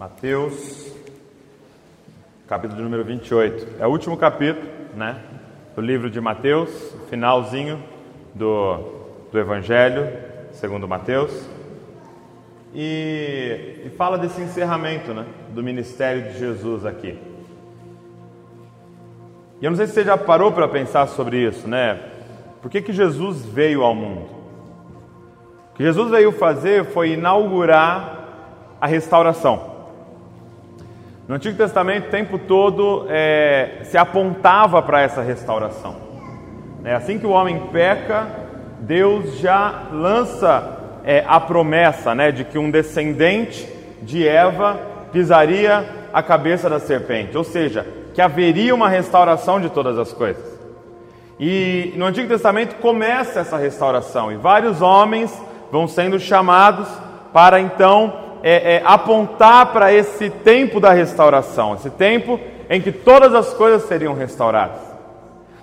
Mateus, 0.00 0.90
capítulo 2.48 2.80
número 2.80 3.04
28. 3.04 3.82
É 3.82 3.86
o 3.86 3.90
último 3.90 4.16
capítulo, 4.16 4.66
né, 4.96 5.20
do 5.76 5.82
livro 5.82 6.08
de 6.08 6.18
Mateus, 6.18 6.70
finalzinho 7.10 7.78
do, 8.34 8.78
do 9.30 9.38
Evangelho, 9.38 10.10
segundo 10.52 10.88
Mateus. 10.88 11.46
E, 12.74 13.82
e 13.84 13.90
fala 13.90 14.16
desse 14.16 14.40
encerramento, 14.40 15.12
né, 15.12 15.26
do 15.50 15.62
ministério 15.62 16.32
de 16.32 16.38
Jesus 16.38 16.86
aqui. 16.86 17.18
E 19.60 19.66
eu 19.66 19.70
não 19.70 19.76
sei 19.76 19.86
se 19.86 19.92
você 19.92 20.04
já 20.04 20.16
parou 20.16 20.50
para 20.50 20.66
pensar 20.66 21.08
sobre 21.08 21.46
isso, 21.46 21.68
né? 21.68 22.00
Por 22.62 22.70
que, 22.70 22.80
que 22.80 22.94
Jesus 22.94 23.44
veio 23.44 23.82
ao 23.82 23.94
mundo? 23.94 24.30
O 25.72 25.76
que 25.76 25.82
Jesus 25.82 26.10
veio 26.10 26.32
fazer 26.32 26.86
foi 26.86 27.10
inaugurar 27.10 28.78
a 28.80 28.86
restauração. 28.86 29.69
No 31.30 31.36
Antigo 31.36 31.56
Testamento, 31.56 32.08
o 32.08 32.10
tempo 32.10 32.38
todo 32.40 33.06
é, 33.08 33.82
se 33.84 33.96
apontava 33.96 34.82
para 34.82 35.00
essa 35.00 35.22
restauração. 35.22 35.94
É 36.82 36.92
assim 36.92 37.20
que 37.20 37.26
o 37.26 37.30
homem 37.30 37.68
peca, 37.70 38.26
Deus 38.80 39.38
já 39.38 39.84
lança 39.92 41.00
é, 41.04 41.24
a 41.28 41.38
promessa 41.38 42.16
né, 42.16 42.32
de 42.32 42.42
que 42.42 42.58
um 42.58 42.68
descendente 42.68 43.64
de 44.02 44.26
Eva 44.26 44.76
pisaria 45.12 46.08
a 46.12 46.20
cabeça 46.20 46.68
da 46.68 46.80
serpente, 46.80 47.38
ou 47.38 47.44
seja, 47.44 47.86
que 48.12 48.20
haveria 48.20 48.74
uma 48.74 48.88
restauração 48.88 49.60
de 49.60 49.70
todas 49.70 49.96
as 49.98 50.12
coisas. 50.12 50.58
E 51.38 51.94
no 51.94 52.06
Antigo 52.06 52.26
Testamento 52.26 52.74
começa 52.80 53.38
essa 53.38 53.56
restauração, 53.56 54.32
e 54.32 54.36
vários 54.36 54.82
homens 54.82 55.32
vão 55.70 55.86
sendo 55.86 56.18
chamados 56.18 56.88
para 57.32 57.60
então 57.60 58.29
é, 58.42 58.76
é, 58.76 58.82
apontar 58.84 59.66
para 59.72 59.92
esse 59.92 60.30
tempo 60.30 60.80
da 60.80 60.92
restauração, 60.92 61.74
esse 61.74 61.90
tempo 61.90 62.40
em 62.68 62.80
que 62.80 62.92
todas 62.92 63.34
as 63.34 63.52
coisas 63.52 63.82
seriam 63.82 64.14
restauradas. 64.14 64.80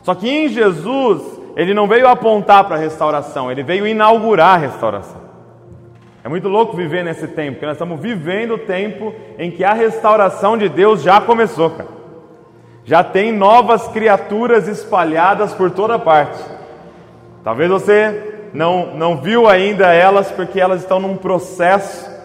Só 0.03 0.13
que 0.13 0.29
em 0.29 0.47
Jesus, 0.47 1.21
ele 1.55 1.73
não 1.73 1.87
veio 1.87 2.07
apontar 2.07 2.63
para 2.65 2.75
a 2.75 2.79
restauração, 2.79 3.51
ele 3.51 3.63
veio 3.63 3.87
inaugurar 3.87 4.55
a 4.55 4.57
restauração. 4.57 5.27
É 6.23 6.29
muito 6.29 6.49
louco 6.49 6.75
viver 6.75 7.03
nesse 7.03 7.27
tempo, 7.27 7.53
porque 7.53 7.65
nós 7.65 7.75
estamos 7.75 7.99
vivendo 7.99 8.55
o 8.55 8.57
tempo 8.57 9.13
em 9.39 9.49
que 9.49 9.63
a 9.63 9.73
restauração 9.73 10.57
de 10.57 10.67
Deus 10.67 11.01
já 11.01 11.21
começou, 11.21 11.69
cara. 11.69 11.89
Já 12.83 13.03
tem 13.03 13.31
novas 13.31 13.87
criaturas 13.89 14.67
espalhadas 14.67 15.53
por 15.53 15.71
toda 15.71 15.99
parte. 15.99 16.41
Talvez 17.43 17.69
você 17.69 18.49
não, 18.53 18.95
não 18.95 19.17
viu 19.17 19.47
ainda 19.47 19.93
elas 19.93 20.31
porque 20.31 20.59
elas 20.59 20.81
estão 20.81 20.99
num 20.99 21.17
processo 21.17 22.16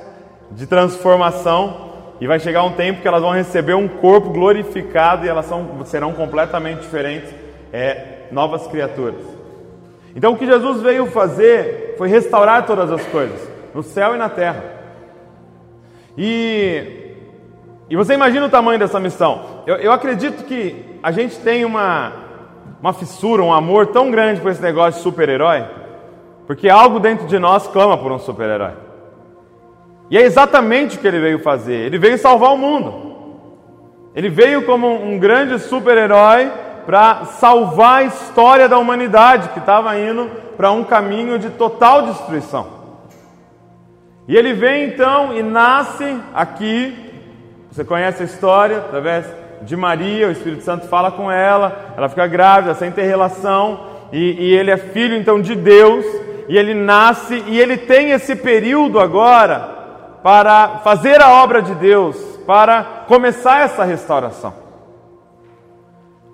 de 0.54 0.66
transformação 0.66 1.92
e 2.20 2.26
vai 2.26 2.38
chegar 2.38 2.62
um 2.62 2.72
tempo 2.72 3.02
que 3.02 3.08
elas 3.08 3.22
vão 3.22 3.32
receber 3.32 3.74
um 3.74 3.88
corpo 3.88 4.30
glorificado 4.30 5.26
e 5.26 5.28
elas 5.28 5.46
são, 5.46 5.84
serão 5.84 6.12
completamente 6.12 6.80
diferentes, 6.80 7.34
é, 7.72 8.26
novas 8.30 8.66
criaturas. 8.66 9.24
Então 10.14 10.32
o 10.32 10.36
que 10.36 10.46
Jesus 10.46 10.80
veio 10.80 11.06
fazer 11.06 11.96
foi 11.98 12.08
restaurar 12.08 12.64
todas 12.64 12.90
as 12.92 13.04
coisas, 13.06 13.40
no 13.74 13.82
céu 13.82 14.14
e 14.14 14.18
na 14.18 14.28
terra. 14.28 14.62
E, 16.16 17.16
e 17.88 17.96
você 17.96 18.14
imagina 18.14 18.46
o 18.46 18.50
tamanho 18.50 18.78
dessa 18.78 19.00
missão. 19.00 19.62
Eu, 19.66 19.76
eu 19.76 19.92
acredito 19.92 20.44
que 20.44 20.98
a 21.02 21.10
gente 21.10 21.36
tem 21.38 21.64
uma, 21.64 22.12
uma 22.80 22.92
fissura, 22.92 23.42
um 23.42 23.52
amor 23.52 23.88
tão 23.88 24.10
grande 24.10 24.40
por 24.40 24.50
esse 24.50 24.62
negócio 24.62 24.98
de 24.98 25.02
super-herói, 25.02 25.64
porque 26.46 26.68
algo 26.68 27.00
dentro 27.00 27.26
de 27.26 27.38
nós 27.38 27.66
clama 27.66 27.96
por 27.96 28.12
um 28.12 28.18
super-herói. 28.18 28.91
E 30.12 30.18
é 30.18 30.20
exatamente 30.20 30.98
o 30.98 31.00
que 31.00 31.08
ele 31.08 31.20
veio 31.20 31.38
fazer. 31.38 31.86
Ele 31.86 31.96
veio 31.96 32.18
salvar 32.18 32.52
o 32.52 32.58
mundo. 32.58 33.14
Ele 34.14 34.28
veio 34.28 34.66
como 34.66 34.86
um 34.86 35.18
grande 35.18 35.58
super-herói 35.58 36.52
para 36.84 37.24
salvar 37.24 38.00
a 38.00 38.04
história 38.04 38.68
da 38.68 38.76
humanidade 38.76 39.48
que 39.48 39.58
estava 39.58 39.98
indo 39.98 40.30
para 40.54 40.70
um 40.70 40.84
caminho 40.84 41.38
de 41.38 41.48
total 41.48 42.02
destruição. 42.02 42.66
E 44.28 44.36
ele 44.36 44.52
vem 44.52 44.84
então 44.84 45.34
e 45.34 45.42
nasce 45.42 46.18
aqui. 46.34 46.94
Você 47.70 47.82
conhece 47.82 48.22
a 48.22 48.26
história 48.26 48.80
através 48.80 49.24
de 49.62 49.74
Maria, 49.74 50.28
o 50.28 50.32
Espírito 50.32 50.62
Santo 50.62 50.88
fala 50.88 51.10
com 51.10 51.32
ela, 51.32 51.94
ela 51.96 52.10
fica 52.10 52.26
grávida 52.26 52.74
sem 52.74 52.92
ter 52.92 53.04
relação, 53.04 53.86
e, 54.12 54.18
e 54.18 54.54
ele 54.54 54.70
é 54.70 54.76
filho 54.76 55.16
então 55.16 55.40
de 55.40 55.54
Deus, 55.54 56.04
e 56.50 56.58
ele 56.58 56.74
nasce, 56.74 57.42
e 57.46 57.58
ele 57.58 57.78
tem 57.78 58.10
esse 58.10 58.36
período 58.36 59.00
agora 59.00 59.80
para 60.22 60.78
fazer 60.78 61.20
a 61.20 61.30
obra 61.42 61.60
de 61.60 61.74
Deus, 61.74 62.16
para 62.46 63.04
começar 63.08 63.60
essa 63.62 63.84
restauração. 63.84 64.54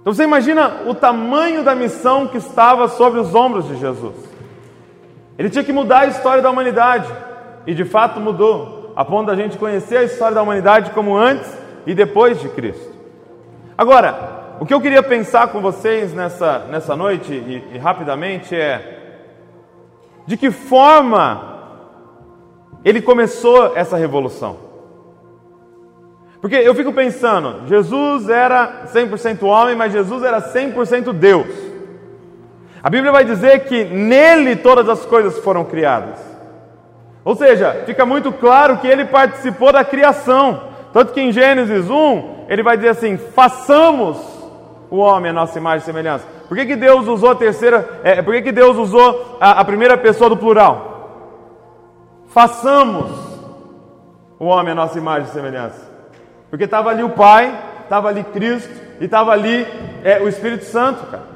Então 0.01 0.13
você 0.13 0.25
imagina 0.25 0.83
o 0.87 0.95
tamanho 0.95 1.63
da 1.63 1.75
missão 1.75 2.27
que 2.27 2.39
estava 2.39 2.89
sobre 2.89 3.21
os 3.21 3.35
ombros 3.35 3.67
de 3.67 3.77
Jesus. 3.77 4.17
Ele 5.39 5.51
tinha 5.51 5.65
que 5.65 5.73
mudar 5.73 6.01
a 6.01 6.07
história 6.07 6.43
da 6.43 6.51
humanidade, 6.51 7.13
e 7.67 7.75
de 7.75 7.85
fato 7.85 8.21
mudou, 8.21 8.93
a 8.97 9.05
ponto 9.05 9.27
da 9.27 9.37
gente 9.37 9.59
conhecer 9.59 9.99
a 9.99 10.03
história 10.05 10.35
da 10.35 10.43
humanidade 10.43 10.91
como 10.91 11.17
antes 11.17 11.57
e 11.87 11.95
depois 11.95 12.41
de 12.41 12.49
Cristo. 12.49 12.97
Agora, 13.77 14.57
o 14.61 14.67
que 14.67 14.75
eu 14.75 14.81
queria 14.81 15.03
pensar 15.03 15.49
com 15.49 15.61
vocês 15.61 16.13
nessa, 16.13 16.67
nessa 16.71 16.97
noite, 16.97 17.33
e, 17.33 17.75
e 17.75 17.79
rapidamente, 17.79 18.57
é 18.57 18.97
de 20.27 20.37
que 20.37 20.51
forma 20.51 21.58
ele 22.85 23.03
começou 23.03 23.77
essa 23.77 23.97
revolução. 23.97 24.69
Porque 26.41 26.55
eu 26.55 26.75
fico 26.75 26.93
pensando, 26.93 27.67
Jesus 27.67 28.29
era 28.29 28.87
100% 28.93 29.43
homem, 29.43 29.75
mas 29.75 29.93
Jesus 29.93 30.23
era 30.23 30.41
100% 30.41 31.13
Deus. 31.13 31.49
A 32.83 32.89
Bíblia 32.89 33.11
vai 33.11 33.25
dizer 33.25 33.65
que 33.65 33.85
nele 33.85 34.55
todas 34.55 34.89
as 34.89 35.05
coisas 35.05 35.39
foram 35.41 35.65
criadas. 35.65 36.19
Ou 37.25 37.35
seja, 37.35 37.83
fica 37.85 38.07
muito 38.07 38.33
claro 38.33 38.79
que 38.79 38.87
ele 38.87 39.05
participou 39.05 39.73
da 39.73 39.85
criação. 39.85 40.63
Tanto 40.93 41.13
que 41.13 41.21
em 41.21 41.33
Gênesis 41.33 41.91
1, 41.91 42.47
ele 42.49 42.63
vai 42.63 42.77
dizer 42.77 42.91
assim: 42.91 43.19
façamos 43.19 44.17
o 44.91 44.99
homem 44.99 45.31
a 45.31 45.35
nossa 45.35 45.59
imagem 45.59 45.83
e 45.83 45.87
semelhança. 45.87 46.25
Por 46.49 46.57
que, 46.57 46.65
que 46.65 46.77
Deus 46.77 47.07
usou 47.07 47.33
a 47.33 47.35
terceira, 47.35 48.01
é, 48.03 48.23
por 48.23 48.33
que, 48.33 48.43
que 48.43 48.53
Deus 48.53 48.77
usou 48.77 49.37
a, 49.41 49.61
a 49.61 49.65
primeira 49.65 49.99
pessoa 49.99 50.31
do 50.31 50.37
plural? 50.37 50.88
Façamos 52.29 53.11
o 54.39 54.47
homem 54.47 54.73
a 54.73 54.75
nossa 54.75 54.99
imagem 54.99 55.29
e 55.29 55.33
semelhança. 55.33 55.89
Porque 56.51 56.65
estava 56.65 56.91
ali 56.91 57.03
o 57.03 57.11
Pai, 57.11 57.53
estava 57.83 58.09
ali 58.09 58.25
Cristo 58.25 58.73
e 59.01 59.05
estava 59.05 59.33
ali 59.33 59.67
é, 60.05 60.21
o 60.21 60.29
Espírito 60.29 60.65
Santo, 60.65 61.07
cara. 61.07 61.27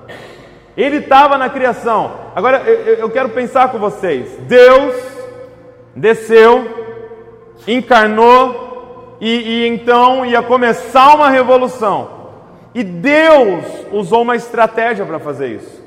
Ele 0.77 0.99
estava 0.99 1.37
na 1.37 1.51
criação. 1.51 2.13
Agora 2.35 2.63
eu, 2.63 2.95
eu 2.95 3.11
quero 3.11 3.29
pensar 3.31 3.71
com 3.71 3.79
vocês: 3.79 4.37
Deus 4.49 4.95
desceu, 5.95 6.67
encarnou 7.67 9.17
e, 9.21 9.29
e 9.29 9.69
então 9.69 10.25
ia 10.25 10.43
começar 10.43 11.15
uma 11.15 11.29
revolução. 11.29 12.23
E 12.75 12.83
Deus 12.83 13.65
usou 13.93 14.23
uma 14.23 14.35
estratégia 14.35 15.05
para 15.05 15.19
fazer 15.19 15.49
isso. 15.57 15.83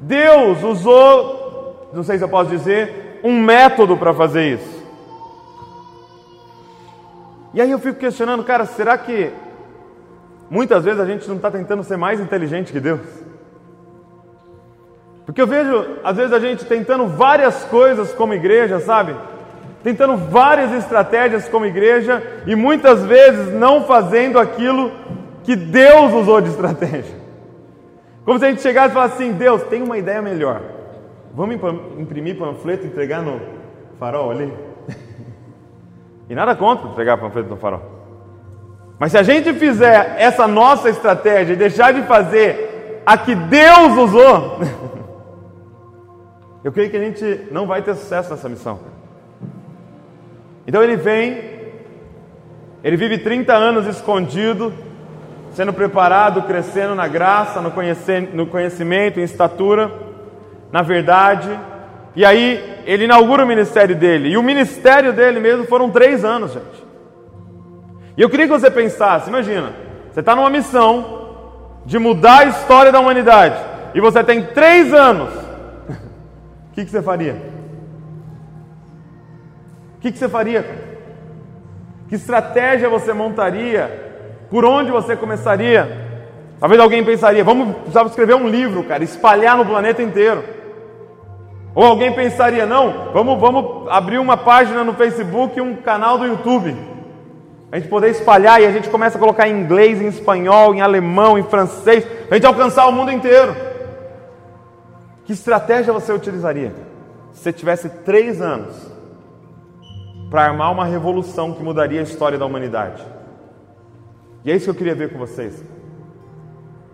Deus 0.00 0.62
usou, 0.62 1.90
não 1.92 2.02
sei 2.02 2.16
se 2.16 2.24
eu 2.24 2.28
posso 2.28 2.48
dizer, 2.48 3.09
um 3.22 3.42
método 3.42 3.96
para 3.96 4.12
fazer 4.12 4.54
isso. 4.54 4.80
E 7.52 7.60
aí 7.60 7.70
eu 7.70 7.78
fico 7.78 7.98
questionando, 7.98 8.44
cara, 8.44 8.64
será 8.64 8.96
que 8.96 9.30
muitas 10.48 10.84
vezes 10.84 11.00
a 11.00 11.06
gente 11.06 11.28
não 11.28 11.36
está 11.36 11.50
tentando 11.50 11.82
ser 11.82 11.96
mais 11.96 12.20
inteligente 12.20 12.72
que 12.72 12.80
Deus? 12.80 13.00
Porque 15.26 15.40
eu 15.40 15.46
vejo, 15.46 15.98
às 16.02 16.16
vezes, 16.16 16.32
a 16.32 16.40
gente 16.40 16.64
tentando 16.64 17.06
várias 17.06 17.62
coisas 17.64 18.12
como 18.12 18.34
igreja, 18.34 18.80
sabe? 18.80 19.14
Tentando 19.80 20.16
várias 20.16 20.72
estratégias 20.72 21.48
como 21.48 21.66
igreja 21.66 22.20
e 22.46 22.56
muitas 22.56 23.04
vezes 23.04 23.52
não 23.54 23.84
fazendo 23.84 24.40
aquilo 24.40 24.90
que 25.44 25.54
Deus 25.54 26.12
usou 26.12 26.40
de 26.40 26.50
estratégia. 26.50 27.14
Como 28.24 28.38
se 28.40 28.44
a 28.44 28.50
gente 28.50 28.60
chegasse 28.60 28.90
e 28.90 28.94
falasse 28.94 29.14
assim: 29.14 29.32
Deus, 29.32 29.62
tem 29.64 29.82
uma 29.82 29.98
ideia 29.98 30.20
melhor. 30.20 30.62
Vamos 31.34 31.56
imprimir 31.98 32.36
panfleto 32.36 32.84
e 32.84 32.88
entregar 32.88 33.22
no 33.22 33.40
farol 33.98 34.30
ali? 34.30 34.52
e 36.28 36.34
nada 36.34 36.56
contra 36.56 36.88
entregar 36.88 37.18
panfleto 37.18 37.48
no 37.48 37.56
farol. 37.56 37.82
Mas 38.98 39.12
se 39.12 39.18
a 39.18 39.22
gente 39.22 39.52
fizer 39.54 40.16
essa 40.18 40.46
nossa 40.46 40.90
estratégia 40.90 41.52
e 41.52 41.56
deixar 41.56 41.92
de 41.92 42.02
fazer 42.02 43.02
a 43.06 43.16
que 43.16 43.34
Deus 43.34 43.96
usou, 43.96 44.58
eu 46.64 46.72
creio 46.72 46.90
que 46.90 46.96
a 46.96 47.00
gente 47.00 47.46
não 47.50 47.66
vai 47.66 47.80
ter 47.80 47.94
sucesso 47.94 48.30
nessa 48.30 48.48
missão. 48.48 48.80
Então 50.66 50.82
ele 50.82 50.96
vem, 50.96 51.42
ele 52.82 52.96
vive 52.96 53.18
30 53.18 53.54
anos 53.54 53.86
escondido, 53.86 54.72
sendo 55.52 55.72
preparado, 55.72 56.42
crescendo 56.42 56.94
na 56.94 57.08
graça, 57.08 57.60
no 57.60 58.46
conhecimento, 58.46 59.20
em 59.20 59.22
estatura 59.22 60.09
na 60.72 60.82
verdade. 60.82 61.48
E 62.14 62.24
aí 62.24 62.82
ele 62.84 63.04
inaugura 63.04 63.44
o 63.44 63.46
ministério 63.46 63.94
dele. 63.94 64.30
E 64.30 64.36
o 64.36 64.42
ministério 64.42 65.12
dele 65.12 65.40
mesmo 65.40 65.64
foram 65.66 65.90
três 65.90 66.24
anos, 66.24 66.52
gente. 66.52 66.84
E 68.16 68.22
eu 68.22 68.28
queria 68.28 68.46
que 68.46 68.52
você 68.52 68.70
pensasse, 68.70 69.28
imagina, 69.28 69.72
você 70.12 70.20
está 70.20 70.34
numa 70.34 70.50
missão 70.50 71.28
de 71.86 71.98
mudar 71.98 72.40
a 72.40 72.44
história 72.44 72.92
da 72.92 73.00
humanidade 73.00 73.56
e 73.94 74.00
você 74.00 74.22
tem 74.22 74.42
três 74.42 74.92
anos. 74.92 75.30
O 76.70 76.72
que, 76.72 76.84
que 76.84 76.90
você 76.92 77.02
faria? 77.02 77.34
O 79.96 80.00
que, 80.00 80.12
que 80.12 80.18
você 80.18 80.28
faria? 80.28 80.64
Que 82.08 82.14
estratégia 82.14 82.88
você 82.88 83.12
montaria? 83.12 84.46
Por 84.48 84.64
onde 84.64 84.90
você 84.90 85.16
começaria? 85.16 86.08
Talvez 86.60 86.80
alguém 86.80 87.04
pensaria, 87.04 87.42
vamos 87.42 87.74
precisava 87.76 88.08
escrever 88.08 88.34
um 88.34 88.48
livro, 88.48 88.84
cara, 88.84 89.02
espalhar 89.02 89.56
no 89.56 89.66
planeta 89.66 90.02
inteiro. 90.02 90.44
Ou 91.74 91.84
alguém 91.84 92.12
pensaria, 92.12 92.66
não, 92.66 93.12
vamos, 93.12 93.38
vamos 93.38 93.88
abrir 93.88 94.18
uma 94.18 94.36
página 94.36 94.82
no 94.82 94.94
Facebook 94.94 95.56
e 95.56 95.62
um 95.62 95.76
canal 95.76 96.18
do 96.18 96.26
YouTube. 96.26 96.76
A 97.70 97.78
gente 97.78 97.88
poder 97.88 98.10
espalhar 98.10 98.60
e 98.60 98.66
a 98.66 98.72
gente 98.72 98.88
começa 98.88 99.16
a 99.16 99.20
colocar 99.20 99.48
em 99.48 99.60
inglês, 99.60 100.00
em 100.00 100.08
espanhol, 100.08 100.74
em 100.74 100.80
alemão, 100.80 101.38
em 101.38 101.44
francês, 101.44 102.04
a 102.28 102.34
gente 102.34 102.46
alcançar 102.46 102.86
o 102.86 102.92
mundo 102.92 103.12
inteiro. 103.12 103.54
Que 105.24 105.32
estratégia 105.32 105.92
você 105.92 106.12
utilizaria 106.12 106.72
se 107.32 107.42
você 107.42 107.52
tivesse 107.52 107.88
três 107.88 108.42
anos 108.42 108.74
para 110.28 110.42
armar 110.42 110.72
uma 110.72 110.84
revolução 110.84 111.54
que 111.54 111.62
mudaria 111.62 112.00
a 112.00 112.02
história 112.02 112.36
da 112.36 112.44
humanidade? 112.44 113.00
E 114.44 114.50
é 114.50 114.56
isso 114.56 114.64
que 114.64 114.70
eu 114.70 114.74
queria 114.74 114.94
ver 114.96 115.12
com 115.12 115.18
vocês. 115.18 115.62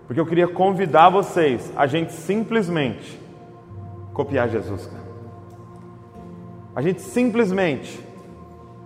Porque 0.06 0.20
eu 0.20 0.26
queria 0.26 0.46
convidar 0.46 1.08
vocês 1.08 1.72
a 1.74 1.86
gente 1.86 2.12
simplesmente 2.12 3.25
copiar 4.16 4.48
Jesus, 4.48 4.86
cara. 4.86 5.04
A 6.74 6.80
gente 6.80 7.02
simplesmente, 7.02 8.00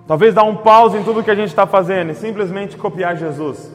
talvez 0.05 0.35
dar 0.35 0.43
um 0.43 0.56
pause 0.56 0.99
em 0.99 1.05
tudo 1.05 1.23
que 1.23 1.31
a 1.31 1.37
gente 1.37 1.50
está 1.50 1.69
fazendo 1.69 2.11
e 2.11 2.17
simplesmente 2.17 2.77
copiar 2.77 3.17
Jesus 3.17 3.71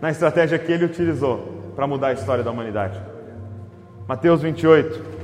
na 0.00 0.08
estratégia 0.08 0.56
que 0.56 0.70
ele 0.70 0.84
utilizou 0.84 1.72
para 1.74 1.84
mudar 1.84 2.08
a 2.08 2.12
história 2.12 2.44
da 2.44 2.52
humanidade. 2.52 3.00
Mateus 4.06 4.40
28. 4.40 5.18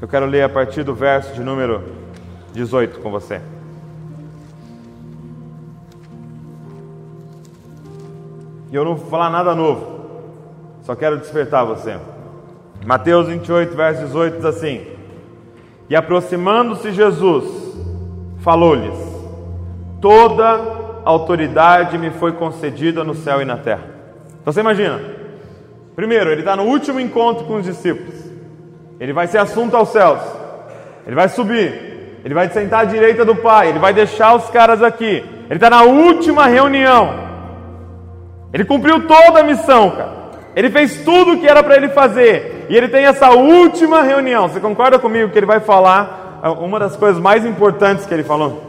Eu 0.00 0.06
quero 0.06 0.26
ler 0.26 0.42
a 0.42 0.48
partir 0.48 0.84
do 0.84 0.94
verso 0.94 1.34
de 1.34 1.42
número 1.42 1.82
18 2.52 3.00
com 3.00 3.10
você. 3.10 3.40
E 8.70 8.76
eu 8.76 8.84
não 8.84 8.94
vou 8.94 9.10
falar 9.10 9.30
nada 9.30 9.52
novo, 9.52 10.00
só 10.82 10.94
quero 10.94 11.18
despertar 11.18 11.64
você. 11.64 11.98
Mateus 12.84 13.28
28, 13.28 13.76
verso 13.76 14.02
18 14.02 14.36
diz 14.36 14.44
assim: 14.44 14.86
E 15.88 15.96
aproximando-se 15.96 16.92
Jesus, 16.92 17.44
falou-lhes: 18.40 18.96
Toda 20.00 21.00
autoridade 21.04 21.96
me 21.96 22.10
foi 22.10 22.32
concedida 22.32 23.04
no 23.04 23.14
céu 23.14 23.40
e 23.40 23.44
na 23.44 23.56
terra. 23.56 23.84
Então 24.40 24.52
você 24.52 24.60
imagina, 24.60 25.00
primeiro, 25.94 26.30
ele 26.30 26.40
está 26.40 26.54
no 26.54 26.64
último 26.64 27.00
encontro 27.00 27.44
com 27.44 27.56
os 27.56 27.64
discípulos, 27.64 28.14
ele 29.00 29.12
vai 29.12 29.26
ser 29.26 29.38
assunto 29.38 29.76
aos 29.76 29.88
céus, 29.88 30.20
ele 31.06 31.16
vai 31.16 31.28
subir, 31.28 32.20
ele 32.24 32.34
vai 32.34 32.48
sentar 32.48 32.82
à 32.82 32.84
direita 32.84 33.24
do 33.24 33.34
Pai, 33.34 33.68
ele 33.68 33.78
vai 33.78 33.92
deixar 33.92 34.34
os 34.34 34.48
caras 34.50 34.82
aqui, 34.82 35.24
ele 35.48 35.54
está 35.54 35.70
na 35.70 35.82
última 35.82 36.46
reunião, 36.46 37.14
ele 38.52 38.64
cumpriu 38.64 39.06
toda 39.06 39.40
a 39.40 39.44
missão, 39.44 39.90
cara. 39.90 40.25
Ele 40.56 40.70
fez 40.70 41.04
tudo 41.04 41.34
o 41.34 41.38
que 41.38 41.46
era 41.46 41.62
para 41.62 41.76
ele 41.76 41.90
fazer. 41.90 42.66
E 42.70 42.76
ele 42.76 42.88
tem 42.88 43.04
essa 43.04 43.30
última 43.30 44.00
reunião. 44.00 44.48
Você 44.48 44.58
concorda 44.58 44.98
comigo 44.98 45.30
que 45.30 45.38
ele 45.38 45.44
vai 45.44 45.60
falar 45.60 46.40
é, 46.42 46.48
uma 46.48 46.78
das 46.78 46.96
coisas 46.96 47.20
mais 47.20 47.44
importantes 47.44 48.06
que 48.06 48.14
ele 48.14 48.24
falou? 48.24 48.62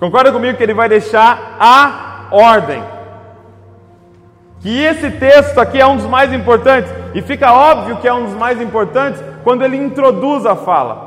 Concorda 0.00 0.32
comigo 0.32 0.58
que 0.58 0.62
ele 0.62 0.74
vai 0.74 0.88
deixar 0.88 1.56
a 1.60 2.26
ordem? 2.32 2.82
Que 4.60 4.82
esse 4.82 5.08
texto 5.12 5.60
aqui 5.60 5.80
é 5.80 5.86
um 5.86 5.96
dos 5.96 6.06
mais 6.06 6.32
importantes. 6.32 6.92
E 7.14 7.22
fica 7.22 7.52
óbvio 7.52 7.98
que 7.98 8.08
é 8.08 8.12
um 8.12 8.24
dos 8.24 8.34
mais 8.34 8.60
importantes 8.60 9.22
quando 9.44 9.64
ele 9.64 9.76
introduz 9.76 10.44
a 10.46 10.56
fala. 10.56 11.06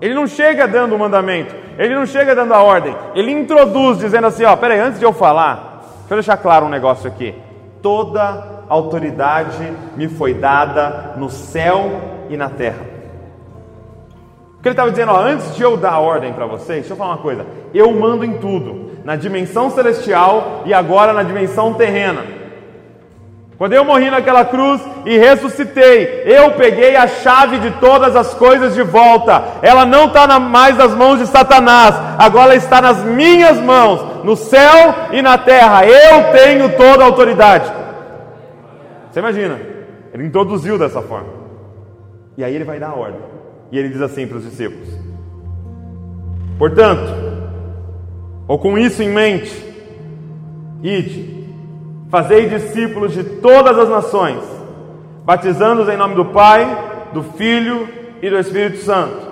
Ele 0.00 0.14
não 0.14 0.26
chega 0.26 0.66
dando 0.66 0.96
o 0.96 0.98
mandamento, 0.98 1.54
ele 1.76 1.94
não 1.94 2.06
chega 2.06 2.34
dando 2.34 2.54
a 2.54 2.62
ordem, 2.62 2.94
ele 3.16 3.32
introduz 3.32 3.98
dizendo 3.98 4.28
assim: 4.28 4.44
ó, 4.44 4.54
peraí, 4.54 4.78
antes 4.78 5.00
de 5.00 5.04
eu 5.04 5.12
falar, 5.12 5.82
deixa 6.00 6.14
eu 6.14 6.16
deixar 6.16 6.36
claro 6.36 6.66
um 6.66 6.68
negócio 6.68 7.08
aqui. 7.08 7.34
Toda 7.82 8.57
autoridade 8.68 9.72
me 9.96 10.08
foi 10.08 10.34
dada 10.34 11.14
no 11.16 11.30
céu 11.30 11.90
e 12.28 12.36
na 12.36 12.48
terra. 12.48 12.86
O 14.58 14.62
que 14.62 14.68
ele 14.68 14.72
estava 14.72 14.90
dizendo, 14.90 15.12
ó, 15.12 15.20
antes 15.20 15.54
de 15.54 15.62
eu 15.62 15.76
dar 15.76 15.98
ordem 16.00 16.32
para 16.32 16.46
vocês, 16.46 16.80
deixa 16.80 16.92
eu 16.92 16.96
falar 16.96 17.12
uma 17.12 17.22
coisa: 17.22 17.46
eu 17.72 17.92
mando 17.92 18.24
em 18.24 18.38
tudo, 18.38 18.90
na 19.04 19.14
dimensão 19.14 19.70
celestial 19.70 20.62
e 20.66 20.74
agora 20.74 21.12
na 21.12 21.22
dimensão 21.22 21.74
terrena. 21.74 22.38
Quando 23.56 23.72
eu 23.72 23.84
morri 23.84 24.08
naquela 24.08 24.44
cruz 24.44 24.80
e 25.04 25.18
ressuscitei, 25.18 26.22
eu 26.24 26.52
peguei 26.52 26.94
a 26.94 27.08
chave 27.08 27.58
de 27.58 27.72
todas 27.72 28.14
as 28.14 28.32
coisas 28.34 28.72
de 28.72 28.84
volta. 28.84 29.42
Ela 29.62 29.84
não 29.84 30.06
está 30.06 30.38
mais 30.38 30.76
nas 30.76 30.94
mãos 30.94 31.18
de 31.18 31.26
Satanás, 31.26 31.92
agora 32.16 32.54
está 32.54 32.80
nas 32.80 33.02
minhas 33.02 33.58
mãos, 33.58 34.24
no 34.24 34.36
céu 34.36 34.94
e 35.10 35.20
na 35.20 35.36
terra. 35.38 35.84
Eu 35.84 36.30
tenho 36.32 36.76
toda 36.76 37.02
a 37.02 37.06
autoridade. 37.06 37.77
Você 39.18 39.20
imagina, 39.20 39.58
ele 40.14 40.26
introduziu 40.26 40.78
dessa 40.78 41.02
forma. 41.02 41.30
E 42.36 42.44
aí 42.44 42.54
ele 42.54 42.62
vai 42.62 42.78
dar 42.78 42.90
a 42.90 42.94
ordem. 42.94 43.20
E 43.72 43.76
ele 43.76 43.88
diz 43.88 44.00
assim 44.00 44.28
para 44.28 44.36
os 44.36 44.44
discípulos: 44.44 44.88
Portanto, 46.56 47.12
ou 48.46 48.60
com 48.60 48.78
isso 48.78 49.02
em 49.02 49.08
mente, 49.08 49.52
ide, 50.84 51.48
fazei 52.08 52.48
discípulos 52.48 53.12
de 53.12 53.24
todas 53.24 53.76
as 53.76 53.88
nações, 53.88 54.40
batizando-os 55.24 55.88
em 55.88 55.96
nome 55.96 56.14
do 56.14 56.26
Pai, 56.26 57.10
do 57.12 57.24
Filho 57.24 57.88
e 58.22 58.30
do 58.30 58.38
Espírito 58.38 58.78
Santo, 58.84 59.26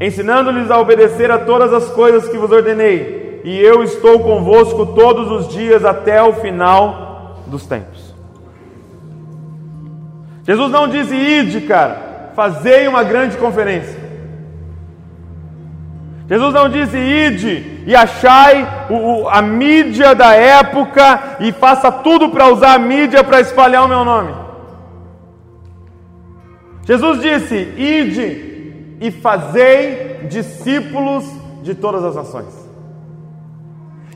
ensinando-lhes 0.00 0.70
a 0.70 0.78
obedecer 0.78 1.28
a 1.28 1.40
todas 1.40 1.72
as 1.72 1.90
coisas 1.90 2.28
que 2.28 2.38
vos 2.38 2.52
ordenei, 2.52 3.40
e 3.42 3.58
eu 3.58 3.82
estou 3.82 4.20
convosco 4.20 4.86
todos 4.94 5.28
os 5.28 5.48
dias 5.48 5.84
até 5.84 6.22
o 6.22 6.34
final 6.34 7.42
dos 7.48 7.66
tempos. 7.66 8.11
Jesus 10.44 10.70
não 10.70 10.88
disse, 10.88 11.14
ide, 11.14 11.60
cara, 11.62 12.32
fazei 12.34 12.88
uma 12.88 13.04
grande 13.04 13.36
conferência. 13.36 14.00
Jesus 16.28 16.54
não 16.54 16.68
disse, 16.68 16.96
ide 16.96 17.82
e 17.86 17.94
achai 17.94 18.86
o, 18.88 18.94
o, 18.94 19.28
a 19.28 19.42
mídia 19.42 20.14
da 20.14 20.34
época 20.34 21.36
e 21.40 21.52
faça 21.52 21.92
tudo 21.92 22.30
para 22.30 22.48
usar 22.48 22.74
a 22.74 22.78
mídia 22.78 23.22
para 23.22 23.40
espalhar 23.40 23.84
o 23.84 23.88
meu 23.88 24.04
nome. 24.04 24.32
Jesus 26.84 27.20
disse, 27.20 27.54
ide 27.76 28.96
e 29.00 29.10
fazei 29.10 30.26
discípulos 30.28 31.24
de 31.62 31.74
todas 31.74 32.04
as 32.04 32.16
nações. 32.16 32.62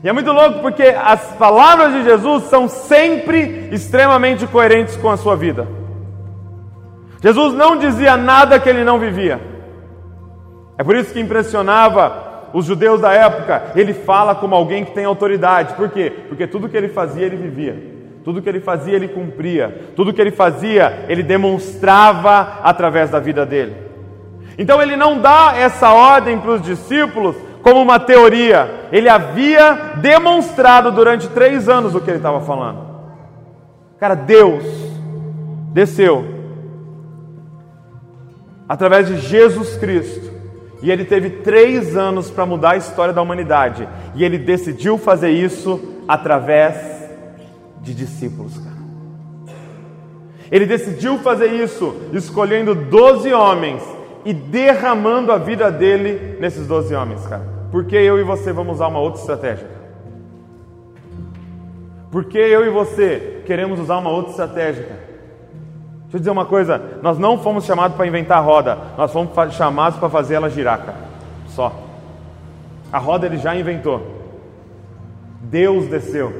E 0.03 0.09
é 0.09 0.13
muito 0.13 0.31
louco 0.31 0.59
porque 0.59 0.83
as 0.83 1.21
palavras 1.33 1.93
de 1.93 2.03
Jesus 2.03 2.43
são 2.45 2.67
sempre 2.67 3.69
extremamente 3.71 4.45
coerentes 4.47 4.95
com 4.95 5.09
a 5.09 5.17
sua 5.17 5.35
vida. 5.35 5.67
Jesus 7.21 7.53
não 7.53 7.77
dizia 7.77 8.15
nada 8.15 8.59
que 8.59 8.69
ele 8.69 8.83
não 8.83 8.99
vivia. 8.99 9.39
É 10.77 10.83
por 10.83 10.95
isso 10.95 11.11
que 11.11 11.19
impressionava 11.19 12.49
os 12.53 12.65
judeus 12.65 13.01
da 13.01 13.11
época. 13.11 13.71
Ele 13.75 13.93
fala 13.93 14.35
como 14.35 14.53
alguém 14.55 14.85
que 14.85 14.91
tem 14.91 15.05
autoridade. 15.05 15.73
Por 15.73 15.89
quê? 15.89 16.11
Porque 16.27 16.45
tudo 16.45 16.69
que 16.69 16.77
ele 16.77 16.89
fazia, 16.89 17.25
ele 17.25 17.35
vivia. 17.35 17.97
Tudo 18.23 18.41
que 18.41 18.49
ele 18.49 18.59
fazia, 18.59 18.95
ele 18.95 19.07
cumpria. 19.07 19.91
Tudo 19.95 20.13
que 20.13 20.21
ele 20.21 20.31
fazia, 20.31 21.05
ele 21.07 21.23
demonstrava 21.23 22.59
através 22.63 23.09
da 23.09 23.19
vida 23.19 23.45
dele. 23.45 23.75
Então 24.57 24.81
ele 24.81 24.95
não 24.95 25.19
dá 25.19 25.53
essa 25.55 25.91
ordem 25.91 26.39
para 26.39 26.51
os 26.51 26.61
discípulos 26.61 27.35
como 27.63 27.81
uma 27.81 27.99
teoria. 27.99 28.87
Ele 28.91 29.09
havia 29.09 29.93
demonstrado 29.97 30.91
durante 30.91 31.27
três 31.29 31.67
anos 31.67 31.95
o 31.95 32.01
que 32.01 32.09
ele 32.09 32.17
estava 32.17 32.41
falando. 32.41 32.85
Cara, 33.99 34.15
Deus 34.15 34.63
desceu 35.73 36.36
através 38.67 39.07
de 39.07 39.17
Jesus 39.17 39.77
Cristo. 39.77 40.31
E 40.81 40.91
ele 40.91 41.05
teve 41.05 41.29
três 41.29 41.97
anos 41.97 42.29
para 42.29 42.45
mudar 42.45 42.71
a 42.71 42.77
história 42.77 43.13
da 43.13 43.21
humanidade. 43.21 43.87
E 44.15 44.23
ele 44.23 44.37
decidiu 44.37 44.97
fazer 44.97 45.31
isso 45.31 45.79
através 46.07 46.75
de 47.81 47.93
discípulos, 47.93 48.57
cara. 48.57 48.77
Ele 50.51 50.65
decidiu 50.65 51.17
fazer 51.19 51.47
isso 51.47 51.95
escolhendo 52.13 52.73
doze 52.73 53.33
homens 53.33 53.81
e 54.23 54.33
derramando 54.33 55.31
a 55.31 55.37
vida 55.37 55.71
dele 55.71 56.37
nesses 56.39 56.67
doze 56.67 56.93
homens, 56.93 57.25
cara. 57.25 57.57
Porque 57.71 57.95
eu 57.95 58.19
e 58.19 58.23
você 58.23 58.53
vamos 58.53 58.75
usar 58.75 58.87
uma 58.87 58.99
outra 58.99 59.19
estratégia. 59.19 59.67
Porque 62.11 62.37
eu 62.37 62.65
e 62.65 62.69
você 62.69 63.41
queremos 63.45 63.79
usar 63.79 63.97
uma 63.97 64.09
outra 64.09 64.31
estratégia, 64.31 64.83
cara. 64.83 65.07
Deixa 66.07 66.15
eu 66.15 66.19
dizer 66.19 66.31
uma 66.31 66.45
coisa: 66.45 66.81
nós 67.01 67.19
não 67.19 67.37
fomos 67.37 67.65
chamados 67.65 67.97
para 67.97 68.07
inventar 68.07 68.37
a 68.37 68.41
roda, 68.41 68.77
nós 68.97 69.11
fomos 69.11 69.31
chamados 69.53 69.99
para 69.99 70.09
fazer 70.09 70.35
ela 70.35 70.49
girar, 70.49 70.79
cara. 70.79 70.97
Só. 71.49 71.73
A 72.91 72.97
roda 72.97 73.25
ele 73.25 73.37
já 73.37 73.55
inventou. 73.55 74.15
Deus 75.41 75.87
desceu, 75.87 76.33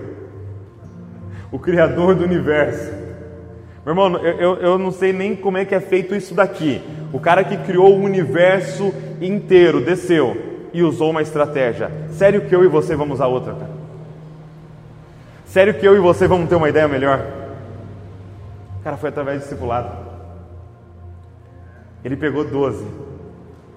o 1.51 1.59
Criador 1.59 2.15
do 2.15 2.23
universo. 2.23 2.91
Meu 3.85 3.93
irmão, 3.93 4.17
eu, 4.17 4.37
eu, 4.37 4.55
eu 4.57 4.77
não 4.77 4.91
sei 4.91 5.13
nem 5.13 5.35
como 5.35 5.57
é 5.57 5.65
que 5.65 5.75
é 5.75 5.79
feito 5.79 6.15
isso 6.15 6.33
daqui. 6.33 6.81
O 7.13 7.19
cara 7.19 7.43
que 7.43 7.55
criou 7.57 7.93
o 7.93 8.03
universo 8.03 8.93
inteiro 9.21 9.79
desceu 9.79 10.35
e 10.73 10.83
usou 10.83 11.11
uma 11.11 11.21
estratégia. 11.21 11.89
Sério 12.11 12.41
que 12.41 12.55
eu 12.55 12.63
e 12.63 12.67
você 12.67 12.95
vamos 12.95 13.15
usar 13.15 13.27
outra, 13.27 13.53
cara? 13.53 13.71
Sério 15.45 15.73
que 15.73 15.87
eu 15.87 15.95
e 15.95 15.99
você 15.99 16.27
vamos 16.27 16.49
ter 16.49 16.55
uma 16.55 16.67
ideia 16.67 16.87
melhor? 16.87 17.46
Cara 18.87 18.95
foi 18.95 19.09
através 19.09 19.39
de 19.39 19.43
discipulado. 19.43 19.91
Ele 22.05 22.15
pegou 22.15 22.49
12 22.49 22.87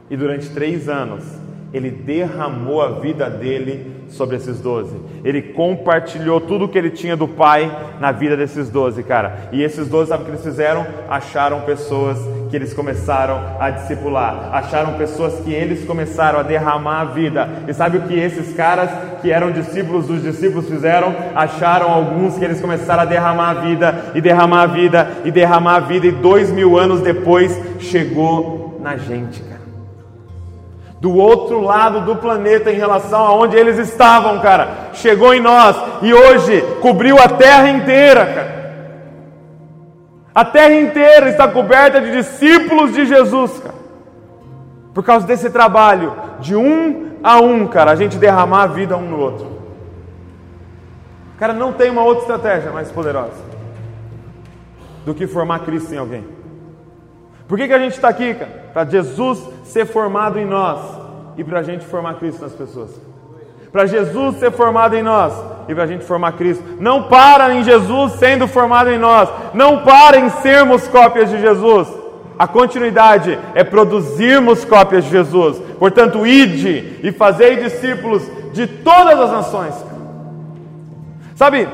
e 0.09 0.17
durante 0.17 0.49
três 0.51 0.89
anos 0.89 1.25
ele 1.73 1.91
derramou 1.91 2.83
a 2.83 2.89
vida 3.01 3.31
dele 3.31 4.01
sobre 4.09 4.37
esses 4.37 4.61
doze. 4.61 4.97
Ele 5.25 5.41
compartilhou 5.41 6.41
tudo 6.41 6.65
o 6.65 6.69
que 6.69 6.77
ele 6.77 6.91
tinha 6.91 7.17
do 7.17 7.29
Pai 7.29 7.71
na 8.01 8.11
vida 8.11 8.37
desses 8.37 8.69
doze, 8.69 9.03
cara. 9.03 9.49
E 9.53 9.63
esses 9.63 9.89
doze, 9.89 10.09
sabe 10.09 10.23
o 10.23 10.27
que 10.27 10.33
eles 10.33 10.43
fizeram? 10.43 10.85
Acharam 11.09 11.61
pessoas 11.61 12.19
que 12.51 12.57
eles 12.57 12.75
começaram 12.75 13.41
a 13.61 13.71
discipular. 13.71 14.51
Acharam 14.53 14.95
pessoas 14.95 15.39
que 15.41 15.53
eles 15.53 15.85
começaram 15.85 16.41
a 16.41 16.43
derramar 16.43 17.03
a 17.03 17.05
vida. 17.05 17.49
E 17.69 17.73
sabe 17.73 17.99
o 17.99 18.03
que 18.03 18.15
esses 18.15 18.53
caras 18.55 18.91
que 19.23 19.31
eram 19.31 19.53
discípulos 19.53 20.09
dos 20.09 20.23
discípulos 20.23 20.69
fizeram? 20.69 21.15
Acharam 21.37 21.89
alguns 21.89 22.37
que 22.37 22.45
eles 22.45 22.61
começaram 22.61 23.03
a 23.03 23.07
derramar 23.07 23.51
a 23.51 23.55
vida, 23.55 24.13
e 24.15 24.21
derramar 24.21 24.63
a 24.63 24.67
vida, 24.67 25.11
e 25.25 25.31
derramar 25.31 25.77
a 25.77 25.81
vida. 25.81 26.07
E 26.09 26.13
dois 26.13 26.51
mil 26.51 26.77
anos 26.77 27.01
depois 27.01 27.57
chegou 27.79 28.79
na 28.83 28.97
gente, 28.97 29.43
do 31.01 31.17
outro 31.17 31.63
lado 31.63 32.03
do 32.03 32.17
planeta 32.17 32.71
em 32.71 32.77
relação 32.77 33.25
a 33.25 33.35
onde 33.35 33.57
eles 33.57 33.79
estavam, 33.79 34.39
cara. 34.41 34.91
Chegou 34.93 35.33
em 35.33 35.41
nós 35.41 35.75
e 36.03 36.13
hoje 36.13 36.63
cobriu 36.83 37.17
a 37.19 37.27
terra 37.27 37.71
inteira, 37.71 38.27
cara. 38.27 38.61
A 40.35 40.45
terra 40.45 40.75
inteira 40.75 41.31
está 41.31 41.49
coberta 41.49 42.01
de 42.01 42.13
discípulos 42.13 42.93
de 42.93 43.07
Jesus, 43.07 43.59
cara. 43.59 43.81
Por 44.93 45.03
causa 45.03 45.27
desse 45.27 45.49
trabalho 45.49 46.15
de 46.39 46.55
um 46.55 47.11
a 47.23 47.39
um, 47.41 47.67
cara, 47.67 47.93
a 47.93 47.97
gente 47.97 48.17
derramar 48.17 48.65
a 48.65 48.67
vida 48.67 48.97
um 48.97 49.09
no 49.09 49.19
outro. 49.19 49.61
Cara, 51.39 51.55
não 51.55 51.73
tem 51.73 51.91
uma 51.91 52.03
outra 52.03 52.23
estratégia 52.23 52.71
mais 52.71 52.91
poderosa 52.91 53.51
do 55.07 55.15
que 55.15 55.27
formar 55.27 55.61
Cristo 55.61 55.95
em 55.95 55.99
alguém. 55.99 56.25
Por 57.49 57.57
que, 57.57 57.67
que 57.67 57.73
a 57.73 57.79
gente 57.79 57.95
está 57.95 58.09
aqui, 58.09 58.35
cara? 58.35 58.71
Para 58.73 58.89
Jesus 58.89 59.43
ser 59.71 59.87
formado 59.87 60.39
em 60.39 60.45
nós 60.45 60.81
e 61.37 61.45
para 61.45 61.61
a 61.61 61.63
gente 61.63 61.85
formar 61.85 62.15
Cristo 62.15 62.43
nas 62.43 62.53
pessoas. 62.53 62.91
Para 63.73 63.87
Jesus 63.87 64.37
ser 64.37 64.51
formado 64.51 64.97
em 64.97 65.03
nós 65.03 65.33
e 65.69 65.75
para 65.75 65.85
a 65.85 65.87
gente 65.87 66.05
formar 66.05 66.33
Cristo. 66.33 66.63
Não 66.81 67.05
para 67.05 67.55
em 67.55 67.63
Jesus 67.63 68.13
sendo 68.15 68.49
formado 68.49 68.91
em 68.91 68.99
nós. 68.99 69.29
Não 69.55 69.79
para 69.83 70.19
em 70.19 70.29
sermos 70.29 70.89
cópias 70.89 71.31
de 71.31 71.41
Jesus. 71.41 71.89
A 72.39 72.49
continuidade 72.49 73.39
é 73.55 73.63
produzirmos 73.63 74.65
cópias 74.65 75.05
de 75.05 75.11
Jesus. 75.11 75.59
Portanto, 75.79 76.27
ide 76.27 76.99
e 77.03 77.13
fazei 77.13 77.57
discípulos 77.57 78.23
de 78.53 78.67
todas 78.67 79.19
as 79.21 79.31
nações. 79.31 79.75
Sabe, 81.37 81.69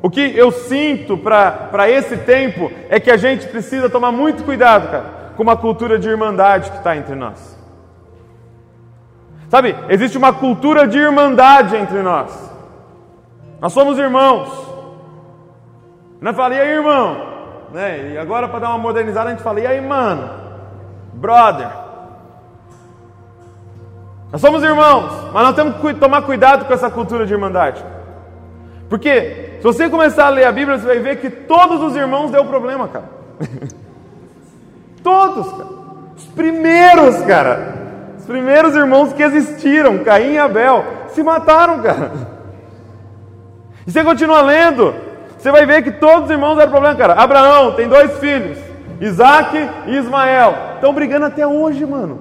o 0.00 0.08
que 0.08 0.20
eu 0.20 0.52
sinto 0.52 1.18
para 1.18 1.90
esse 1.90 2.16
tempo 2.18 2.70
é 2.88 3.00
que 3.00 3.10
a 3.10 3.16
gente 3.16 3.46
precisa 3.48 3.90
tomar 3.90 4.12
muito 4.12 4.44
cuidado, 4.44 4.90
cara, 4.90 5.25
com 5.36 5.42
uma 5.42 5.56
cultura 5.56 5.98
de 5.98 6.08
irmandade 6.08 6.70
que 6.70 6.78
está 6.78 6.96
entre 6.96 7.14
nós. 7.14 7.56
Sabe, 9.48 9.76
existe 9.88 10.18
uma 10.18 10.32
cultura 10.32 10.88
de 10.88 10.98
irmandade 10.98 11.76
entre 11.76 12.02
nós. 12.02 12.52
Nós 13.60 13.72
somos 13.72 13.98
irmãos. 13.98 14.48
Não 16.20 16.34
fala, 16.34 16.54
e 16.54 16.60
aí, 16.60 16.70
irmão? 16.70 17.16
Né? 17.72 18.12
E 18.14 18.18
agora, 18.18 18.48
para 18.48 18.60
dar 18.60 18.70
uma 18.70 18.78
modernizada, 18.78 19.28
a 19.28 19.32
gente 19.32 19.42
fala, 19.42 19.60
e 19.60 19.66
aí, 19.66 19.80
mano? 19.80 20.28
Brother. 21.12 21.70
Nós 24.32 24.40
somos 24.40 24.62
irmãos, 24.62 25.30
mas 25.32 25.42
nós 25.44 25.54
temos 25.54 25.76
que 25.76 25.94
tomar 25.94 26.22
cuidado 26.22 26.64
com 26.64 26.72
essa 26.72 26.90
cultura 26.90 27.24
de 27.24 27.32
irmandade. 27.32 27.84
Porque 28.88 29.58
se 29.58 29.62
você 29.62 29.88
começar 29.88 30.26
a 30.26 30.30
ler 30.30 30.44
a 30.44 30.52
Bíblia, 30.52 30.78
você 30.78 30.86
vai 30.86 30.98
ver 30.98 31.20
que 31.20 31.30
todos 31.30 31.80
os 31.82 31.94
irmãos 31.94 32.30
deu 32.30 32.44
problema, 32.44 32.88
cara. 32.88 33.08
todos, 35.06 35.52
cara. 35.52 35.68
Os 36.16 36.24
primeiros, 36.26 37.22
cara. 37.22 37.74
Os 38.18 38.24
primeiros 38.24 38.74
irmãos 38.74 39.12
que 39.12 39.22
existiram, 39.22 39.98
Caim 39.98 40.32
e 40.32 40.38
Abel, 40.38 40.84
se 41.10 41.22
mataram, 41.22 41.80
cara. 41.80 42.10
E 43.86 43.92
você 43.92 44.02
continua 44.02 44.40
lendo, 44.40 44.92
você 45.38 45.52
vai 45.52 45.64
ver 45.64 45.84
que 45.84 45.92
todos 45.92 46.24
os 46.24 46.30
irmãos 46.30 46.56
deram 46.56 46.72
problema, 46.72 46.96
cara. 46.96 47.12
Abraão 47.12 47.76
tem 47.76 47.86
dois 47.88 48.18
filhos, 48.18 48.58
Isaac 49.00 49.56
e 49.86 49.96
Ismael. 49.96 50.54
Estão 50.74 50.92
brigando 50.92 51.26
até 51.26 51.46
hoje, 51.46 51.86
mano. 51.86 52.18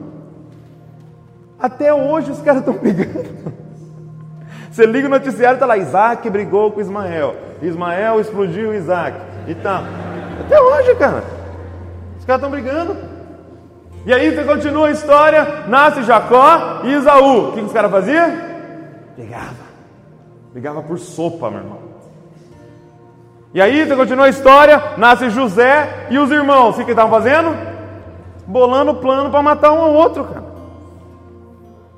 Até 1.59 1.91
hoje 1.91 2.29
os 2.29 2.41
caras 2.41 2.59
estão 2.59 2.75
brigando. 2.77 3.55
Você 4.69 4.85
liga 4.85 5.07
o 5.07 5.09
noticiário 5.09 5.55
e 5.55 5.57
está 5.57 5.65
lá, 5.65 5.75
Isaac 5.75 6.29
brigou 6.29 6.71
com 6.71 6.81
Ismael. 6.81 7.35
Ismael 7.63 8.21
explodiu 8.21 8.75
Isaac. 8.75 9.17
E 9.47 9.55
tá. 9.55 9.81
Até 10.45 10.61
hoje, 10.61 10.93
cara. 10.95 11.44
Os 12.25 12.27
caras 12.27 12.41
estão 12.41 12.49
brigando. 12.49 12.97
E 14.03 14.11
aí 14.11 14.31
você 14.33 14.43
continua 14.43 14.87
a 14.87 14.91
história, 14.91 15.65
nasce 15.67 16.01
Jacó 16.01 16.81
e 16.83 16.93
Isaú. 16.93 17.49
O 17.49 17.51
que, 17.51 17.59
os 17.59 17.71
caras 17.71 17.91
faziam? 17.91 18.35
Brigava. 19.15 19.65
Brigava 20.51 20.81
por 20.81 20.97
sopa, 20.97 21.51
meu 21.51 21.59
irmão. 21.59 21.77
E 23.53 23.61
aí 23.61 23.85
você 23.85 23.95
continua 23.95 24.25
a 24.25 24.29
história, 24.29 24.93
nasce 24.97 25.29
José 25.29 26.07
e 26.09 26.17
os 26.17 26.31
irmãos. 26.31 26.73
O 26.73 26.79
que, 26.79 26.85
que 26.85 26.91
estavam 26.91 27.11
fazendo? 27.11 27.55
Bolando 28.47 28.95
plano 28.95 29.29
para 29.29 29.43
matar 29.43 29.71
um 29.71 29.81
ao 29.81 29.93
outro, 29.93 30.23
cara. 30.23 30.45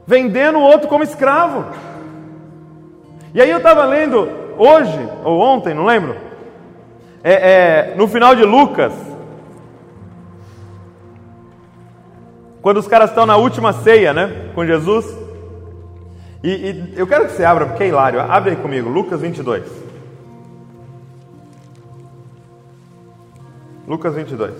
Vendendo 0.05 0.57
o 0.57 0.63
outro 0.63 0.89
como 0.89 1.05
escravo. 1.05 1.67
E 3.33 3.41
aí 3.41 3.49
eu 3.49 3.59
estava 3.59 3.85
lendo 3.85 4.27
hoje, 4.57 5.09
ou 5.23 5.39
ontem, 5.39 5.73
não 5.73 5.85
lembro, 5.85 6.17
é, 7.23 7.91
é, 7.91 7.95
no 7.95 8.09
final 8.09 8.35
de 8.35 8.43
Lucas, 8.43 8.93
quando 12.67 12.79
os 12.79 12.87
caras 12.89 13.11
estão 13.11 13.25
na 13.25 13.37
última 13.37 13.71
ceia, 13.71 14.13
né, 14.13 14.51
com 14.53 14.65
Jesus, 14.65 15.05
e, 16.43 16.49
e 16.49 16.93
eu 16.97 17.07
quero 17.07 17.25
que 17.25 17.31
você 17.31 17.45
abra, 17.45 17.65
porque 17.65 17.81
é 17.81 17.87
hilário, 17.87 18.19
abre 18.19 18.49
aí 18.49 18.55
comigo, 18.57 18.89
Lucas 18.89 19.21
22. 19.21 19.63
Lucas 23.87 24.13
22. 24.15 24.53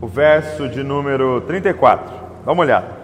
o 0.00 0.08
verso 0.08 0.68
de 0.68 0.82
número 0.82 1.40
34. 1.42 2.12
Dá 2.44 2.50
uma 2.50 2.62
olhada. 2.62 3.03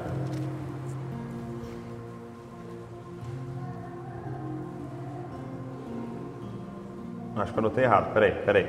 Acho 7.40 7.52
que 7.52 7.59
eu 7.59 7.64
anotei 7.64 7.85
errado. 7.85 8.12
Peraí, 8.12 8.32
peraí. 8.44 8.66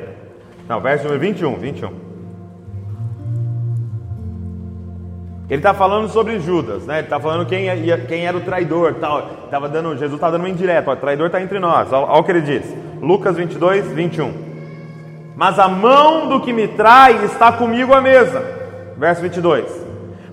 Não, 0.67 0.79
verso 0.79 1.03
número 1.03 1.19
21. 1.21 1.55
21. 1.55 2.11
Ele 5.49 5.59
está 5.59 5.73
falando 5.73 6.07
sobre 6.07 6.39
Judas, 6.39 6.85
né? 6.85 6.99
Ele 6.99 7.07
está 7.07 7.19
falando 7.19 7.45
quem, 7.45 7.67
é, 7.67 7.97
quem 8.07 8.25
era 8.25 8.37
o 8.37 8.41
traidor, 8.41 8.95
tal. 8.95 9.21
Tava 9.49 9.67
dando, 9.67 9.97
Jesus 9.97 10.13
está 10.13 10.29
dando 10.29 10.41
uma 10.41 10.49
indireta. 10.49 10.91
O 10.91 10.95
traidor 10.95 11.27
está 11.27 11.41
entre 11.41 11.59
nós. 11.59 11.91
Olha 11.91 12.19
o 12.19 12.23
que 12.23 12.31
ele 12.31 12.41
diz. 12.41 12.63
Lucas 13.01 13.35
22, 13.35 13.87
21 13.87 14.51
mas 15.41 15.57
a 15.57 15.67
mão 15.67 16.27
do 16.27 16.39
que 16.41 16.53
me 16.53 16.67
trai 16.67 17.25
está 17.25 17.51
comigo 17.51 17.93
à 17.95 17.99
mesa. 17.99 18.45
Verso 18.95 19.23
22. 19.23 19.65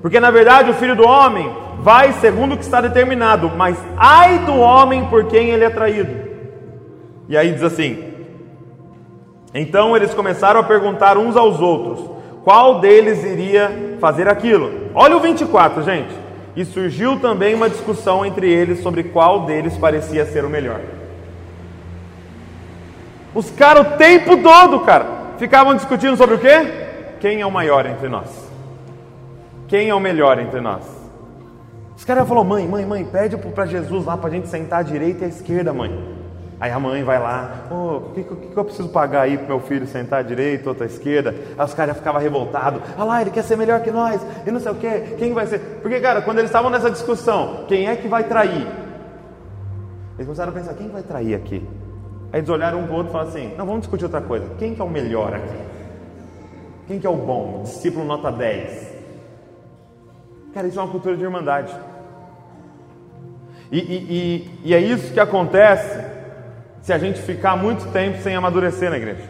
Porque 0.02 0.21
na 0.21 0.30
verdade 0.30 0.71
o 0.71 0.75
filho 0.75 0.95
do 0.95 1.07
homem 1.07 1.50
vai 1.80 2.12
segundo 2.14 2.54
o 2.54 2.59
que 2.59 2.64
está 2.64 2.80
determinado, 2.80 3.50
mas 3.57 3.78
ai 3.97 4.40
do 4.40 4.57
homem 4.59 5.07
por 5.07 5.25
quem 5.25 5.49
ele 5.49 5.64
é 5.64 5.71
traído. 5.71 6.14
E 7.28 7.38
aí 7.38 7.52
diz 7.52 7.62
assim: 7.62 8.08
Então 9.59 9.97
eles 9.97 10.15
começaram 10.15 10.61
a 10.61 10.62
perguntar 10.62 11.19
uns 11.19 11.37
aos 11.37 11.61
outros, 11.61 12.09
qual 12.45 12.81
deles 12.81 13.25
iria 13.25 13.97
fazer 14.00 14.29
aquilo. 14.29 14.91
Olha 14.95 15.17
o 15.17 15.21
24, 15.21 15.83
gente. 15.83 16.15
E 16.55 16.65
surgiu 16.65 17.19
também 17.19 17.57
uma 17.57 17.69
discussão 17.69 18.25
entre 18.25 18.49
eles 18.49 18.81
sobre 18.85 19.03
qual 19.03 19.47
deles 19.47 19.77
parecia 19.77 20.25
ser 20.27 20.45
o 20.45 20.49
melhor. 20.49 20.81
Os 23.35 23.50
caras 23.50 23.85
o 23.85 23.97
tempo 23.97 24.37
todo, 24.37 24.79
cara, 24.81 25.07
ficavam 25.38 25.75
discutindo 25.75 26.17
sobre 26.17 26.37
o 26.37 26.38
quê? 26.38 27.17
Quem 27.21 27.41
é 27.41 27.47
o 27.47 27.50
maior 27.50 27.85
entre 27.85 28.09
nós? 28.09 28.29
Quem 29.67 29.88
é 29.88 29.95
o 29.95 30.00
melhor 30.00 30.38
entre 30.38 30.61
nós? 30.61 30.85
Os 31.97 32.05
caras 32.05 32.29
falaram, 32.29 32.47
mãe, 32.47 32.67
mãe, 32.67 32.87
mãe, 32.87 33.05
pede 33.05 33.37
para 33.37 33.67
Jesus 33.67 34.05
lá 34.05 34.17
para 34.17 34.29
a 34.29 34.33
gente 34.33 34.47
sentar 34.47 34.81
à 34.81 34.83
direita 34.85 35.25
e 35.25 35.27
à 35.27 35.29
esquerda, 35.29 35.73
mãe. 35.73 36.18
Aí 36.61 36.73
a 36.73 36.81
mãe 36.81 37.05
vai 37.05 37.21
lá, 37.21 37.67
oh, 37.71 37.99
o 37.99 38.12
que, 38.15 38.25
que, 38.25 38.35
que, 38.35 38.57
eu 38.57 38.65
preciso 38.65 38.88
pagar 38.88 39.23
aí 39.23 39.38
para 39.38 39.47
meu 39.47 39.61
filho 39.61 39.87
sentar 39.87 40.19
à 40.19 40.23
direita, 40.23 40.69
outra 40.69 40.87
à 40.87 40.88
esquerda? 40.88 41.33
Aí 41.57 41.65
os 41.65 41.73
caras 41.73 41.97
ficavam 41.97 42.21
revoltados, 42.21 42.83
ah 42.97 43.05
lá, 43.05 43.21
ele 43.21 43.31
quer 43.31 43.45
ser 43.45 43.57
melhor 43.57 43.81
que 43.81 43.93
nós, 43.93 44.21
e 44.45 44.50
não 44.50 44.59
sei 44.59 44.73
o 44.73 44.75
que, 44.75 45.00
quem 45.17 45.33
vai 45.33 45.47
ser? 45.47 45.61
Porque, 45.81 46.00
cara, 46.00 46.21
quando 46.21 46.38
eles 46.38 46.50
estavam 46.50 46.69
nessa 46.69 46.91
discussão, 46.91 47.65
quem 47.69 47.87
é 47.87 47.95
que 47.95 48.09
vai 48.09 48.25
trair? 48.25 48.67
Eles 50.17 50.27
começaram 50.27 50.50
a 50.50 50.55
pensar, 50.55 50.75
quem 50.75 50.88
vai 50.88 51.03
trair 51.03 51.37
aqui? 51.37 51.65
Aí 52.33 52.41
eles 52.41 52.49
olharam 52.49 52.81
um 52.81 52.87
para 52.87 52.93
o 52.93 52.97
outro 52.97 53.11
e 53.11 53.12
falaram 53.12 53.31
assim, 53.31 53.55
não, 53.57 53.65
vamos 53.65 53.83
discutir 53.83 54.05
outra 54.05 54.21
coisa, 54.21 54.50
quem 54.59 54.75
que 54.75 54.81
é 54.81 54.85
o 54.85 54.91
melhor 54.91 55.35
aqui? 55.35 55.59
Quem 56.88 56.99
que 56.99 57.07
é 57.07 57.11
o 57.11 57.17
bom? 57.17 57.62
Discípulo 57.62 58.05
nota 58.05 58.33
10. 58.33 58.95
Cara, 60.55 60.67
isso 60.67 60.81
é 60.81 60.83
uma 60.83 60.91
cultura 60.91 61.17
de 61.17 61.23
irmandade. 61.23 61.73
E, 63.71 63.79
e, 63.79 63.81
e, 64.11 64.50
e 64.71 64.75
é 64.75 64.81
isso 64.81 65.12
que 65.12 65.21
acontece 65.21 66.08
se 66.88 66.92
a 66.95 66.97
gente 66.97 67.21
ficar 67.21 67.54
muito 67.54 67.92
tempo 67.92 68.16
sem 68.23 68.35
amadurecer 68.35 68.88
na 68.88 68.97
igreja. 68.97 69.28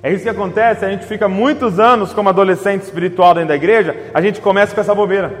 É 0.00 0.12
isso 0.12 0.22
que 0.22 0.30
acontece, 0.30 0.84
a 0.84 0.88
gente 0.88 1.04
fica 1.04 1.28
muitos 1.28 1.80
anos 1.80 2.12
como 2.12 2.28
adolescente 2.28 2.82
espiritual 2.82 3.34
dentro 3.34 3.48
da 3.48 3.56
igreja, 3.56 3.96
a 4.14 4.20
gente 4.20 4.40
começa 4.40 4.72
com 4.72 4.80
essa 4.80 4.94
bobeira. 4.94 5.36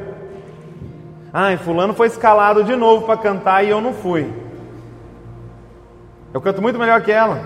Ai, 1.32 1.56
fulano 1.56 1.94
foi 1.94 2.08
escalado 2.08 2.64
de 2.64 2.74
novo 2.74 3.06
para 3.06 3.16
cantar 3.16 3.64
e 3.64 3.70
eu 3.70 3.80
não 3.80 3.92
fui. 3.92 4.28
Eu 6.34 6.40
canto 6.40 6.60
muito 6.60 6.80
melhor 6.80 7.00
que 7.02 7.12
ela. 7.12 7.40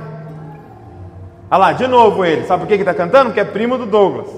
Olha 1.51 1.59
lá, 1.59 1.73
de 1.75 1.87
novo 1.87 2.25
ele. 2.25 2.47
Sabe 2.47 2.63
por 2.63 2.69
que 2.69 2.73
está 2.73 2.95
cantando? 2.95 3.27
Porque 3.27 3.41
é 3.41 3.45
primo 3.45 3.77
do 3.77 3.85
Douglas. 3.85 4.31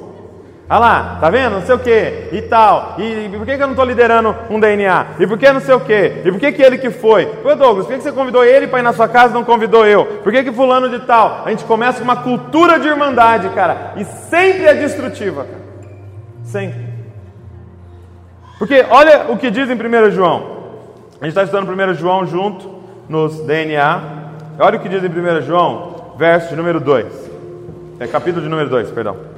Olha 0.68 0.78
lá, 0.80 1.18
tá 1.20 1.30
vendo? 1.30 1.52
Não 1.52 1.62
sei 1.62 1.76
o 1.76 1.78
que 1.78 2.28
e 2.32 2.42
tal. 2.42 2.96
E, 2.98 3.26
e 3.26 3.28
por 3.28 3.46
que, 3.46 3.56
que 3.56 3.62
eu 3.62 3.68
não 3.68 3.74
estou 3.74 3.84
liderando 3.84 4.34
um 4.50 4.58
DNA? 4.58 5.06
E 5.20 5.26
por 5.26 5.38
que 5.38 5.52
não 5.52 5.60
sei 5.60 5.74
o 5.74 5.80
que? 5.80 6.22
E 6.24 6.32
por 6.32 6.40
que, 6.40 6.50
que 6.50 6.62
ele 6.62 6.76
que 6.76 6.90
foi? 6.90 7.26
Pô, 7.26 7.54
Douglas, 7.54 7.86
por 7.86 7.92
que, 7.92 7.98
que 7.98 8.02
você 8.02 8.10
convidou 8.10 8.44
ele 8.44 8.66
para 8.66 8.80
ir 8.80 8.82
na 8.82 8.92
sua 8.92 9.06
casa 9.06 9.30
e 9.30 9.34
não 9.34 9.44
convidou 9.44 9.86
eu? 9.86 10.04
Por 10.24 10.32
que, 10.32 10.42
que 10.42 10.52
fulano 10.52 10.88
de 10.88 10.98
tal? 11.00 11.42
A 11.44 11.50
gente 11.50 11.64
começa 11.64 11.98
com 11.98 12.04
uma 12.04 12.16
cultura 12.16 12.80
de 12.80 12.88
irmandade, 12.88 13.48
cara. 13.50 13.92
E 13.96 14.04
sempre 14.04 14.64
é 14.64 14.74
destrutiva, 14.74 15.44
cara. 15.44 15.66
Sempre. 16.42 16.84
Porque 18.58 18.84
olha 18.90 19.26
o 19.28 19.36
que 19.36 19.52
diz 19.52 19.70
em 19.70 19.74
1 19.74 20.10
João. 20.10 20.56
A 21.20 21.26
gente 21.26 21.38
está 21.38 21.44
estudando 21.44 21.70
1 21.70 21.94
João 21.94 22.26
junto 22.26 22.82
nos 23.08 23.40
DNA. 23.42 24.00
Olha 24.58 24.78
o 24.78 24.80
que 24.80 24.88
diz 24.88 25.04
em 25.04 25.08
1 25.08 25.42
João, 25.42 26.14
verso 26.18 26.48
de 26.48 26.56
número 26.56 26.80
2. 26.80 27.06
É 28.00 28.06
capítulo 28.08 28.42
de 28.42 28.48
número 28.48 28.68
2, 28.68 28.90
perdão. 28.90 29.35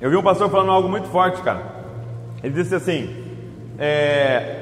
Eu 0.00 0.10
vi 0.10 0.16
um 0.16 0.22
pastor 0.22 0.48
falando 0.48 0.70
algo 0.70 0.88
muito 0.88 1.08
forte, 1.08 1.42
cara. 1.42 1.62
Ele 2.42 2.54
disse 2.54 2.74
assim: 2.74 3.24
é, 3.78 4.58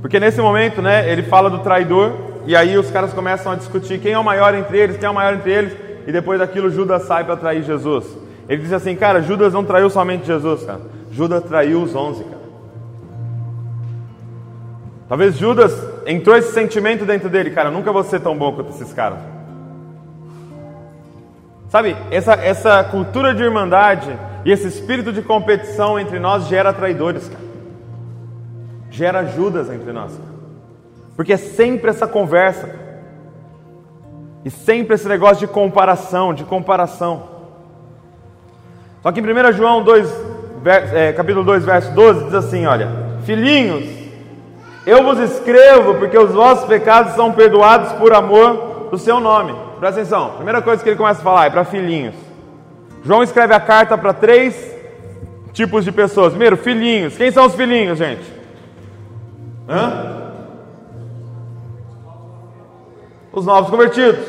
porque 0.00 0.20
nesse 0.20 0.40
momento, 0.40 0.82
né, 0.82 1.10
ele 1.10 1.22
fala 1.22 1.50
do 1.50 1.58
traidor, 1.60 2.12
e 2.46 2.54
aí 2.54 2.76
os 2.76 2.90
caras 2.90 3.12
começam 3.12 3.52
a 3.52 3.54
discutir 3.56 3.98
quem 3.98 4.12
é 4.12 4.18
o 4.18 4.24
maior 4.24 4.54
entre 4.54 4.78
eles, 4.78 4.96
quem 4.96 5.06
é 5.06 5.10
o 5.10 5.14
maior 5.14 5.34
entre 5.34 5.52
eles, 5.52 5.76
e 6.06 6.12
depois 6.12 6.38
daquilo 6.38 6.70
Judas 6.70 7.02
sai 7.02 7.24
para 7.24 7.36
trair 7.36 7.62
Jesus. 7.62 8.04
Ele 8.48 8.62
disse 8.62 8.74
assim, 8.74 8.94
cara, 8.94 9.20
Judas 9.20 9.52
não 9.52 9.64
traiu 9.64 9.90
somente 9.90 10.26
Jesus, 10.26 10.62
cara. 10.64 10.80
Judas 11.10 11.42
traiu 11.44 11.82
os 11.82 11.94
onze, 11.94 12.22
cara. 12.22 12.36
Talvez 15.08 15.36
Judas 15.36 15.72
entrou 16.06 16.36
esse 16.36 16.52
sentimento 16.52 17.04
dentro 17.04 17.28
dele, 17.28 17.50
cara, 17.50 17.70
nunca 17.70 17.92
vou 17.92 18.04
ser 18.04 18.20
tão 18.20 18.36
bom 18.36 18.52
quanto 18.52 18.70
esses 18.70 18.92
caras. 18.92 19.18
Sabe, 21.68 21.96
essa, 22.10 22.34
essa 22.34 22.84
cultura 22.84 23.34
de 23.34 23.42
irmandade 23.42 24.16
e 24.46 24.52
esse 24.52 24.68
espírito 24.68 25.12
de 25.12 25.22
competição 25.22 25.98
entre 25.98 26.20
nós 26.20 26.46
gera 26.46 26.72
traidores, 26.72 27.28
cara. 27.28 27.44
Gera 28.88 29.24
Judas 29.24 29.68
entre 29.68 29.92
nós. 29.92 30.12
Cara. 30.12 30.28
Porque 31.16 31.32
é 31.32 31.36
sempre 31.36 31.90
essa 31.90 32.06
conversa. 32.06 32.70
E 34.44 34.50
sempre 34.50 34.94
esse 34.94 35.08
negócio 35.08 35.44
de 35.44 35.52
comparação, 35.52 36.32
de 36.32 36.44
comparação. 36.44 37.24
Só 39.02 39.10
que 39.10 39.18
em 39.18 39.24
1 39.24 39.52
João 39.52 39.82
2, 39.82 40.14
é, 40.94 41.12
capítulo 41.12 41.44
2, 41.44 41.64
verso 41.64 41.92
12, 41.92 42.26
diz 42.26 42.34
assim: 42.34 42.66
olha, 42.66 42.88
filhinhos, 43.24 43.84
eu 44.86 45.02
vos 45.02 45.18
escrevo 45.18 45.96
porque 45.96 46.16
os 46.16 46.30
vossos 46.30 46.66
pecados 46.66 47.14
são 47.14 47.32
perdoados 47.32 47.94
por 47.94 48.14
amor 48.14 48.90
do 48.92 48.96
seu 48.96 49.18
nome. 49.18 49.52
Presta 49.80 50.02
atenção, 50.02 50.34
primeira 50.36 50.62
coisa 50.62 50.84
que 50.84 50.88
ele 50.88 50.96
começa 50.96 51.20
a 51.20 51.24
falar 51.24 51.46
é 51.46 51.50
para 51.50 51.64
filhinhos. 51.64 52.25
João 53.06 53.22
escreve 53.22 53.54
a 53.54 53.60
carta 53.60 53.96
para 53.96 54.12
três 54.12 54.74
tipos 55.52 55.84
de 55.84 55.92
pessoas. 55.92 56.30
Primeiro, 56.30 56.56
filhinhos. 56.56 57.16
Quem 57.16 57.30
são 57.30 57.46
os 57.46 57.54
filhinhos, 57.54 57.98
gente? 57.98 58.24
Hã? 59.68 60.32
Os 63.32 63.46
novos 63.46 63.70
convertidos. 63.70 64.26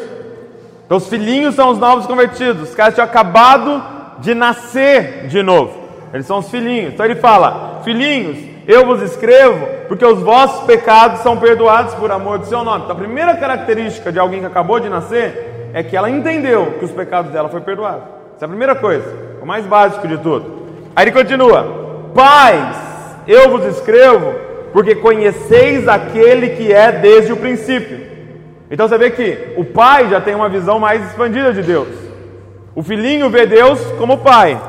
Então, 0.85 0.97
os 0.97 1.07
filhinhos 1.09 1.55
são 1.55 1.71
os 1.71 1.79
novos 1.79 2.05
convertidos. 2.05 2.69
Os 2.69 2.75
caras 2.75 2.93
tinham 2.93 3.07
acabado 3.07 3.83
de 4.19 4.35
nascer 4.35 5.25
de 5.27 5.41
novo. 5.41 5.73
Eles 6.13 6.27
são 6.27 6.37
os 6.37 6.49
filhinhos. 6.51 6.93
Então, 6.93 7.03
ele 7.03 7.15
fala: 7.15 7.81
Filhinhos, 7.83 8.37
eu 8.67 8.85
vos 8.85 9.01
escrevo 9.01 9.65
porque 9.87 10.05
os 10.05 10.21
vossos 10.21 10.65
pecados 10.67 11.21
são 11.21 11.35
perdoados 11.37 11.95
por 11.95 12.11
amor 12.11 12.37
do 12.37 12.45
seu 12.45 12.63
nome. 12.63 12.83
Então, 12.83 12.95
a 12.95 12.99
primeira 12.99 13.35
característica 13.37 14.11
de 14.11 14.19
alguém 14.19 14.41
que 14.41 14.45
acabou 14.45 14.79
de 14.79 14.87
nascer 14.87 15.71
é 15.73 15.81
que 15.81 15.97
ela 15.97 16.11
entendeu 16.11 16.75
que 16.77 16.85
os 16.85 16.91
pecados 16.91 17.31
dela 17.31 17.49
foram 17.49 17.65
perdoados. 17.65 18.16
Essa 18.37 18.45
é 18.45 18.49
a 18.49 18.49
primeira 18.49 18.75
coisa, 18.75 19.03
o 19.41 19.47
mais 19.47 19.65
básico 19.65 20.07
de 20.07 20.15
tudo. 20.19 20.45
Aí 20.95 21.05
ele 21.05 21.11
continua: 21.11 22.11
Pais, 22.13 22.77
eu 23.27 23.49
vos 23.49 23.65
escrevo 23.65 24.31
porque 24.71 24.93
conheceis 24.93 25.87
aquele 25.87 26.49
que 26.49 26.71
é 26.71 26.91
desde 26.91 27.33
o 27.33 27.37
princípio. 27.37 27.99
Então 28.69 28.87
você 28.87 28.95
vê 28.95 29.09
que 29.09 29.55
o 29.57 29.65
pai 29.65 30.07
já 30.09 30.21
tem 30.21 30.35
uma 30.35 30.49
visão 30.49 30.77
mais 30.77 31.03
expandida 31.03 31.51
de 31.51 31.63
Deus. 31.63 31.87
O 32.75 32.83
filhinho 32.83 33.27
vê 33.27 33.47
Deus 33.47 33.81
como 33.97 34.19
pai. 34.19 34.61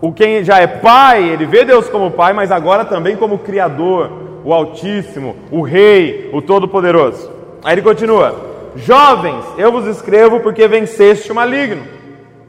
O 0.00 0.12
quem 0.12 0.44
já 0.44 0.60
é 0.60 0.68
pai, 0.68 1.30
ele 1.30 1.46
vê 1.46 1.64
Deus 1.64 1.88
como 1.88 2.12
pai, 2.12 2.32
mas 2.32 2.52
agora 2.52 2.84
também 2.84 3.16
como 3.16 3.38
Criador, 3.38 4.08
o 4.44 4.54
Altíssimo, 4.54 5.34
o 5.50 5.62
Rei, 5.62 6.30
o 6.32 6.40
Todo-Poderoso. 6.40 7.28
Aí 7.64 7.74
ele 7.74 7.82
continua: 7.82 8.36
Jovens, 8.76 9.44
eu 9.58 9.72
vos 9.72 9.84
escrevo 9.86 10.38
porque 10.38 10.68
venceste 10.68 11.32
o 11.32 11.34
maligno. 11.34 11.98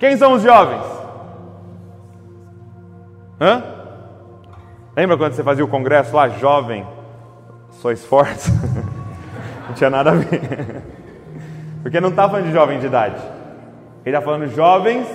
Quem 0.02 0.18
são 0.18 0.34
os 0.34 0.42
jovens? 0.42 0.82
Hã? 3.40 3.64
Lembra 4.98 5.16
quando 5.16 5.34
você 5.34 5.44
fazia 5.44 5.64
o 5.64 5.68
congresso 5.68 6.16
lá, 6.16 6.28
jovem, 6.28 6.88
sois 7.70 8.04
fortes? 8.04 8.50
não 9.70 9.76
tinha 9.76 9.92
nada 9.92 10.10
a 10.10 10.16
ver. 10.16 10.42
Porque 11.84 12.02
não 12.02 12.10
está 12.10 12.28
falando 12.28 12.48
de 12.48 12.52
jovem 12.52 12.80
de 12.80 12.88
idade. 12.88 13.22
Ele 14.04 14.16
está 14.16 14.26
falando 14.26 14.48
jovens 14.48 15.08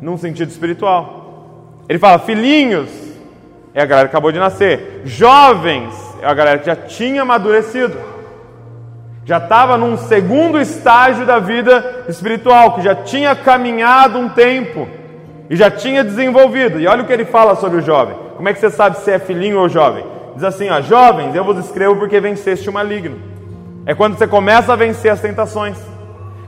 num 0.00 0.16
sentido 0.16 0.48
espiritual. 0.48 1.82
Ele 1.88 1.98
fala, 1.98 2.20
filhinhos, 2.20 2.90
é 3.74 3.82
a 3.82 3.86
galera 3.86 4.06
que 4.06 4.14
acabou 4.14 4.30
de 4.30 4.38
nascer. 4.38 5.02
Jovens, 5.04 5.92
é 6.22 6.26
a 6.26 6.34
galera 6.34 6.60
que 6.60 6.66
já 6.66 6.76
tinha 6.76 7.22
amadurecido 7.22 7.98
já 9.24 9.38
estava 9.38 9.78
num 9.78 9.96
segundo 9.96 10.60
estágio 10.60 11.24
da 11.24 11.38
vida 11.38 12.04
espiritual, 12.08 12.74
que 12.74 12.82
já 12.82 12.94
tinha 12.94 13.34
caminhado 13.34 14.18
um 14.18 14.28
tempo 14.28 14.86
e 15.48 15.56
já 15.56 15.70
tinha 15.70 16.04
desenvolvido. 16.04 16.78
E 16.78 16.86
olha 16.86 17.02
o 17.02 17.06
que 17.06 17.12
ele 17.12 17.24
fala 17.24 17.54
sobre 17.56 17.78
o 17.78 17.82
jovem. 17.82 18.16
Como 18.36 18.48
é 18.48 18.52
que 18.52 18.60
você 18.60 18.70
sabe 18.70 18.98
se 18.98 19.10
é 19.10 19.18
filhinho 19.18 19.58
ou 19.58 19.68
jovem? 19.68 20.04
Diz 20.34 20.44
assim: 20.44 20.68
ó, 20.68 20.80
jovens, 20.80 21.34
eu 21.34 21.44
vos 21.44 21.58
escrevo 21.58 21.96
porque 21.96 22.20
venceste 22.20 22.68
o 22.68 22.72
maligno. 22.72 23.16
É 23.86 23.94
quando 23.94 24.18
você 24.18 24.26
começa 24.26 24.72
a 24.72 24.76
vencer 24.76 25.10
as 25.10 25.20
tentações, 25.20 25.76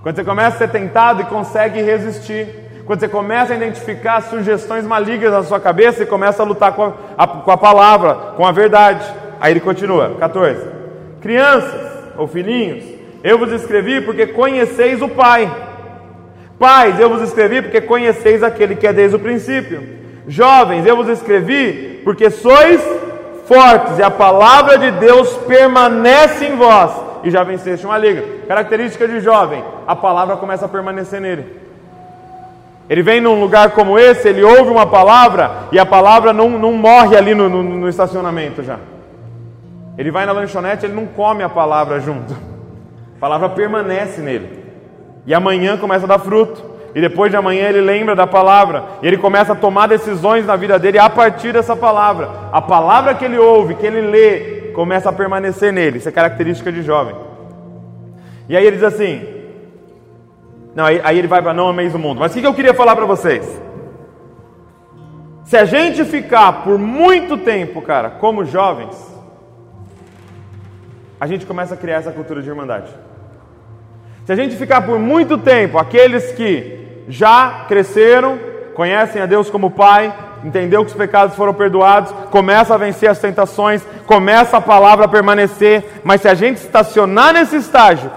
quando 0.03 0.17
você 0.17 0.25
começa 0.25 0.57
a 0.57 0.59
ser 0.59 0.69
tentado 0.69 1.23
e 1.23 1.25
consegue 1.25 1.83
resistir, 1.83 2.83
quando 2.87 3.01
você 3.01 3.09
começa 3.09 3.53
a 3.53 3.57
identificar 3.57 4.21
sugestões 4.23 4.85
malignas 4.85 5.33
na 5.33 5.43
sua 5.43 5.61
cabeça 5.61 6.03
e 6.03 6.07
começa 6.07 6.43
a 6.43 6.47
lutar 6.47 6.73
com 6.73 6.85
a, 6.85 6.93
a, 7.17 7.27
com 7.27 7.51
a 7.51 7.57
palavra, 7.57 8.15
com 8.37 8.47
a 8.47 8.53
verdade. 8.53 9.05
Aí 9.41 9.53
ele 9.53 9.61
continua, 9.61 10.15
14. 10.19 10.67
Crianças, 11.21 11.96
ou 12.16 12.26
filhinhos, 12.26 12.85
eu 13.22 13.38
vos 13.38 13.50
escrevi 13.52 14.00
porque 14.00 14.26
conheceis 14.26 15.02
o 15.02 15.09
Pai. 15.09 15.50
Pais, 16.59 16.98
eu 16.98 17.11
vos 17.11 17.22
escrevi 17.22 17.61
porque 17.61 17.81
conheceis 17.81 18.42
aquele 18.42 18.76
que 18.76 18.87
é 18.87 18.92
desde 18.92 19.16
o 19.16 19.20
princípio. 19.20 19.83
Jovens, 20.26 20.87
eu 20.87 20.96
vos 20.96 21.09
escrevi 21.09 22.00
porque 22.02 22.31
sois 22.31 22.81
fortes 23.46 23.98
e 23.98 24.02
a 24.02 24.11
palavra 24.11 24.79
de 24.79 24.90
Deus 24.92 25.37
permanece 25.46 26.46
em 26.46 26.57
vós 26.57 26.92
e 27.22 27.31
já 27.31 27.42
venceste 27.42 27.87
um 27.87 27.90
maligno. 27.90 28.22
Característica 28.48 29.07
de 29.07 29.20
jovem, 29.20 29.62
a 29.87 29.94
palavra 29.94 30.37
começa 30.37 30.66
a 30.66 30.68
permanecer 30.68 31.20
nele. 31.20 31.44
Ele 32.88 33.02
vem 33.02 33.20
num 33.20 33.40
lugar 33.40 33.70
como 33.70 33.98
esse, 33.98 34.29
ele 34.29 34.42
ouve 34.42 34.70
uma 34.70 34.87
palavra 34.87 35.50
e 35.72 35.79
a 35.79 35.85
palavra 35.85 36.33
não, 36.33 36.48
não 36.50 36.72
morre 36.72 37.16
ali 37.16 37.35
no, 37.35 37.48
no, 37.48 37.62
no 37.62 37.88
estacionamento 37.88 38.62
já. 38.62 38.79
Ele 39.99 40.11
vai 40.11 40.27
na 40.27 40.33
lanchonete, 40.33 40.85
ele 40.85 40.95
não 40.95 41.07
come 41.07 41.43
a 41.43 41.49
palavra 41.49 42.01
junto. 42.01 42.33
A 43.17 43.21
palavra 43.21 43.49
permanece 43.49 44.21
nele. 44.21 44.65
E 45.27 45.35
amanhã 45.35 45.77
começa 45.77 46.05
a 46.05 46.09
dar 46.09 46.19
fruto. 46.19 46.77
e 46.95 47.01
depois 47.01 47.31
de 47.31 47.37
amanhã 47.37 47.69
ele 47.69 47.83
lembra 47.83 48.17
da 48.17 48.27
palavra, 48.27 48.85
e 49.03 49.07
ele 49.07 49.19
começa 49.19 49.53
a 49.53 49.57
tomar 49.57 49.87
decisões 49.87 50.47
na 50.47 50.57
vida 50.57 50.79
dele 50.79 50.99
a 50.99 51.11
partir 51.11 51.53
dessa 51.53 51.77
palavra. 51.77 52.31
A 52.51 52.63
palavra 52.63 53.15
que 53.15 53.23
ele 53.23 53.37
ouve, 53.37 53.75
que 53.75 53.85
ele 53.85 54.01
lê, 54.01 54.73
começa 54.75 55.11
a 55.11 55.13
permanecer 55.13 55.75
nele. 55.75 55.99
Isso 55.99 56.09
é 56.09 56.13
característica 56.13 56.73
de 56.73 56.83
jovem. 56.83 57.15
E 58.49 58.57
aí 58.57 58.65
ele 58.65 58.77
diz 58.77 58.85
assim: 58.85 59.27
Não, 60.75 60.87
aí, 60.87 61.01
aí 61.05 61.19
ele 61.19 61.29
vai 61.29 61.43
para 61.43 61.53
não 61.53 61.69
ameis 61.69 61.95
o 61.95 61.99
mundo. 61.99 62.21
Mas 62.21 62.31
o 62.31 62.35
que, 62.35 62.41
que 62.41 62.47
eu 62.47 62.55
queria 62.55 62.73
falar 62.73 62.97
para 62.97 63.05
vocês? 63.05 63.61
Se 65.45 65.57
a 65.57 65.65
gente 65.65 66.05
ficar 66.05 66.65
por 66.65 66.79
muito 66.79 67.37
tempo, 67.37 67.81
cara, 67.83 68.11
como 68.11 68.45
jovens, 68.45 69.15
a 71.20 71.26
gente 71.26 71.46
começa 71.46 71.74
a 71.74 71.76
criar 71.76 71.96
essa 71.96 72.12
cultura 72.12 72.42
de 72.42 72.48
irmandade. 72.48 72.90
Se 74.24 74.33
a 74.33 74.37
gente 74.37 74.57
ficar 74.57 74.83
por 74.83 74.98
muito 74.98 75.38
tempo, 75.38 75.79
aqueles 75.79 76.33
que 76.33 77.05
já 77.09 77.64
cresceram, 77.68 78.38
conhecem 78.74 79.22
a 79.22 79.26
Deus 79.26 79.48
como 79.48 79.70
Pai, 79.70 80.12
entendeu 80.44 80.85
que 80.85 80.90
os 80.90 80.96
pecados 80.96 81.37
foram 81.37 81.55
perdoados, 81.55 82.11
começa 82.31 82.74
a 82.74 82.76
vencer 82.76 83.09
as 83.09 83.18
tentações, 83.18 83.87
começa 84.07 84.57
a 84.57 84.61
palavra 84.61 85.07
a 85.07 85.09
permanecer, 85.09 86.00
mas 86.05 86.20
se 86.20 86.29
a 86.29 86.35
gente 86.35 86.59
estacionar 86.59 87.33
nesse 87.33 87.57
estágio, 87.57 88.11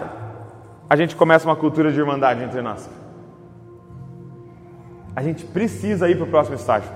a 0.90 0.96
gente 0.96 1.16
começa 1.16 1.48
uma 1.48 1.56
cultura 1.56 1.92
de 1.92 2.00
irmandade 2.00 2.44
entre 2.44 2.62
nós. 2.62 2.90
A 5.16 5.22
gente 5.22 5.46
precisa 5.46 6.10
ir 6.10 6.16
para 6.16 6.26
o 6.26 6.30
próximo 6.30 6.56
estágio. 6.56 6.90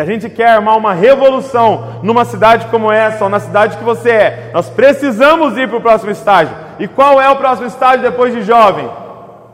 Se 0.00 0.02
a 0.02 0.06
gente 0.06 0.30
quer 0.30 0.48
armar 0.48 0.78
uma 0.78 0.94
revolução 0.94 2.00
numa 2.02 2.24
cidade 2.24 2.68
como 2.68 2.90
essa, 2.90 3.22
ou 3.22 3.28
na 3.28 3.38
cidade 3.38 3.76
que 3.76 3.84
você 3.84 4.10
é, 4.10 4.50
nós 4.54 4.66
precisamos 4.70 5.58
ir 5.58 5.68
para 5.68 5.76
o 5.76 5.80
próximo 5.82 6.10
estágio. 6.10 6.56
E 6.78 6.88
qual 6.88 7.20
é 7.20 7.28
o 7.28 7.36
próximo 7.36 7.66
estágio 7.66 8.00
depois 8.00 8.32
de 8.32 8.40
jovem? 8.40 8.90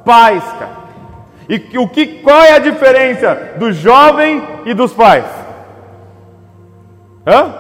Pais, 0.05 0.45
cara. 0.57 0.71
E 1.49 1.77
o 1.77 1.89
que, 1.89 2.23
qual 2.23 2.41
é 2.43 2.53
a 2.53 2.61
diferença 2.61 3.55
do 3.57 3.73
jovem 3.73 4.41
e 4.65 4.73
dos 4.73 4.93
pais? 4.93 5.25
Hã? 7.27 7.53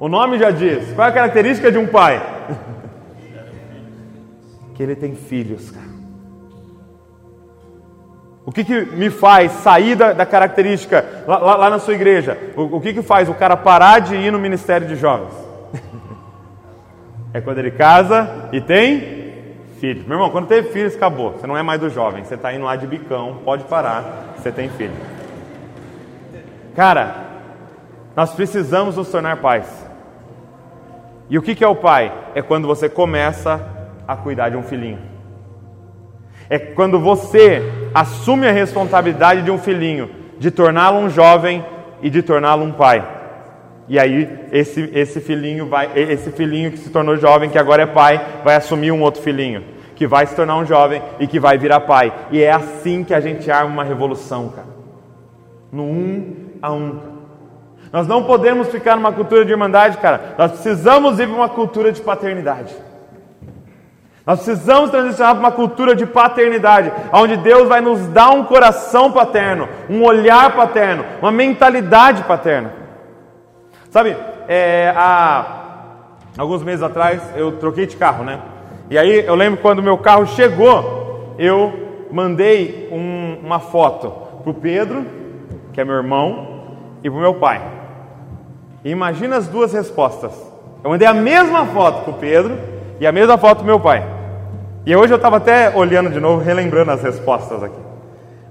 O 0.00 0.08
nome 0.08 0.38
já 0.38 0.50
diz. 0.50 0.90
Qual 0.94 1.06
é 1.06 1.10
a 1.10 1.14
característica 1.14 1.70
de 1.70 1.76
um 1.76 1.86
pai? 1.86 2.18
que 4.74 4.82
ele 4.82 4.96
tem 4.96 5.14
filhos, 5.14 5.70
cara. 5.70 5.95
O 8.46 8.52
que, 8.52 8.62
que 8.62 8.80
me 8.82 9.10
faz 9.10 9.50
sair 9.50 9.96
da, 9.96 10.12
da 10.12 10.24
característica 10.24 11.04
lá, 11.26 11.36
lá, 11.38 11.56
lá, 11.56 11.70
na 11.70 11.80
sua 11.80 11.94
igreja? 11.94 12.38
O, 12.56 12.76
o 12.76 12.80
que, 12.80 12.94
que 12.94 13.02
faz 13.02 13.28
o 13.28 13.34
cara 13.34 13.56
parar 13.56 13.98
de 13.98 14.14
ir 14.14 14.30
no 14.30 14.38
ministério 14.38 14.86
de 14.86 14.94
jovens? 14.94 15.34
É 17.34 17.40
quando 17.42 17.58
ele 17.58 17.72
casa 17.72 18.48
e 18.50 18.62
tem 18.62 19.16
filho. 19.78 20.04
Meu 20.06 20.16
irmão, 20.16 20.30
quando 20.30 20.46
teve 20.46 20.70
filhos, 20.70 20.96
acabou. 20.96 21.32
Você 21.32 21.46
não 21.46 21.54
é 21.54 21.62
mais 21.62 21.78
do 21.78 21.90
jovem. 21.90 22.24
Você 22.24 22.34
está 22.34 22.50
indo 22.54 22.64
lá 22.64 22.76
de 22.76 22.86
bicão, 22.86 23.40
pode 23.44 23.64
parar. 23.64 24.32
Você 24.38 24.50
tem 24.50 24.70
filho. 24.70 24.94
Cara, 26.74 27.14
nós 28.14 28.32
precisamos 28.32 28.96
nos 28.96 29.10
tornar 29.10 29.36
pais. 29.38 29.66
E 31.28 31.36
o 31.36 31.42
que, 31.42 31.54
que 31.54 31.62
é 31.62 31.68
o 31.68 31.76
pai? 31.76 32.10
É 32.34 32.40
quando 32.40 32.66
você 32.66 32.88
começa 32.88 33.60
a 34.08 34.16
cuidar 34.16 34.48
de 34.48 34.56
um 34.56 34.62
filhinho. 34.62 35.00
É 36.48 36.58
quando 36.58 36.98
você 36.98 37.85
assume 37.96 38.46
a 38.46 38.52
responsabilidade 38.52 39.40
de 39.40 39.50
um 39.50 39.56
filhinho, 39.56 40.10
de 40.38 40.50
torná-lo 40.50 40.98
um 40.98 41.08
jovem 41.08 41.64
e 42.02 42.10
de 42.10 42.22
torná-lo 42.22 42.62
um 42.62 42.70
pai. 42.70 43.02
E 43.88 43.98
aí 43.98 44.28
esse, 44.52 44.90
esse 44.92 45.18
filhinho 45.18 45.66
vai, 45.66 45.88
esse 45.96 46.30
filhinho 46.30 46.70
que 46.70 46.76
se 46.76 46.90
tornou 46.90 47.16
jovem, 47.16 47.48
que 47.48 47.58
agora 47.58 47.84
é 47.84 47.86
pai, 47.86 48.22
vai 48.44 48.54
assumir 48.56 48.92
um 48.92 49.00
outro 49.00 49.22
filhinho, 49.22 49.64
que 49.94 50.06
vai 50.06 50.26
se 50.26 50.36
tornar 50.36 50.58
um 50.58 50.66
jovem 50.66 51.00
e 51.18 51.26
que 51.26 51.40
vai 51.40 51.56
virar 51.56 51.80
pai. 51.80 52.12
E 52.30 52.42
é 52.42 52.52
assim 52.52 53.02
que 53.02 53.14
a 53.14 53.20
gente 53.20 53.50
arma 53.50 53.72
uma 53.72 53.84
revolução, 53.84 54.50
cara. 54.50 54.68
No 55.72 55.84
um 55.84 56.36
a 56.60 56.70
um. 56.70 57.00
Nós 57.90 58.06
não 58.06 58.24
podemos 58.24 58.68
ficar 58.68 58.96
numa 58.96 59.12
cultura 59.12 59.42
de 59.42 59.52
irmandade, 59.52 59.96
cara. 59.96 60.34
Nós 60.36 60.50
precisamos 60.50 61.18
ir 61.18 61.26
para 61.26 61.36
uma 61.36 61.48
cultura 61.48 61.90
de 61.90 62.02
paternidade. 62.02 62.76
Nós 64.26 64.42
precisamos 64.42 64.90
transicionar 64.90 65.34
para 65.34 65.40
uma 65.40 65.52
cultura 65.52 65.94
de 65.94 66.04
paternidade, 66.04 66.92
onde 67.12 67.36
Deus 67.36 67.68
vai 67.68 67.80
nos 67.80 68.08
dar 68.08 68.30
um 68.30 68.42
coração 68.42 69.12
paterno, 69.12 69.68
um 69.88 70.02
olhar 70.02 70.56
paterno, 70.56 71.04
uma 71.22 71.30
mentalidade 71.30 72.24
paterna. 72.24 72.72
Sabe, 73.88 74.16
é, 74.48 74.92
há 74.96 75.46
alguns 76.36 76.64
meses 76.64 76.82
atrás 76.82 77.22
eu 77.36 77.52
troquei 77.52 77.86
de 77.86 77.96
carro, 77.96 78.24
né? 78.24 78.40
E 78.90 78.98
aí 78.98 79.24
eu 79.24 79.36
lembro 79.36 79.60
quando 79.60 79.80
meu 79.80 79.96
carro 79.96 80.26
chegou, 80.26 81.36
eu 81.38 82.06
mandei 82.10 82.88
um, 82.90 83.38
uma 83.44 83.60
foto 83.60 84.10
para 84.42 84.50
o 84.50 84.54
Pedro, 84.54 85.06
que 85.72 85.80
é 85.80 85.84
meu 85.84 85.94
irmão, 85.94 86.64
e 87.02 87.08
para 87.08 87.16
o 87.16 87.22
meu 87.22 87.34
pai. 87.34 87.62
E 88.84 88.90
imagina 88.90 89.36
as 89.36 89.46
duas 89.46 89.72
respostas. 89.72 90.32
Eu 90.82 90.90
mandei 90.90 91.06
a 91.06 91.14
mesma 91.14 91.64
foto 91.66 92.02
para 92.02 92.10
o 92.10 92.16
Pedro 92.18 92.58
e 92.98 93.06
a 93.06 93.12
mesma 93.12 93.38
foto 93.38 93.58
para 93.58 93.64
o 93.64 93.66
meu 93.66 93.78
pai. 93.78 94.15
E 94.86 94.94
hoje 94.94 95.12
eu 95.12 95.16
estava 95.16 95.38
até 95.38 95.74
olhando 95.74 96.08
de 96.10 96.20
novo, 96.20 96.40
relembrando 96.40 96.92
as 96.92 97.02
respostas 97.02 97.60
aqui. 97.60 97.80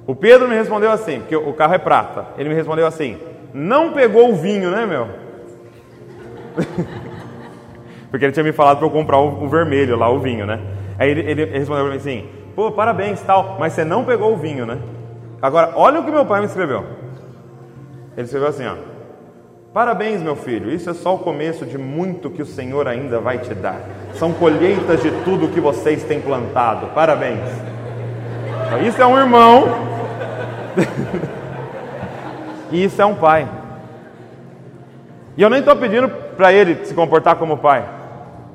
O 0.05 0.13
Pedro 0.13 0.49
me 0.49 0.55
respondeu 0.55 0.91
assim, 0.91 1.19
porque 1.19 1.35
o 1.35 1.53
carro 1.53 1.73
é 1.73 1.77
prata. 1.77 2.25
Ele 2.37 2.49
me 2.49 2.55
respondeu 2.55 2.85
assim: 2.85 3.17
não 3.53 3.93
pegou 3.93 4.29
o 4.29 4.35
vinho, 4.35 4.69
né, 4.69 4.85
meu? 4.85 5.07
Porque 8.11 8.23
ele 8.23 8.31
tinha 8.31 8.43
me 8.43 8.53
falado 8.53 8.77
para 8.77 8.87
eu 8.87 8.91
comprar 8.91 9.17
o, 9.17 9.43
o, 9.43 9.49
vermelho 9.49 9.97
lá, 9.97 10.09
o 10.09 10.19
vinho, 10.19 10.45
né? 10.45 10.61
Aí 10.97 11.09
ele, 11.09 11.21
ele 11.21 11.45
respondeu 11.45 11.83
para 11.83 11.93
mim 11.93 11.99
assim: 11.99 12.29
pô, 12.55 12.71
parabéns 12.71 13.21
tal, 13.21 13.57
mas 13.59 13.73
você 13.73 13.83
não 13.83 14.05
pegou 14.05 14.33
o 14.33 14.37
vinho, 14.37 14.65
né? 14.65 14.77
Agora, 15.41 15.73
olha 15.75 15.99
o 15.99 16.05
que 16.05 16.11
meu 16.11 16.25
pai 16.25 16.39
me 16.39 16.45
escreveu. 16.45 16.85
Ele 18.15 18.25
escreveu 18.25 18.49
assim: 18.49 18.65
ó. 18.67 18.75
Parabéns, 19.75 20.21
meu 20.21 20.37
filho, 20.37 20.71
isso 20.71 20.89
é 20.89 20.93
só 20.93 21.15
o 21.15 21.19
começo 21.19 21.65
de 21.65 21.77
muito 21.77 22.29
que 22.29 22.41
o 22.41 22.45
Senhor 22.45 22.87
ainda 22.87 23.19
vai 23.19 23.39
te 23.39 23.53
dar. 23.53 23.81
São 24.13 24.31
colheitas 24.31 25.01
de 25.01 25.11
tudo 25.25 25.49
que 25.49 25.59
vocês 25.59 26.01
têm 26.05 26.21
plantado. 26.21 26.87
Parabéns. 26.95 27.41
Isso 28.87 29.01
é 29.01 29.05
um 29.05 29.17
irmão. 29.17 29.65
e 32.71 32.85
isso 32.85 33.01
é 33.01 33.05
um 33.05 33.15
pai. 33.15 33.49
E 35.35 35.41
eu 35.41 35.49
nem 35.49 35.59
estou 35.59 35.75
pedindo 35.75 36.07
para 36.07 36.53
ele 36.53 36.85
se 36.85 36.93
comportar 36.93 37.35
como 37.35 37.57
pai. 37.57 37.83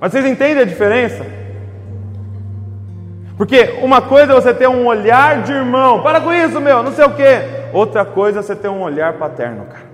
Mas 0.01 0.13
vocês 0.13 0.25
entendem 0.25 0.63
a 0.63 0.67
diferença? 0.67 1.27
Porque 3.37 3.79
uma 3.83 4.01
coisa 4.01 4.33
é 4.33 4.35
você 4.35 4.55
ter 4.55 4.71
um 4.71 4.87
olhar 4.87 5.43
de 5.43 5.53
irmão, 5.53 6.03
para 6.03 6.19
com 6.19 6.33
isso, 6.33 6.59
meu, 6.63 6.83
não 6.83 6.93
sei 6.93 7.05
o 7.05 7.15
quê. 7.15 7.43
Outra 7.75 8.07
coisa 8.07 8.39
é 8.39 8.43
você 8.43 8.57
ter 8.57 8.69
um 8.69 8.81
olhar 8.81 9.13
paterno, 9.19 9.67
cara. 9.67 9.90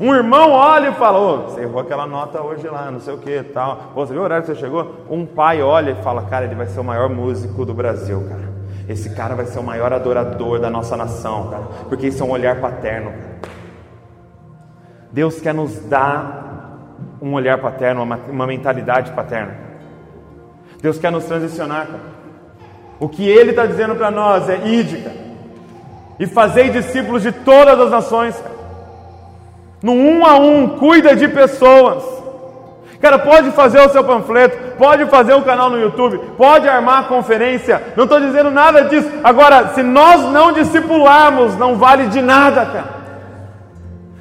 Um 0.00 0.14
irmão 0.14 0.52
olha 0.52 0.88
e 0.88 0.94
fala: 0.94 1.42
você 1.42 1.60
errou 1.60 1.78
aquela 1.78 2.06
nota 2.06 2.40
hoje 2.42 2.66
lá, 2.66 2.90
não 2.90 3.00
sei 3.00 3.12
o 3.12 3.18
que 3.18 3.42
tal. 3.42 3.92
Você 3.94 4.14
viu 4.14 4.22
o 4.22 4.24
horário 4.24 4.46
que 4.46 4.52
você 4.52 4.58
chegou? 4.58 5.04
Um 5.10 5.26
pai 5.26 5.60
olha 5.60 5.90
e 5.90 6.02
fala: 6.02 6.22
Cara, 6.22 6.46
ele 6.46 6.54
vai 6.54 6.66
ser 6.66 6.80
o 6.80 6.84
maior 6.84 7.10
músico 7.10 7.66
do 7.66 7.74
Brasil, 7.74 8.24
cara. 8.26 8.48
Esse 8.88 9.10
cara 9.14 9.34
vai 9.34 9.44
ser 9.44 9.58
o 9.58 9.62
maior 9.62 9.92
adorador 9.92 10.58
da 10.58 10.70
nossa 10.70 10.96
nação, 10.96 11.50
cara. 11.50 11.64
Porque 11.86 12.06
isso 12.06 12.22
é 12.22 12.26
um 12.26 12.30
olhar 12.30 12.58
paterno. 12.62 13.12
Deus 15.12 15.38
quer 15.38 15.52
nos 15.52 15.78
dar 15.80 16.78
um 17.20 17.34
olhar 17.34 17.58
paterno, 17.58 18.02
uma, 18.02 18.16
uma 18.16 18.46
mentalidade 18.46 19.12
paterna. 19.12 19.54
Deus 20.80 20.98
quer 20.98 21.12
nos 21.12 21.24
transicionar. 21.26 21.86
Cara. 21.86 22.00
O 22.98 23.06
que 23.06 23.28
Ele 23.28 23.50
está 23.50 23.66
dizendo 23.66 23.94
para 23.94 24.10
nós 24.10 24.48
é: 24.48 24.66
ide, 24.66 25.06
e 26.18 26.26
fazei 26.26 26.70
discípulos 26.70 27.22
de 27.22 27.32
todas 27.32 27.78
as 27.78 27.90
nações. 27.90 28.40
Cara. 28.40 28.59
No 29.82 29.92
um 29.92 30.26
a 30.26 30.36
um, 30.36 30.68
cuida 30.78 31.16
de 31.16 31.28
pessoas. 31.28 32.04
Cara, 33.00 33.18
pode 33.18 33.50
fazer 33.52 33.80
o 33.80 33.88
seu 33.88 34.04
panfleto, 34.04 34.76
pode 34.76 35.06
fazer 35.06 35.34
um 35.34 35.40
canal 35.40 35.70
no 35.70 35.80
YouTube, 35.80 36.20
pode 36.36 36.68
armar 36.68 37.08
conferência, 37.08 37.82
não 37.96 38.04
estou 38.04 38.20
dizendo 38.20 38.50
nada 38.50 38.84
disso. 38.84 39.10
Agora, 39.24 39.68
se 39.68 39.82
nós 39.82 40.30
não 40.30 40.52
discipularmos, 40.52 41.56
não 41.56 41.76
vale 41.76 42.08
de 42.08 42.20
nada, 42.20 42.66
cara. 42.66 43.00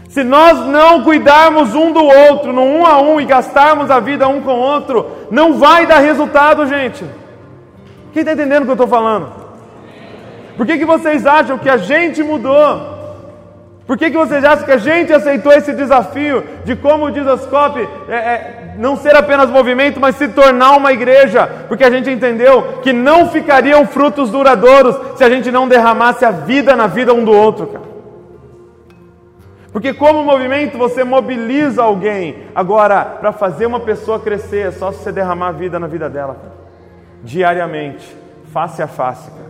Se 0.07 0.23
nós 0.23 0.65
não 0.65 1.03
cuidarmos 1.03 1.75
um 1.75 1.91
do 1.91 2.03
outro, 2.03 2.53
no 2.53 2.63
um 2.63 2.85
a 2.85 2.99
um, 2.99 3.19
e 3.19 3.25
gastarmos 3.25 3.91
a 3.91 3.99
vida 3.99 4.27
um 4.27 4.41
com 4.41 4.53
o 4.53 4.59
outro, 4.59 5.05
não 5.29 5.55
vai 5.55 5.85
dar 5.85 5.99
resultado, 5.99 6.65
gente. 6.65 7.05
Quem 8.13 8.21
está 8.21 8.31
entendendo 8.31 8.61
o 8.63 8.65
que 8.65 8.71
eu 8.71 8.73
estou 8.73 8.87
falando? 8.87 9.29
Por 10.57 10.65
que, 10.65 10.77
que 10.79 10.85
vocês 10.85 11.27
acham 11.27 11.57
que 11.57 11.69
a 11.69 11.77
gente 11.77 12.23
mudou? 12.23 12.88
Por 13.89 13.97
que, 13.97 14.11
que 14.11 14.17
vocês 14.17 14.43
acham 14.43 14.65
que 14.65 14.71
a 14.71 14.77
gente 14.77 15.11
aceitou 15.11 15.51
esse 15.51 15.73
desafio 15.73 16.43
de, 16.63 16.75
como 16.75 17.09
diz 17.09 17.25
Ascope, 17.25 17.89
é, 18.07 18.15
é, 18.15 18.75
não 18.77 18.95
ser 18.95 19.15
apenas 19.15 19.49
movimento, 19.49 19.99
mas 19.99 20.15
se 20.15 20.27
tornar 20.27 20.77
uma 20.77 20.93
igreja? 20.93 21.65
Porque 21.67 21.83
a 21.83 21.89
gente 21.89 22.07
entendeu 22.07 22.81
que 22.83 22.93
não 22.93 23.29
ficariam 23.31 23.87
frutos 23.87 24.29
duradouros 24.29 24.95
se 25.17 25.23
a 25.23 25.29
gente 25.31 25.51
não 25.51 25.67
derramasse 25.67 26.23
a 26.23 26.29
vida 26.29 26.75
na 26.75 26.85
vida 26.85 27.15
um 27.15 27.25
do 27.25 27.31
outro, 27.31 27.65
cara. 27.65 27.85
Porque, 29.71 29.91
como 29.91 30.23
movimento, 30.23 30.77
você 30.77 31.03
mobiliza 31.03 31.81
alguém. 31.81 32.43
Agora, 32.53 33.03
para 33.03 33.31
fazer 33.31 33.65
uma 33.65 33.79
pessoa 33.79 34.19
crescer, 34.19 34.67
é 34.67 34.71
só 34.71 34.91
você 34.91 35.11
derramar 35.11 35.53
vida 35.53 35.79
na 35.79 35.87
vida 35.87 36.07
dela, 36.07 36.37
diariamente, 37.23 38.15
face 38.53 38.83
a 38.83 38.87
face, 38.87 39.31
cara. 39.31 39.49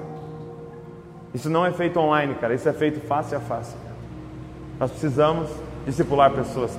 Isso 1.34 1.50
não 1.50 1.66
é 1.66 1.74
feito 1.74 2.00
online, 2.00 2.36
cara. 2.36 2.54
Isso 2.54 2.70
é 2.70 2.74
feito 2.74 3.02
face 3.02 3.36
a 3.36 3.42
face. 3.42 3.89
Nós 4.80 4.92
precisamos 4.92 5.50
discipular 5.86 6.32
pessoas. 6.32 6.78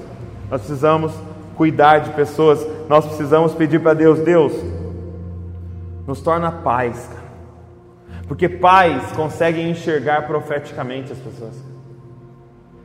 Nós 0.50 0.60
precisamos 0.62 1.12
cuidar 1.54 1.98
de 1.98 2.10
pessoas. 2.10 2.66
Nós 2.88 3.04
precisamos 3.04 3.54
pedir 3.54 3.80
para 3.80 3.94
Deus, 3.94 4.18
Deus, 4.20 4.52
nos 6.06 6.20
torna 6.20 6.50
paz, 6.50 7.06
cara. 7.06 7.20
Porque 8.26 8.48
pais 8.48 9.12
conseguem 9.12 9.70
enxergar 9.70 10.26
profeticamente 10.26 11.12
as 11.12 11.18
pessoas. 11.18 11.54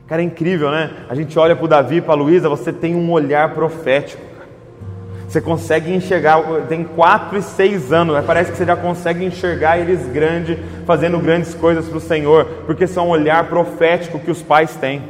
Cara, 0.06 0.22
é 0.22 0.24
incrível, 0.24 0.70
né? 0.70 1.06
A 1.08 1.14
gente 1.14 1.36
olha 1.38 1.56
para 1.56 1.64
o 1.64 1.68
Davi, 1.68 2.00
para 2.00 2.12
a 2.12 2.16
Luísa, 2.16 2.48
você 2.48 2.72
tem 2.72 2.94
um 2.94 3.10
olhar 3.10 3.54
profético. 3.54 4.22
Você 5.28 5.40
consegue 5.40 5.92
enxergar, 5.92 6.40
tem 6.68 6.84
quatro 6.84 7.36
e 7.36 7.42
seis 7.42 7.92
anos, 7.92 8.24
parece 8.24 8.52
que 8.52 8.58
você 8.58 8.64
já 8.64 8.76
consegue 8.76 9.24
enxergar 9.24 9.78
eles 9.78 10.06
grandes, 10.06 10.56
fazendo 10.86 11.18
grandes 11.18 11.52
coisas 11.52 11.86
para 11.88 11.98
o 11.98 12.00
Senhor, 12.00 12.44
porque 12.64 12.84
isso 12.84 12.98
é 12.98 13.02
um 13.02 13.08
olhar 13.08 13.48
profético 13.48 14.20
que 14.20 14.30
os 14.30 14.40
pais 14.40 14.76
têm. 14.76 15.02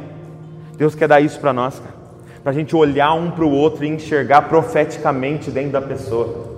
Deus 0.75 0.95
quer 0.95 1.07
dar 1.07 1.21
isso 1.21 1.39
para 1.39 1.53
nós, 1.53 1.81
para 2.41 2.51
a 2.51 2.53
gente 2.53 2.75
olhar 2.75 3.13
um 3.13 3.29
para 3.29 3.45
o 3.45 3.51
outro 3.51 3.85
e 3.85 3.87
enxergar 3.87 4.43
profeticamente 4.43 5.51
dentro 5.51 5.71
da 5.71 5.81
pessoa. 5.81 6.57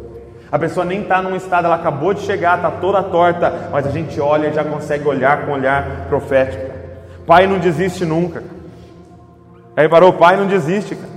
A 0.51 0.57
pessoa 0.57 0.85
nem 0.85 1.01
está 1.01 1.21
num 1.21 1.35
estado, 1.35 1.65
ela 1.65 1.75
acabou 1.75 2.13
de 2.13 2.21
chegar, 2.21 2.55
está 2.55 2.71
toda 2.71 3.03
torta, 3.03 3.69
mas 3.71 3.85
a 3.85 3.91
gente 3.91 4.19
olha 4.19 4.47
e 4.47 4.53
já 4.53 4.63
consegue 4.63 5.07
olhar 5.07 5.45
com 5.45 5.51
um 5.51 5.55
olhar 5.55 6.07
profético. 6.07 6.63
Pai 7.27 7.45
não 7.45 7.59
desiste 7.59 8.05
nunca. 8.05 8.41
Aí 9.75 9.87
parou, 9.87 10.13
pai 10.13 10.37
não 10.37 10.47
desiste, 10.47 10.95
cara. 10.95 11.09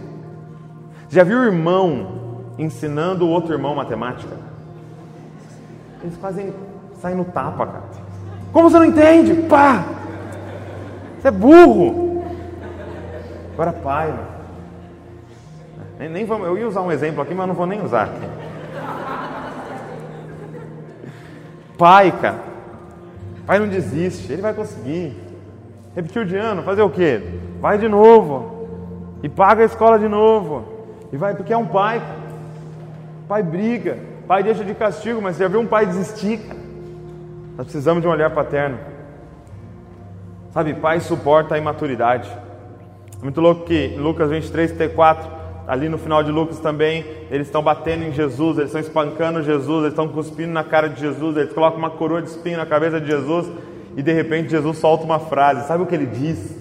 Já 1.08 1.24
viu 1.24 1.42
irmão 1.42 2.21
ensinando 2.58 3.26
o 3.26 3.28
outro 3.28 3.52
irmão 3.52 3.74
matemática. 3.74 4.36
Eles 6.02 6.16
fazem, 6.16 6.52
saem 7.00 7.16
no 7.16 7.24
tapa, 7.24 7.66
cara. 7.66 7.84
Como 8.52 8.68
você 8.68 8.78
não 8.78 8.86
entende? 8.86 9.34
Pá! 9.48 9.84
Você 11.20 11.28
é 11.28 11.30
burro. 11.30 12.24
Agora 13.54 13.72
pai, 13.72 14.08
mano. 14.08 14.32
Nem, 15.98 16.08
nem 16.08 16.24
vamos, 16.24 16.48
eu 16.48 16.58
ia 16.58 16.66
usar 16.66 16.80
um 16.80 16.90
exemplo 16.90 17.22
aqui, 17.22 17.34
mas 17.34 17.46
não 17.46 17.54
vou 17.54 17.66
nem 17.66 17.82
usar 17.82 18.04
aqui. 18.04 18.28
Pai, 21.78 22.12
cara. 22.20 22.40
Pai 23.46 23.58
não 23.58 23.68
desiste, 23.68 24.32
ele 24.32 24.42
vai 24.42 24.54
conseguir. 24.54 25.16
Repetiu 25.94 26.24
de 26.24 26.36
ano, 26.36 26.62
fazer 26.62 26.82
o 26.82 26.90
quê? 26.90 27.22
Vai 27.60 27.78
de 27.78 27.88
novo. 27.88 28.68
E 29.22 29.28
paga 29.28 29.62
a 29.62 29.66
escola 29.66 29.98
de 29.98 30.08
novo. 30.08 30.64
E 31.12 31.16
vai, 31.16 31.34
porque 31.34 31.52
é 31.52 31.56
um 31.56 31.66
pai. 31.66 32.02
Pai 33.32 33.42
briga, 33.42 33.96
pai 34.28 34.42
deixa 34.42 34.62
de 34.62 34.74
castigo, 34.74 35.22
mas 35.22 35.36
você 35.36 35.44
já 35.44 35.48
viu 35.48 35.60
um 35.60 35.66
pai 35.66 35.86
desistir? 35.86 36.38
Nós 37.56 37.64
precisamos 37.64 38.02
de 38.02 38.06
um 38.06 38.10
olhar 38.10 38.28
paterno. 38.28 38.78
Sabe, 40.50 40.74
pai 40.74 41.00
suporta 41.00 41.54
a 41.54 41.58
imaturidade. 41.58 42.30
É 43.18 43.22
muito 43.22 43.40
louco 43.40 43.64
que 43.64 43.96
Lucas 43.96 44.28
23, 44.28 44.72
34, 44.72 45.30
ali 45.66 45.88
no 45.88 45.96
final 45.96 46.22
de 46.22 46.30
Lucas 46.30 46.58
também, 46.58 47.06
eles 47.30 47.46
estão 47.46 47.62
batendo 47.62 48.04
em 48.04 48.12
Jesus, 48.12 48.58
eles 48.58 48.68
estão 48.68 48.82
espancando 48.82 49.42
Jesus, 49.42 49.78
eles 49.78 49.92
estão 49.92 50.08
cuspindo 50.08 50.52
na 50.52 50.62
cara 50.62 50.90
de 50.90 51.00
Jesus, 51.00 51.34
eles 51.34 51.54
colocam 51.54 51.78
uma 51.78 51.88
coroa 51.88 52.20
de 52.20 52.28
espinho 52.28 52.58
na 52.58 52.66
cabeça 52.66 53.00
de 53.00 53.06
Jesus 53.06 53.50
e 53.96 54.02
de 54.02 54.12
repente 54.12 54.50
Jesus 54.50 54.76
solta 54.76 55.04
uma 55.04 55.18
frase. 55.18 55.66
Sabe 55.66 55.82
o 55.82 55.86
que 55.86 55.94
ele 55.94 56.04
diz? 56.04 56.54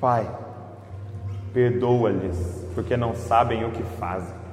Pai, 0.00 0.26
perdoa-lhes, 1.52 2.66
porque 2.74 2.96
não 2.96 3.14
sabem 3.14 3.62
o 3.62 3.70
que 3.70 3.82
fazem. 4.00 4.45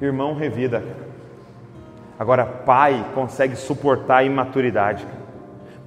Irmão 0.00 0.34
revida. 0.34 0.82
Agora, 2.18 2.44
pai 2.44 3.04
consegue 3.14 3.56
suportar 3.56 4.18
a 4.18 4.24
imaturidade. 4.24 5.06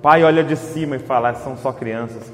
Pai 0.02 0.24
olha 0.24 0.44
de 0.44 0.56
cima 0.56 0.96
e 0.96 1.00
fala: 1.00 1.30
ah, 1.30 1.34
são 1.36 1.56
só 1.56 1.72
crianças. 1.72 2.32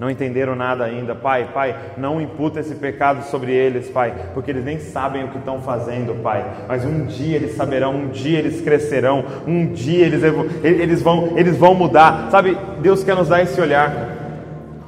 Não 0.00 0.08
entenderam 0.08 0.54
nada 0.54 0.84
ainda. 0.84 1.14
Pai, 1.14 1.50
pai, 1.52 1.76
não 1.96 2.20
imputa 2.20 2.60
esse 2.60 2.74
pecado 2.76 3.24
sobre 3.24 3.52
eles, 3.52 3.90
pai, 3.90 4.14
porque 4.32 4.50
eles 4.50 4.64
nem 4.64 4.78
sabem 4.78 5.24
o 5.24 5.28
que 5.28 5.38
estão 5.38 5.60
fazendo, 5.60 6.22
pai. 6.22 6.44
Mas 6.68 6.84
um 6.84 7.04
dia 7.04 7.36
eles 7.36 7.56
saberão, 7.56 7.94
um 7.94 8.08
dia 8.08 8.38
eles 8.38 8.60
crescerão, 8.60 9.24
um 9.46 9.66
dia 9.66 10.06
eles, 10.06 10.22
eles, 10.62 11.02
vão, 11.02 11.36
eles 11.36 11.56
vão 11.56 11.74
mudar. 11.74 12.30
Sabe, 12.30 12.56
Deus 12.80 13.02
quer 13.02 13.16
nos 13.16 13.28
dar 13.28 13.42
esse 13.42 13.60
olhar, 13.60 13.92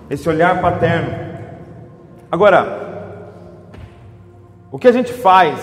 esse 0.09 0.29
olhar 0.29 0.61
paterno. 0.61 1.13
Agora, 2.31 2.80
o 4.71 4.79
que 4.79 4.89
a 4.89 4.93
gente 4.93 5.13
faz 5.13 5.61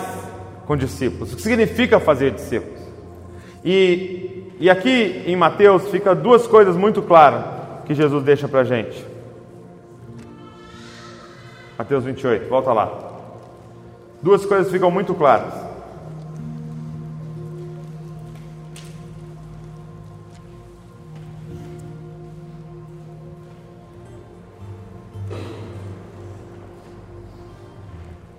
com 0.65 0.75
discípulos? 0.75 1.33
O 1.33 1.35
que 1.35 1.41
significa 1.41 1.99
fazer 1.99 2.31
discípulos? 2.31 2.81
E, 3.63 4.53
e 4.59 4.69
aqui 4.69 5.23
em 5.25 5.35
Mateus 5.35 5.89
fica 5.89 6.13
duas 6.13 6.45
coisas 6.45 6.75
muito 6.75 7.01
claras 7.01 7.43
que 7.85 7.93
Jesus 7.93 8.23
deixa 8.23 8.47
para 8.47 8.61
a 8.61 8.63
gente. 8.63 9.05
Mateus 11.77 12.03
28, 12.03 12.49
volta 12.49 12.73
lá. 12.73 12.91
Duas 14.21 14.45
coisas 14.45 14.71
ficam 14.71 14.89
muito 14.89 15.13
claras. 15.13 15.53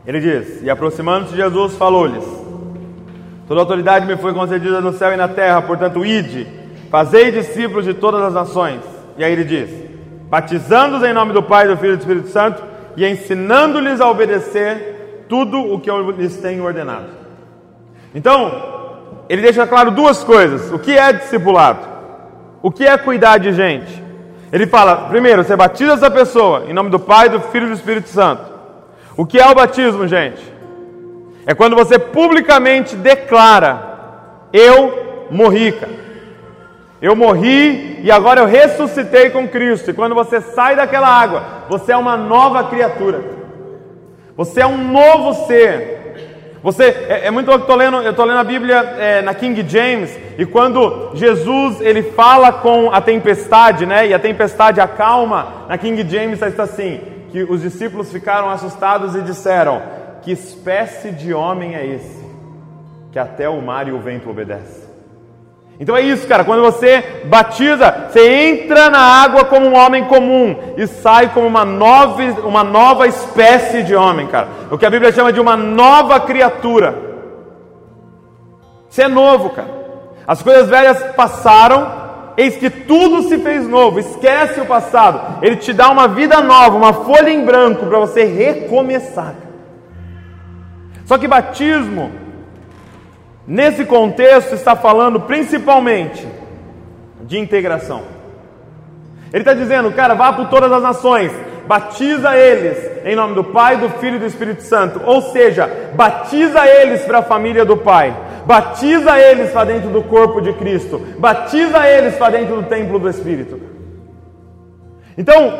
Ele 0.08 0.20
diz: 0.20 0.62
E 0.62 0.70
aproximando-se 0.70 1.32
de 1.32 1.36
Jesus, 1.36 1.76
falou-lhes: 1.76 2.24
Toda 3.46 3.60
autoridade 3.60 4.06
me 4.06 4.16
foi 4.16 4.32
concedida 4.32 4.80
no 4.80 4.94
céu 4.94 5.12
e 5.12 5.18
na 5.18 5.28
terra, 5.28 5.60
portanto, 5.60 6.02
ide, 6.02 6.46
fazei 6.90 7.30
discípulos 7.30 7.84
de 7.84 7.92
todas 7.92 8.22
as 8.22 8.32
nações. 8.32 8.80
E 9.18 9.22
aí 9.22 9.30
ele 9.30 9.44
diz: 9.44 9.68
Batizando-os 10.30 11.04
em 11.04 11.12
nome 11.12 11.34
do 11.34 11.42
Pai, 11.42 11.68
do 11.68 11.76
Filho 11.76 11.92
e 11.92 11.96
do 11.96 12.00
Espírito 12.00 12.28
Santo, 12.28 12.62
e 12.96 13.04
ensinando-lhes 13.04 14.00
a 14.00 14.08
obedecer 14.08 15.26
tudo 15.28 15.60
o 15.60 15.78
que 15.78 15.90
eu 15.90 16.10
lhes 16.10 16.38
tenho 16.38 16.64
ordenado. 16.64 17.08
Então, 18.14 18.62
ele 19.28 19.42
deixa 19.42 19.66
claro 19.66 19.90
duas 19.90 20.24
coisas: 20.24 20.72
o 20.72 20.78
que 20.78 20.96
é 20.96 21.12
discipulado, 21.12 21.86
o 22.62 22.70
que 22.70 22.86
é 22.86 22.96
cuidar 22.96 23.36
de 23.36 23.52
gente. 23.52 24.02
Ele 24.50 24.66
fala: 24.66 25.10
primeiro, 25.10 25.44
você 25.44 25.54
batiza 25.54 25.92
essa 25.92 26.10
pessoa 26.10 26.64
em 26.66 26.72
nome 26.72 26.88
do 26.88 26.98
Pai, 26.98 27.28
do 27.28 27.40
Filho 27.40 27.66
e 27.66 27.68
do 27.68 27.74
Espírito 27.74 28.08
Santo. 28.08 28.57
O 29.18 29.26
que 29.26 29.40
é 29.40 29.46
o 29.50 29.54
batismo, 29.54 30.06
gente? 30.06 30.40
É 31.44 31.52
quando 31.52 31.74
você 31.74 31.98
publicamente 31.98 32.94
declara: 32.94 34.46
Eu 34.52 35.26
morri, 35.28 35.72
cara. 35.72 35.92
Eu 37.02 37.16
morri 37.16 37.98
e 38.00 38.12
agora 38.12 38.40
eu 38.40 38.46
ressuscitei 38.46 39.30
com 39.30 39.48
Cristo. 39.48 39.90
E 39.90 39.94
quando 39.94 40.14
você 40.14 40.40
sai 40.40 40.76
daquela 40.76 41.08
água, 41.08 41.42
você 41.68 41.90
é 41.90 41.96
uma 41.96 42.16
nova 42.16 42.62
criatura. 42.64 43.24
Você 44.36 44.60
é 44.60 44.66
um 44.66 44.78
novo 44.78 45.46
ser. 45.48 46.54
Você 46.62 46.84
é, 46.84 47.26
é 47.26 47.30
muito 47.32 47.48
louco. 47.48 47.62
Estou 47.62 47.76
lendo, 47.76 47.96
eu 47.96 48.14
tô 48.14 48.24
lendo 48.24 48.38
a 48.38 48.44
Bíblia 48.44 48.76
é, 49.00 49.20
na 49.22 49.34
King 49.34 49.68
James 49.68 50.16
e 50.38 50.46
quando 50.46 51.10
Jesus 51.14 51.80
ele 51.80 52.04
fala 52.04 52.52
com 52.52 52.92
a 52.92 53.00
tempestade, 53.00 53.84
né? 53.84 54.06
E 54.06 54.14
a 54.14 54.18
tempestade 54.20 54.80
acalma. 54.80 55.66
Na 55.68 55.76
King 55.76 56.08
James 56.08 56.40
está 56.40 56.62
assim: 56.62 57.17
que 57.30 57.42
os 57.42 57.62
discípulos 57.62 58.10
ficaram 58.10 58.50
assustados 58.50 59.14
e 59.14 59.22
disseram: 59.22 59.82
Que 60.22 60.32
espécie 60.32 61.10
de 61.10 61.32
homem 61.32 61.74
é 61.74 61.86
esse? 61.86 62.24
Que 63.12 63.18
até 63.18 63.48
o 63.48 63.60
mar 63.60 63.88
e 63.88 63.92
o 63.92 64.00
vento 64.00 64.28
obedecem. 64.28 64.88
Então 65.80 65.96
é 65.96 66.00
isso, 66.00 66.26
cara. 66.26 66.44
Quando 66.44 66.62
você 66.62 67.22
batiza, 67.26 68.08
você 68.10 68.28
entra 68.28 68.90
na 68.90 68.98
água 68.98 69.44
como 69.44 69.66
um 69.66 69.76
homem 69.76 70.04
comum 70.06 70.74
e 70.76 70.86
sai 70.86 71.28
como 71.28 71.46
uma 71.46 71.64
nova, 71.64 72.22
uma 72.44 72.64
nova 72.64 73.06
espécie 73.06 73.84
de 73.84 73.94
homem, 73.94 74.26
cara. 74.26 74.48
O 74.70 74.76
que 74.76 74.84
a 74.84 74.90
Bíblia 74.90 75.12
chama 75.12 75.32
de 75.32 75.40
uma 75.40 75.56
nova 75.56 76.18
criatura. 76.18 76.94
Você 78.88 79.02
é 79.02 79.08
novo, 79.08 79.50
cara. 79.50 79.68
As 80.26 80.42
coisas 80.42 80.68
velhas 80.68 81.00
passaram 81.14 82.07
Eis 82.38 82.56
que 82.56 82.70
tudo 82.70 83.22
se 83.22 83.36
fez 83.38 83.66
novo, 83.66 83.98
esquece 83.98 84.60
o 84.60 84.64
passado. 84.64 85.44
Ele 85.44 85.56
te 85.56 85.72
dá 85.72 85.90
uma 85.90 86.06
vida 86.06 86.40
nova, 86.40 86.76
uma 86.76 86.92
folha 86.92 87.30
em 87.30 87.44
branco 87.44 87.86
para 87.86 87.98
você 87.98 88.22
recomeçar. 88.22 89.34
Só 91.04 91.18
que 91.18 91.26
batismo, 91.26 92.12
nesse 93.44 93.84
contexto, 93.84 94.54
está 94.54 94.76
falando 94.76 95.18
principalmente 95.22 96.24
de 97.22 97.40
integração. 97.40 98.02
Ele 99.32 99.42
está 99.42 99.52
dizendo, 99.52 99.90
cara, 99.90 100.14
vá 100.14 100.32
por 100.32 100.48
todas 100.48 100.70
as 100.70 100.82
nações, 100.82 101.32
batiza 101.66 102.36
eles 102.36 102.78
em 103.04 103.16
nome 103.16 103.34
do 103.34 103.42
Pai, 103.42 103.78
do 103.78 103.90
Filho 103.98 104.14
e 104.14 104.20
do 104.20 104.26
Espírito 104.26 104.62
Santo. 104.62 105.00
Ou 105.04 105.22
seja, 105.22 105.90
batiza 105.96 106.64
eles 106.68 107.02
para 107.02 107.18
a 107.18 107.22
família 107.22 107.64
do 107.64 107.76
Pai 107.76 108.14
batiza 108.48 109.20
eles 109.20 109.50
para 109.50 109.64
dentro 109.64 109.90
do 109.90 110.02
corpo 110.02 110.40
de 110.40 110.54
Cristo, 110.54 110.98
batiza 111.18 111.86
eles 111.86 112.14
para 112.14 112.38
dentro 112.38 112.56
do 112.56 112.62
templo 112.62 112.98
do 112.98 113.06
Espírito. 113.06 113.60
Então, 115.18 115.52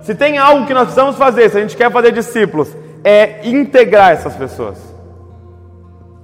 se 0.00 0.14
tem 0.14 0.38
algo 0.38 0.66
que 0.66 0.72
nós 0.72 0.84
precisamos 0.84 1.16
fazer, 1.16 1.50
se 1.50 1.58
a 1.58 1.60
gente 1.60 1.76
quer 1.76 1.92
fazer 1.92 2.12
discípulos, 2.12 2.74
é 3.04 3.46
integrar 3.46 4.12
essas 4.12 4.34
pessoas. 4.34 4.78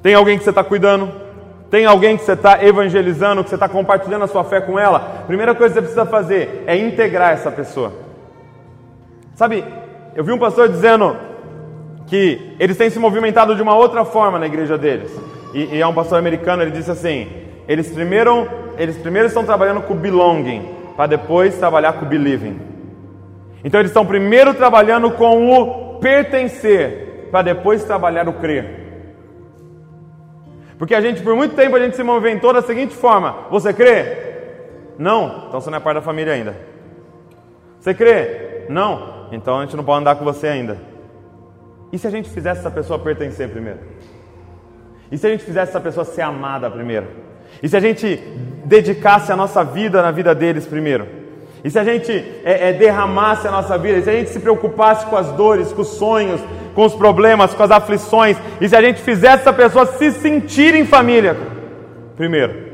Tem 0.03 0.15
alguém 0.15 0.39
que 0.39 0.45
você 0.45 0.49
está 0.49 0.65
cuidando? 0.65 1.13
Tem 1.71 1.85
alguém 1.85 2.17
que 2.17 2.25
você 2.25 2.33
está 2.33 2.65
evangelizando, 2.65 3.45
que 3.45 3.51
você 3.51 3.57
está 3.57 3.69
compartilhando 3.69 4.25
a 4.25 4.29
sua 4.29 4.43
fé 4.43 4.59
com 4.59 4.79
ela? 4.79 5.25
Primeira 5.27 5.55
coisa 5.55 5.75
que 5.75 5.81
você 5.81 5.83
precisa 5.83 6.07
fazer 6.07 6.65
é 6.67 6.79
integrar 6.79 7.33
essa 7.33 7.51
pessoa. 7.51 7.93
Sabe, 9.35 9.63
eu 10.15 10.25
vi 10.25 10.33
um 10.33 10.39
pastor 10.39 10.71
dizendo 10.71 11.15
que 12.07 12.57
eles 12.59 12.79
têm 12.79 12.89
se 12.89 12.99
movimentado 12.99 13.55
de 13.55 13.61
uma 13.61 13.77
outra 13.77 14.03
forma 14.03 14.39
na 14.39 14.47
igreja 14.47 14.79
deles. 14.79 15.11
E, 15.55 15.77
e 15.77 15.81
é 15.81 15.87
um 15.87 15.95
pastor 15.95 16.19
americano, 16.19 16.63
ele 16.63 16.71
disse 16.71 16.91
assim: 16.91 17.29
eles 17.69 17.91
primeiro, 17.91 18.49
eles 18.79 18.97
primeiro 18.97 19.29
estão 19.29 19.45
trabalhando 19.45 19.83
com 19.83 19.95
belonging, 19.95 20.69
para 20.97 21.09
depois 21.09 21.59
trabalhar 21.59 21.95
com 21.95 22.07
believing. 22.07 22.61
Então 23.65 23.81
eles 23.81 23.91
estão 23.91 24.07
primeiro 24.07 24.55
trabalhando 24.55 25.11
com 25.11 25.53
o 25.53 25.99
pertencer, 25.99 27.29
para 27.31 27.43
depois 27.43 27.83
trabalhar 27.85 28.29
o 28.29 28.35
crer. 28.35 28.85
Porque 30.79 30.95
a 30.95 31.01
gente, 31.01 31.23
por 31.23 31.35
muito 31.35 31.57
tempo, 31.57 31.75
a 31.75 31.81
gente 31.81 31.97
se 31.97 32.03
movimentou 32.03 32.53
da 32.53 32.63
seguinte 32.63 32.95
forma: 32.95 33.47
Você 33.51 33.73
crê? 33.73 34.25
Não, 34.99 35.47
então 35.49 35.61
você 35.61 35.71
não 35.71 35.79
é 35.79 35.81
parte 35.81 35.97
da 35.97 36.03
família 36.03 36.33
ainda. 36.33 36.57
Você 37.81 37.93
crê? 37.93 38.67
Não, 38.69 39.29
então 39.33 39.59
a 39.59 39.63
gente 39.63 39.77
não 39.77 39.85
pode 39.85 40.01
andar 40.01 40.17
com 40.17 40.25
você 40.25 40.49
ainda. 40.49 40.79
E 41.93 41.99
se 41.99 42.07
a 42.07 42.11
gente 42.11 42.29
fizesse 42.29 42.61
essa 42.61 42.71
pessoa 42.71 42.99
pertencer 42.99 43.49
primeiro? 43.49 43.79
E 45.11 45.17
se 45.19 45.27
a 45.27 45.31
gente 45.31 45.45
fizesse 45.45 45.71
essa 45.71 45.81
pessoa 45.81 46.05
ser 46.05 46.23
amada 46.23 46.71
primeiro? 46.71 47.07
E 47.63 47.69
se 47.69 47.77
a 47.77 47.81
gente 47.81 48.17
dedicasse 48.65 49.31
a 49.31 49.37
nossa 49.37 49.65
vida 49.65 50.03
na 50.03 50.11
vida 50.11 50.35
deles 50.35 50.67
primeiro? 50.67 51.07
E 51.65 51.71
se 51.71 51.79
a 51.79 51.85
gente 51.85 52.13
é, 52.45 52.69
é, 52.69 52.73
derramasse 52.73 53.49
a 53.49 53.51
nossa 53.51 53.77
vida? 53.79 53.99
E 53.99 54.03
se 54.03 54.11
a 54.11 54.13
gente 54.13 54.31
se 54.31 54.41
preocupasse 54.41 55.07
com 55.07 55.17
as 55.17 55.33
dores, 55.33 55.73
com 55.73 55.83
os 55.83 55.89
sonhos, 55.89 56.41
com 56.75 56.85
os 56.85 56.95
problemas, 56.95 57.55
com 57.55 57.63
as 57.63 57.71
aflições? 57.71 58.37
E 58.61 58.69
se 58.69 58.77
a 58.77 58.83
gente 58.83 59.01
fizesse 59.01 59.43
essa 59.43 59.53
pessoa 59.53 59.87
se 59.87 60.13
sentir 60.13 60.75
em 60.75 60.85
família? 60.85 61.37
Primeiro. 62.17 62.67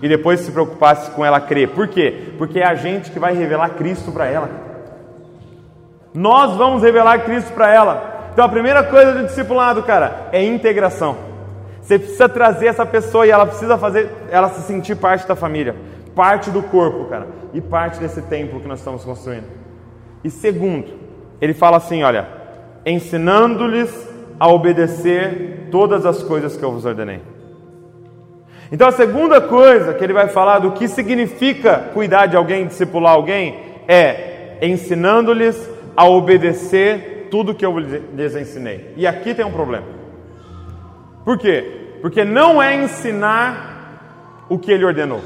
E 0.00 0.08
depois 0.08 0.40
se 0.40 0.52
preocupasse 0.52 1.10
com 1.10 1.24
ela 1.24 1.40
crer. 1.40 1.68
Por 1.68 1.88
quê? 1.88 2.32
Porque 2.38 2.60
é 2.60 2.66
a 2.66 2.74
gente 2.74 3.10
que 3.10 3.18
vai 3.18 3.34
revelar 3.34 3.70
Cristo 3.70 4.12
para 4.12 4.26
ela. 4.26 4.50
Nós 6.14 6.56
vamos 6.56 6.82
revelar 6.82 7.24
Cristo 7.24 7.52
para 7.52 7.72
ela. 7.72 8.30
Então 8.32 8.44
a 8.44 8.48
primeira 8.48 8.82
coisa 8.82 9.12
do 9.12 9.24
discipulado, 9.24 9.82
cara, 9.82 10.28
é 10.32 10.42
integração. 10.42 11.25
Você 11.86 12.00
precisa 12.00 12.28
trazer 12.28 12.66
essa 12.66 12.84
pessoa 12.84 13.24
e 13.24 13.30
ela 13.30 13.46
precisa 13.46 13.78
fazer 13.78 14.10
ela 14.28 14.48
se 14.48 14.62
sentir 14.62 14.96
parte 14.96 15.24
da 15.24 15.36
família, 15.36 15.76
parte 16.16 16.50
do 16.50 16.60
corpo, 16.60 17.04
cara, 17.04 17.28
e 17.54 17.60
parte 17.60 18.00
desse 18.00 18.22
templo 18.22 18.58
que 18.58 18.66
nós 18.66 18.80
estamos 18.80 19.04
construindo. 19.04 19.44
E 20.24 20.28
segundo, 20.28 20.88
ele 21.40 21.54
fala 21.54 21.76
assim, 21.76 22.02
olha, 22.02 22.26
ensinando-lhes 22.84 23.88
a 24.38 24.48
obedecer 24.48 25.68
todas 25.70 26.04
as 26.04 26.24
coisas 26.24 26.56
que 26.56 26.64
eu 26.64 26.72
vos 26.72 26.84
ordenei. 26.84 27.20
Então 28.72 28.88
a 28.88 28.92
segunda 28.92 29.40
coisa 29.40 29.94
que 29.94 30.02
ele 30.02 30.12
vai 30.12 30.26
falar 30.26 30.58
do 30.58 30.72
que 30.72 30.88
significa 30.88 31.90
cuidar 31.94 32.26
de 32.26 32.36
alguém, 32.36 32.66
discipular 32.66 33.12
alguém, 33.12 33.60
é 33.86 34.58
ensinando-lhes 34.60 35.70
a 35.96 36.04
obedecer 36.04 37.28
tudo 37.30 37.54
que 37.54 37.64
eu 37.64 37.78
lhes 37.78 38.34
ensinei. 38.34 38.92
E 38.96 39.06
aqui 39.06 39.32
tem 39.32 39.46
um 39.46 39.52
problema. 39.52 39.94
Por 41.26 41.36
quê? 41.36 41.98
Porque 42.00 42.24
não 42.24 42.62
é 42.62 42.76
ensinar 42.76 44.46
o 44.48 44.56
que 44.60 44.70
ele 44.70 44.84
ordenou. 44.84 45.24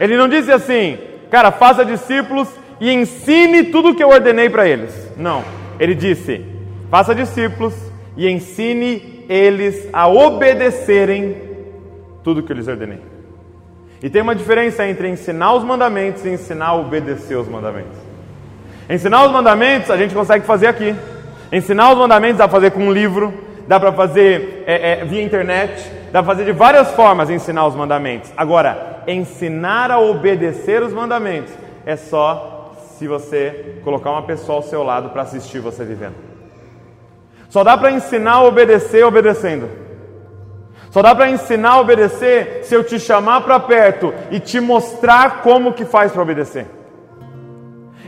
Ele 0.00 0.16
não 0.16 0.26
disse 0.26 0.50
assim, 0.50 0.96
cara, 1.30 1.52
faça 1.52 1.84
discípulos 1.84 2.48
e 2.80 2.90
ensine 2.90 3.64
tudo 3.64 3.90
o 3.90 3.94
que 3.94 4.02
eu 4.02 4.08
ordenei 4.08 4.48
para 4.48 4.66
eles. 4.66 5.12
Não. 5.14 5.44
Ele 5.78 5.94
disse, 5.94 6.42
faça 6.90 7.14
discípulos 7.14 7.74
e 8.16 8.26
ensine 8.26 9.26
eles 9.28 9.90
a 9.92 10.08
obedecerem 10.08 11.36
tudo 12.24 12.40
o 12.40 12.42
que 12.42 12.50
eu 12.50 12.56
lhes 12.56 12.66
ordenei. 12.66 13.00
E 14.02 14.08
tem 14.08 14.22
uma 14.22 14.34
diferença 14.34 14.88
entre 14.88 15.06
ensinar 15.06 15.52
os 15.52 15.64
mandamentos 15.64 16.24
e 16.24 16.30
ensinar 16.30 16.68
a 16.68 16.74
obedecer 16.76 17.36
os 17.36 17.46
mandamentos. 17.46 17.98
Ensinar 18.88 19.26
os 19.26 19.32
mandamentos 19.32 19.90
a 19.90 19.98
gente 19.98 20.14
consegue 20.14 20.46
fazer 20.46 20.66
aqui. 20.66 20.94
Ensinar 21.52 21.92
os 21.92 21.98
mandamentos 21.98 22.38
para 22.38 22.48
fazer 22.48 22.70
com 22.70 22.86
um 22.86 22.90
livro, 22.90 23.51
dá 23.72 23.80
para 23.80 23.90
fazer 23.90 24.64
é, 24.66 25.00
é, 25.00 25.04
via 25.06 25.22
internet, 25.22 25.90
dá 26.12 26.22
para 26.22 26.34
fazer 26.34 26.44
de 26.44 26.52
várias 26.52 26.90
formas 26.90 27.30
ensinar 27.30 27.66
os 27.66 27.74
mandamentos. 27.74 28.30
Agora, 28.36 29.02
ensinar 29.06 29.90
a 29.90 29.98
obedecer 29.98 30.82
os 30.82 30.92
mandamentos 30.92 31.50
é 31.86 31.96
só 31.96 32.74
se 32.98 33.08
você 33.08 33.80
colocar 33.82 34.10
uma 34.10 34.24
pessoa 34.24 34.56
ao 34.56 34.62
seu 34.62 34.82
lado 34.82 35.08
para 35.08 35.22
assistir 35.22 35.58
você 35.58 35.86
vivendo. 35.86 36.16
Só 37.48 37.64
dá 37.64 37.74
para 37.74 37.90
ensinar 37.90 38.32
a 38.32 38.42
obedecer 38.42 39.06
obedecendo. 39.06 39.70
Só 40.90 41.00
dá 41.00 41.14
para 41.14 41.30
ensinar 41.30 41.70
a 41.70 41.80
obedecer 41.80 42.64
se 42.64 42.74
eu 42.74 42.84
te 42.84 43.00
chamar 43.00 43.40
para 43.40 43.58
perto 43.58 44.12
e 44.30 44.38
te 44.38 44.60
mostrar 44.60 45.40
como 45.40 45.72
que 45.72 45.86
faz 45.86 46.12
para 46.12 46.20
obedecer. 46.20 46.66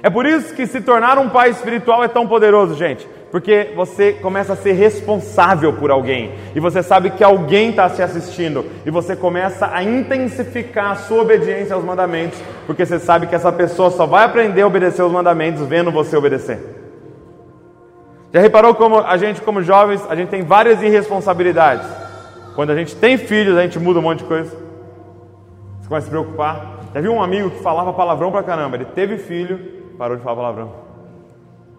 É 0.03 0.11
por 0.11 0.27
isso 0.27 0.55
que 0.55 0.67
se 0.67 0.83
tornar 0.83 1.17
um 1.17 1.31
pai 1.31 1.49
espiritual 1.49 2.05
é 2.05 2.09
tão 2.09 2.29
poderoso, 2.29 2.75
gente. 2.75 3.09
Porque 3.35 3.73
você 3.75 4.13
começa 4.13 4.53
a 4.53 4.57
ser 4.57 4.75
responsável 4.75 5.73
por 5.73 5.91
alguém. 5.91 6.31
E 6.55 6.61
você 6.61 6.85
sabe 6.85 7.11
que 7.11 7.25
alguém 7.25 7.71
está 7.71 7.89
se 7.89 8.01
assistindo. 8.01 8.65
E 8.87 8.93
você 8.93 9.17
começa 9.17 9.69
a 9.73 9.83
intensificar 9.83 10.93
a 10.93 10.95
sua 10.95 11.23
obediência 11.23 11.75
aos 11.75 11.83
mandamentos. 11.83 12.41
Porque 12.65 12.87
você 12.87 13.01
sabe 13.01 13.27
que 13.27 13.35
essa 13.35 13.51
pessoa 13.51 13.91
só 13.91 14.07
vai 14.07 14.25
aprender 14.25 14.63
a 14.63 14.69
obedecer 14.69 15.03
os 15.03 15.11
mandamentos 15.11 15.67
vendo 15.67 15.91
você 15.91 16.17
obedecer. 16.17 16.61
Já 18.33 18.39
reparou 18.39 18.73
como 18.73 19.01
a 19.01 19.17
gente, 19.17 19.41
como 19.41 19.61
jovens, 19.63 20.07
a 20.09 20.15
gente 20.15 20.29
tem 20.29 20.45
várias 20.45 20.81
irresponsabilidades? 20.81 21.89
Quando 22.55 22.71
a 22.71 22.77
gente 22.77 22.95
tem 22.95 23.19
filhos, 23.19 23.59
a 23.59 23.63
gente 23.63 23.81
muda 23.81 23.99
um 23.99 24.03
monte 24.03 24.19
de 24.21 24.27
coisa. 24.27 24.57
Você 25.81 25.89
começa 25.89 26.05
a 26.05 26.09
se 26.09 26.11
preocupar. 26.11 26.85
Já 26.95 27.01
viu 27.01 27.13
um 27.13 27.21
amigo 27.21 27.51
que 27.51 27.59
falava 27.65 27.93
palavrão 27.93 28.31
pra 28.31 28.45
caramba? 28.45 28.77
Ele 28.77 28.85
teve 28.85 29.19
filho, 29.19 29.59
parou 29.99 30.17
de 30.17 30.23
falar 30.23 30.37
palavrão. 30.37 30.84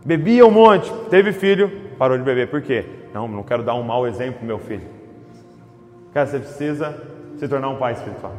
Bebia 0.05 0.45
um 0.45 0.51
monte, 0.51 0.93
teve 1.09 1.33
filho, 1.33 1.71
parou 1.97 2.15
de 2.15 2.23
beber. 2.23 2.47
Por 2.47 2.61
quê? 2.61 2.85
Não, 3.11 3.27
não 3.27 3.41
quero 3.41 3.63
dar 3.63 3.73
um 3.73 3.81
mau 3.81 4.05
exemplo 4.05 4.35
pro 4.35 4.45
meu 4.45 4.59
filho. 4.59 4.83
Cara, 6.13 6.27
você 6.27 6.37
precisa 6.37 6.95
se 7.37 7.47
tornar 7.47 7.69
um 7.69 7.77
pai 7.77 7.93
espiritual. 7.93 8.31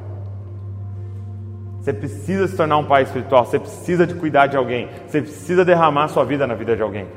Você 1.80 1.92
precisa 1.92 2.46
se 2.46 2.56
tornar 2.56 2.76
um 2.78 2.84
pai 2.84 3.02
espiritual. 3.02 3.44
Você 3.44 3.58
precisa 3.58 4.06
de 4.06 4.14
cuidar 4.14 4.46
de 4.46 4.56
alguém. 4.56 4.88
Você 5.08 5.20
precisa 5.20 5.64
derramar 5.64 6.06
sua 6.06 6.24
vida 6.24 6.46
na 6.46 6.54
vida 6.54 6.76
de 6.76 6.82
alguém. 6.82 7.08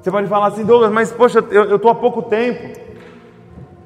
Você 0.00 0.10
pode 0.10 0.26
falar 0.26 0.46
assim, 0.46 0.64
Douglas, 0.64 0.90
mas 0.90 1.12
poxa, 1.12 1.44
eu 1.50 1.76
estou 1.76 1.90
há 1.90 1.94
pouco 1.94 2.22
tempo. 2.22 2.80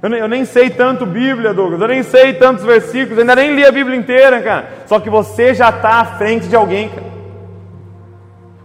Eu 0.03 0.09
nem, 0.09 0.21
eu 0.21 0.29
nem, 0.29 0.45
sei 0.45 0.71
tanto 0.71 1.05
Bíblia, 1.05 1.53
Douglas. 1.53 1.81
Eu 1.81 1.89
nem 1.89 2.05
sei 2.05 2.35
tantos 2.35 2.65
versículos. 2.65 3.19
Eu 3.19 3.23
ainda 3.23 3.35
nem 3.35 3.57
li 3.57 3.65
a 3.65 3.73
Bíblia 3.73 3.97
inteira, 3.97 4.41
cara. 4.41 4.69
Só 4.87 5.01
que 5.01 5.11
você 5.11 5.53
já 5.53 5.71
está 5.71 6.01
à 6.01 6.05
frente 6.05 6.47
de 6.47 6.55
alguém, 6.55 6.89
cara. 6.89 7.10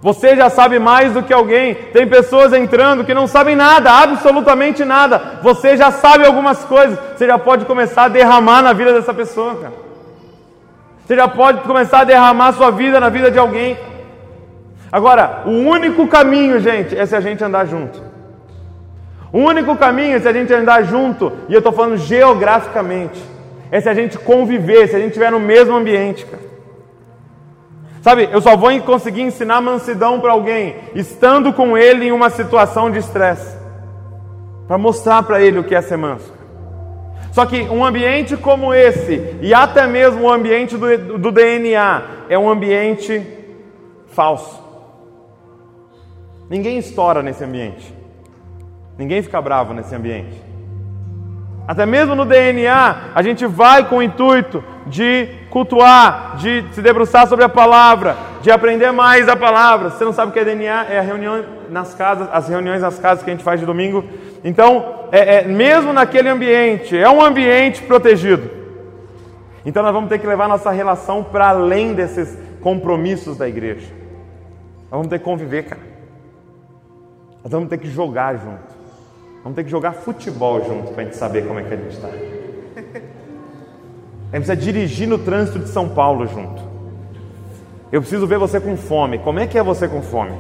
Você 0.02 0.36
já 0.36 0.50
sabe 0.50 0.78
mais 0.78 1.14
do 1.14 1.24
que 1.24 1.34
alguém. 1.34 1.74
Tem 1.74 2.08
pessoas 2.08 2.54
entrando 2.54 3.04
que 3.04 3.14
não 3.14 3.28
sabem 3.28 3.56
nada, 3.56 3.92
absolutamente 3.92 4.86
nada. 4.86 5.40
Você 5.42 5.76
já 5.78 5.92
sabe 5.92 6.26
algumas 6.26 6.64
coisas. 6.66 6.98
Você 7.16 7.26
já 7.26 7.38
pode 7.38 7.66
começar 7.66 8.04
a 8.04 8.08
derramar 8.08 8.62
na 8.62 8.74
vida 8.74 8.94
dessa 8.94 9.14
pessoa, 9.14 9.56
cara. 9.56 9.74
Você 11.06 11.16
já 11.16 11.28
pode 11.28 11.62
começar 11.62 12.00
a 12.00 12.04
derramar 12.04 12.54
sua 12.54 12.72
vida 12.72 13.00
na 13.00 13.10
vida 13.10 13.30
de 13.30 13.38
alguém. 13.38 13.78
Agora, 14.92 15.44
o 15.46 15.52
único 15.52 16.08
caminho, 16.08 16.60
gente, 16.60 16.98
é 16.98 17.06
se 17.06 17.16
a 17.16 17.20
gente 17.20 17.44
andar 17.44 17.66
junto. 17.66 18.02
O 19.32 19.40
único 19.40 19.76
caminho 19.76 20.16
é 20.16 20.20
se 20.20 20.28
a 20.28 20.34
gente 20.34 20.54
andar 20.54 20.84
junto, 20.84 21.32
e 21.50 21.54
eu 21.54 21.58
estou 21.58 21.74
falando 21.74 21.98
geograficamente, 21.98 23.22
é 23.70 23.82
se 23.82 23.90
a 23.90 23.94
gente 23.94 24.18
conviver, 24.18 24.88
se 24.88 24.96
a 24.96 25.00
gente 25.00 25.10
estiver 25.10 25.32
no 25.32 25.40
mesmo 25.40 25.76
ambiente, 25.76 26.26
cara. 26.26 26.42
Sabe, 28.06 28.30
eu 28.32 28.40
só 28.40 28.56
vou 28.56 28.70
conseguir 28.82 29.24
ensinar 29.24 29.60
mansidão 29.62 30.20
para 30.20 30.32
alguém 30.32 30.76
estando 30.94 31.52
com 31.52 31.76
ele 31.76 32.06
em 32.06 32.12
uma 32.12 32.30
situação 32.30 32.92
de 32.92 33.00
estresse, 33.00 33.58
para 34.68 34.78
mostrar 34.78 35.24
para 35.24 35.42
ele 35.42 35.58
o 35.58 35.64
que 35.64 35.74
é 35.74 35.82
ser 35.82 35.98
manso. 35.98 36.32
Só 37.32 37.48
que 37.48 37.64
um 37.64 37.84
ambiente 37.84 38.38
como 38.38 38.72
esse, 38.76 39.36
e 39.42 39.56
até 39.56 39.88
mesmo 39.88 40.22
o 40.22 40.32
ambiente 40.32 40.78
do, 40.78 41.18
do 41.18 41.32
DNA, 41.32 42.04
é 42.30 42.38
um 42.38 42.48
ambiente 42.48 43.26
falso. 44.10 44.64
Ninguém 46.48 46.78
estoura 46.78 47.24
nesse 47.24 47.44
ambiente. 47.44 47.92
Ninguém 49.00 49.24
fica 49.24 49.42
bravo 49.42 49.74
nesse 49.74 49.96
ambiente. 49.96 50.40
Até 51.68 51.88
mesmo 51.88 52.14
no 52.14 52.24
DNA, 52.24 53.14
a 53.16 53.22
gente 53.24 53.48
vai 53.48 53.90
com 53.90 53.98
o 53.98 54.04
intuito 54.04 54.64
de 54.86 55.28
cultuar, 55.56 56.36
de 56.36 56.66
se 56.74 56.82
debruçar 56.82 57.30
sobre 57.30 57.46
a 57.46 57.48
palavra, 57.48 58.18
de 58.42 58.52
aprender 58.52 58.92
mais 58.92 59.30
a 59.30 59.38
palavra. 59.38 59.90
Você 59.90 60.04
não 60.04 60.12
sabe 60.12 60.30
o 60.30 60.34
que 60.34 60.40
é 60.40 60.44
DNA, 60.44 60.88
é 60.90 61.00
a 61.00 61.02
reunião 61.02 61.46
nas 61.70 61.94
casas, 61.94 62.28
as 62.30 62.50
reuniões 62.50 62.82
nas 62.82 63.00
casas 63.00 63.24
que 63.24 63.30
a 63.30 63.34
gente 63.34 63.44
faz 63.44 63.62
de 63.62 63.66
domingo. 63.66 64.04
Então, 64.44 65.08
é, 65.14 65.36
é 65.36 65.44
mesmo 65.44 65.94
naquele 65.94 66.28
ambiente, 66.28 66.98
é 66.98 67.10
um 67.10 67.24
ambiente 67.24 67.82
protegido. 67.84 68.52
Então, 69.66 69.82
nós 69.82 69.94
vamos 69.94 70.10
ter 70.10 70.20
que 70.20 70.28
levar 70.28 70.50
nossa 70.50 70.72
relação 70.72 71.24
para 71.24 71.48
além 71.48 71.94
desses 71.94 72.38
compromissos 72.60 73.38
da 73.38 73.48
igreja. 73.48 73.88
Nós 74.92 74.92
vamos 74.92 75.08
ter 75.08 75.20
que 75.20 75.24
conviver, 75.24 75.64
cara. 75.64 75.82
Nós 77.42 77.54
vamos 77.54 77.70
ter 77.70 77.78
que 77.78 77.88
jogar 77.88 78.36
junto. 78.36 78.76
Vamos 79.42 79.56
ter 79.56 79.64
que 79.64 79.72
jogar 79.72 79.94
futebol 79.94 80.62
junto 80.66 80.92
para 80.92 81.04
a 81.04 81.06
gente 81.06 81.16
saber 81.16 81.48
como 81.48 81.62
é 81.62 81.64
que 81.64 81.74
a 81.74 81.78
gente 81.78 81.96
está. 81.96 82.35
Gente 84.36 84.48
precisa 84.48 84.58
dirigir 84.58 85.08
no 85.08 85.18
trânsito 85.18 85.60
de 85.60 85.70
São 85.70 85.88
Paulo 85.88 86.28
junto. 86.28 86.62
Eu 87.90 88.02
preciso 88.02 88.28
ver 88.28 88.38
você 88.38 88.60
com 88.60 88.76
fome. 88.76 89.18
Como 89.20 89.40
é 89.40 89.48
que 89.48 89.58
é 89.58 89.64
você 89.64 89.88
com 89.88 90.02
fome? 90.02 90.38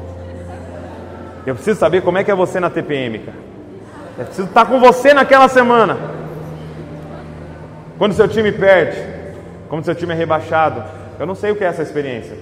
Eu 1.45 1.55
preciso 1.55 1.79
saber 1.79 2.01
como 2.01 2.17
é 2.17 2.23
que 2.23 2.29
é 2.29 2.35
você 2.35 2.59
na 2.59 2.69
TPM, 2.69 3.19
cara. 3.19 3.37
Eu 4.17 4.25
preciso 4.25 4.49
estar 4.49 4.65
com 4.65 4.81
você 4.81 5.13
naquela 5.13 5.47
semana. 5.47 5.97
Quando 7.97 8.13
seu 8.13 8.27
time 8.27 8.51
perde, 8.51 9.01
quando 9.69 9.85
seu 9.85 9.95
time 9.95 10.11
é 10.11 10.17
rebaixado, 10.17 10.83
eu 11.17 11.25
não 11.25 11.33
sei 11.33 11.51
o 11.51 11.55
que 11.55 11.63
é 11.63 11.67
essa 11.67 11.81
experiência. 11.81 12.37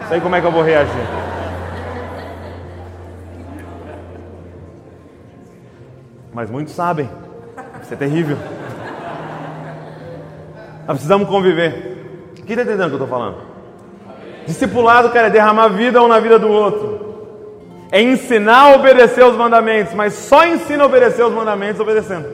Não 0.00 0.08
sei 0.08 0.20
como 0.22 0.34
é 0.36 0.40
que 0.40 0.46
eu 0.46 0.52
vou 0.52 0.62
reagir. 0.62 1.06
Mas 6.32 6.50
muitos 6.50 6.74
sabem. 6.74 7.10
Isso 7.82 7.92
é 7.92 7.96
terrível. 7.98 8.38
Nós 10.86 10.96
precisamos 10.96 11.28
conviver. 11.28 12.32
Quem 12.34 12.50
está 12.50 12.62
entendendo 12.62 12.86
o 12.86 12.96
que 12.96 13.02
eu 13.02 13.04
estou 13.04 13.08
falando? 13.08 13.38
Discipulado, 14.46 15.10
cara, 15.10 15.28
é 15.28 15.30
derramar 15.30 15.68
vida 15.68 16.02
um 16.02 16.08
na 16.08 16.18
vida 16.18 16.38
do 16.38 16.48
outro. 16.48 17.12
É 17.90 18.00
ensinar 18.00 18.72
a 18.72 18.74
obedecer 18.74 19.24
os 19.24 19.36
mandamentos, 19.36 19.94
mas 19.94 20.14
só 20.14 20.46
ensina 20.46 20.82
a 20.82 20.86
obedecer 20.86 21.24
os 21.24 21.32
mandamentos 21.32 21.80
obedecendo. 21.80 22.26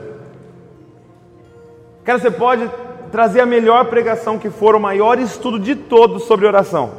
Cara, 2.03 2.17
você 2.17 2.31
pode 2.31 2.69
trazer 3.11 3.41
a 3.41 3.45
melhor 3.45 3.85
pregação 3.85 4.39
que 4.39 4.49
for, 4.49 4.75
o 4.75 4.79
maior 4.79 5.19
estudo 5.19 5.59
de 5.59 5.75
todos 5.75 6.23
sobre 6.23 6.47
oração. 6.47 6.91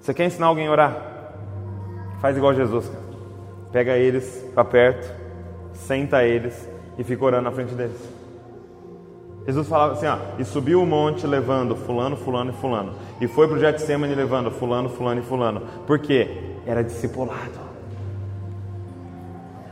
Você 0.00 0.12
quer 0.12 0.26
ensinar 0.26 0.46
alguém 0.46 0.66
a 0.66 0.70
orar? 0.70 0.96
Faz 2.20 2.36
igual 2.36 2.52
Jesus, 2.52 2.88
cara. 2.88 3.02
Pega 3.72 3.96
eles 3.96 4.44
para 4.54 4.64
perto, 4.64 5.14
senta 5.72 6.24
eles 6.24 6.68
e 6.98 7.04
fica 7.04 7.24
orando 7.24 7.44
na 7.44 7.52
frente 7.52 7.74
deles. 7.74 8.21
Jesus 9.46 9.66
falava 9.66 9.94
assim, 9.94 10.06
ó, 10.06 10.18
e 10.38 10.44
subiu 10.44 10.82
o 10.82 10.86
monte 10.86 11.26
levando 11.26 11.74
fulano, 11.74 12.16
fulano 12.16 12.50
e 12.50 12.54
fulano. 12.54 12.92
E 13.20 13.26
foi 13.26 13.48
para 13.48 13.56
o 13.56 13.60
Getsemane 13.60 14.14
levando 14.14 14.50
fulano, 14.50 14.88
fulano 14.88 15.20
e 15.20 15.24
fulano. 15.24 15.62
Por 15.86 15.98
quê? 15.98 16.28
Era 16.64 16.82
discipulado. 16.82 17.72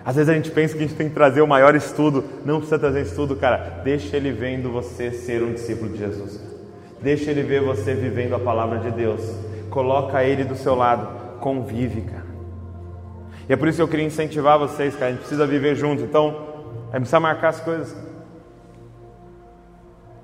Às 0.05 0.17
vezes 0.17 0.29
a 0.29 0.35
gente 0.35 0.51
pensa 0.51 0.75
que 0.75 0.83
a 0.83 0.87
gente 0.87 0.97
tem 0.97 1.09
que 1.09 1.15
trazer 1.15 1.41
o 1.41 1.47
maior 1.47 1.75
estudo. 1.77 2.25
Não 2.45 2.57
precisa 2.57 2.79
trazer 2.79 3.03
estudo, 3.03 3.37
cara. 3.37 3.81
Deixa 3.85 4.17
ele 4.17 4.33
vendo 4.33 4.71
você 4.71 5.13
ser 5.13 5.43
um 5.43 5.53
discípulo 5.53 5.91
de 5.91 5.99
Jesus. 5.99 6.41
Deixa 7.01 7.31
ele 7.31 7.43
ver 7.43 7.63
você 7.63 7.95
vivendo 7.95 8.35
a 8.35 8.41
palavra 8.41 8.79
de 8.79 8.91
Deus. 8.91 9.23
Coloca 9.69 10.25
ele 10.25 10.43
do 10.43 10.57
seu 10.57 10.75
lado. 10.75 11.39
Convive, 11.39 12.01
cara. 12.01 12.27
E 13.49 13.53
é 13.53 13.57
por 13.57 13.69
isso 13.69 13.77
que 13.77 13.83
eu 13.83 13.89
queria 13.89 14.05
incentivar 14.05 14.59
vocês, 14.59 14.95
cara. 14.95 15.07
A 15.07 15.11
gente 15.11 15.21
precisa 15.21 15.47
viver 15.47 15.77
junto. 15.77 16.03
Então, 16.03 16.29
a 16.89 16.97
gente 16.97 17.03
precisa 17.03 17.21
marcar 17.21 17.51
as 17.51 17.61
coisas. 17.61 18.10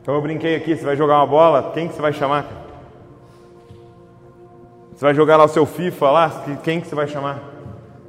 Então 0.06 0.14
eu 0.14 0.22
brinquei 0.22 0.54
aqui, 0.54 0.76
você 0.76 0.84
vai 0.84 0.94
jogar 0.94 1.16
uma 1.16 1.26
bola, 1.26 1.72
quem 1.74 1.88
que 1.88 1.94
você 1.94 2.00
vai 2.00 2.12
chamar? 2.12 2.46
Você 4.94 5.04
vai 5.04 5.12
jogar 5.12 5.36
lá 5.36 5.46
o 5.46 5.48
seu 5.48 5.66
FIFA 5.66 6.10
lá, 6.12 6.44
quem 6.62 6.80
que 6.80 6.86
você 6.86 6.94
vai 6.94 7.08
chamar? 7.08 7.40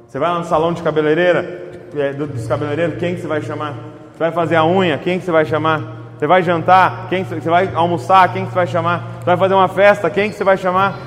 Você 0.06 0.16
vai 0.16 0.30
lá 0.30 0.38
no 0.38 0.44
salão 0.44 0.72
de 0.72 0.80
cabeleireira, 0.80 1.72
é, 1.96 2.12
dos 2.12 2.46
cabeleireiros, 2.46 3.00
quem 3.00 3.16
que 3.16 3.20
você 3.20 3.26
vai 3.26 3.42
chamar? 3.42 3.74
Você 4.12 4.18
vai 4.20 4.30
fazer 4.30 4.54
a 4.54 4.64
unha, 4.64 4.96
quem 4.96 5.18
que 5.18 5.24
você 5.24 5.32
vai 5.32 5.44
chamar? 5.44 5.82
Você 6.16 6.24
vai 6.28 6.40
jantar, 6.40 7.08
quem 7.08 7.24
você 7.24 7.50
vai 7.50 7.74
almoçar, 7.74 8.32
quem 8.32 8.44
que 8.44 8.52
você 8.52 8.54
vai 8.54 8.66
chamar? 8.68 9.18
Você 9.18 9.26
vai 9.26 9.36
fazer 9.36 9.54
uma 9.54 9.68
festa, 9.68 10.08
quem 10.08 10.30
que 10.30 10.36
você 10.36 10.44
vai 10.44 10.56
chamar? 10.56 11.00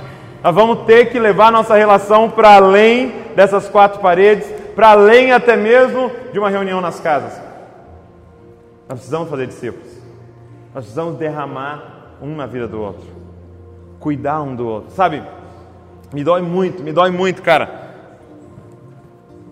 Nós 0.44 0.54
vamos 0.54 0.80
ter 0.80 1.06
que 1.06 1.18
levar 1.18 1.54
nossa 1.54 1.74
relação 1.74 2.30
para 2.30 2.56
além 2.56 3.14
dessas 3.34 3.70
quatro 3.70 4.02
paredes, 4.02 4.46
para 4.76 4.90
além 4.90 5.32
até 5.32 5.56
mesmo 5.56 6.12
de 6.34 6.38
uma 6.38 6.50
reunião 6.50 6.82
nas 6.82 7.00
casas. 7.00 7.32
Nós 8.90 9.00
precisamos 9.00 9.30
fazer 9.30 9.48
discípulos. 9.48 10.01
Nós 10.74 10.86
precisamos 10.86 11.16
derramar 11.16 12.18
um 12.22 12.36
na 12.36 12.46
vida 12.46 12.68
do 12.68 12.80
outro, 12.82 13.08
cuidar 14.00 14.42
um 14.42 14.56
do 14.56 14.66
outro. 14.68 14.92
Sabe, 14.92 15.22
me 16.14 16.24
dói 16.24 16.42
muito, 16.42 16.82
me 16.82 16.94
dói 16.94 17.12
muito, 17.12 17.42
cara. 17.42 17.82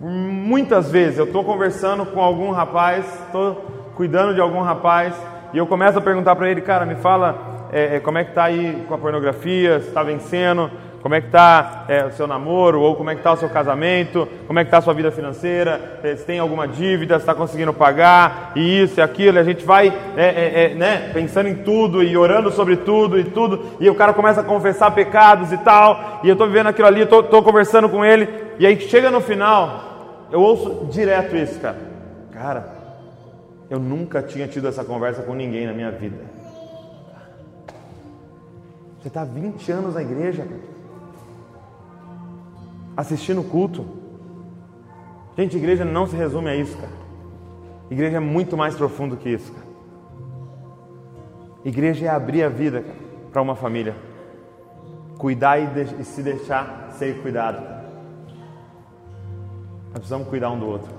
Muitas 0.00 0.90
vezes 0.90 1.18
eu 1.18 1.26
estou 1.26 1.44
conversando 1.44 2.06
com 2.06 2.22
algum 2.22 2.50
rapaz, 2.50 3.04
estou 3.26 3.54
cuidando 3.94 4.34
de 4.34 4.40
algum 4.40 4.62
rapaz, 4.62 5.14
e 5.52 5.58
eu 5.58 5.66
começo 5.66 5.98
a 5.98 6.00
perguntar 6.00 6.34
para 6.36 6.50
ele, 6.50 6.62
cara, 6.62 6.86
me 6.86 6.94
fala 6.94 7.68
é, 7.70 8.00
como 8.00 8.16
é 8.16 8.24
que 8.24 8.30
está 8.30 8.44
aí 8.44 8.84
com 8.88 8.94
a 8.94 8.98
pornografia, 8.98 9.80
se 9.80 9.88
está 9.88 10.02
vencendo, 10.02 10.70
como 11.02 11.14
é 11.14 11.20
que 11.20 11.28
está 11.28 11.86
é, 11.88 12.04
o 12.04 12.12
seu 12.12 12.26
namoro, 12.26 12.80
ou 12.80 12.94
como 12.94 13.10
é 13.10 13.14
que 13.14 13.20
está 13.20 13.32
o 13.32 13.36
seu 13.36 13.48
casamento, 13.48 14.28
como 14.46 14.58
é 14.58 14.64
que 14.64 14.68
está 14.68 14.78
a 14.78 14.82
sua 14.82 14.92
vida 14.92 15.10
financeira, 15.10 15.98
é, 16.02 16.14
se 16.14 16.24
tem 16.24 16.38
alguma 16.38 16.68
dívida, 16.68 17.14
se 17.14 17.22
está 17.22 17.34
conseguindo 17.34 17.72
pagar, 17.72 18.52
e 18.54 18.82
isso 18.82 19.00
e 19.00 19.02
aquilo, 19.02 19.38
e 19.38 19.40
a 19.40 19.44
gente 19.44 19.64
vai 19.64 19.88
é, 20.16 20.24
é, 20.24 20.64
é, 20.64 20.74
né, 20.74 21.10
pensando 21.12 21.48
em 21.48 21.56
tudo 21.56 22.02
e 22.02 22.16
orando 22.16 22.50
sobre 22.50 22.76
tudo 22.76 23.18
e 23.18 23.24
tudo, 23.24 23.76
e 23.80 23.88
o 23.88 23.94
cara 23.94 24.12
começa 24.12 24.42
a 24.42 24.44
confessar 24.44 24.90
pecados 24.90 25.52
e 25.52 25.58
tal, 25.58 26.20
e 26.22 26.28
eu 26.28 26.34
estou 26.34 26.46
vivendo 26.46 26.66
aquilo 26.66 26.88
ali, 26.88 27.00
estou 27.00 27.42
conversando 27.42 27.88
com 27.88 28.04
ele, 28.04 28.28
e 28.58 28.66
aí 28.66 28.78
chega 28.80 29.10
no 29.10 29.22
final, 29.22 30.26
eu 30.30 30.40
ouço 30.40 30.86
direto 30.90 31.34
isso, 31.34 31.58
cara. 31.60 31.90
Cara, 32.30 32.68
eu 33.70 33.78
nunca 33.78 34.22
tinha 34.22 34.46
tido 34.46 34.68
essa 34.68 34.84
conversa 34.84 35.22
com 35.22 35.34
ninguém 35.34 35.66
na 35.66 35.72
minha 35.72 35.90
vida. 35.90 36.16
Você 39.00 39.08
está 39.08 39.24
20 39.24 39.72
anos 39.72 39.94
na 39.94 40.02
igreja, 40.02 40.42
cara 40.42 40.79
assistindo 42.96 43.40
o 43.40 43.44
culto. 43.44 43.84
Gente, 45.36 45.56
igreja 45.56 45.84
não 45.84 46.06
se 46.06 46.16
resume 46.16 46.48
a 46.48 46.56
isso, 46.56 46.76
cara. 46.76 46.92
Igreja 47.90 48.18
é 48.18 48.20
muito 48.20 48.56
mais 48.56 48.74
profundo 48.74 49.16
que 49.16 49.28
isso, 49.28 49.52
cara. 49.52 49.66
Igreja 51.64 52.06
é 52.06 52.08
abrir 52.08 52.42
a 52.42 52.48
vida 52.48 52.84
para 53.32 53.42
uma 53.42 53.54
família. 53.54 53.94
Cuidar 55.18 55.58
e, 55.58 55.66
de, 55.66 56.00
e, 56.00 56.04
se 56.04 56.22
deixar 56.22 56.90
ser 56.92 57.20
cuidado. 57.20 57.60
Nós 59.88 59.94
precisamos 59.94 60.28
cuidar 60.28 60.50
um 60.50 60.58
do 60.58 60.66
outro. 60.66 60.90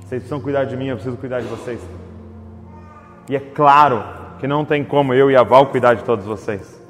Vocês 0.00 0.22
precisam 0.22 0.40
cuidar 0.40 0.64
de 0.64 0.76
mim, 0.76 0.86
eu 0.86 0.96
preciso 0.96 1.16
cuidar 1.16 1.40
de 1.40 1.46
vocês. 1.46 1.80
E 3.28 3.36
é 3.36 3.40
claro 3.40 4.02
que 4.38 4.46
não 4.46 4.64
tem 4.64 4.84
como 4.84 5.12
eu 5.12 5.30
e 5.30 5.36
a 5.36 5.42
Val 5.42 5.66
cuidar 5.66 5.94
de 5.94 6.04
todos 6.04 6.24
vocês. 6.24 6.80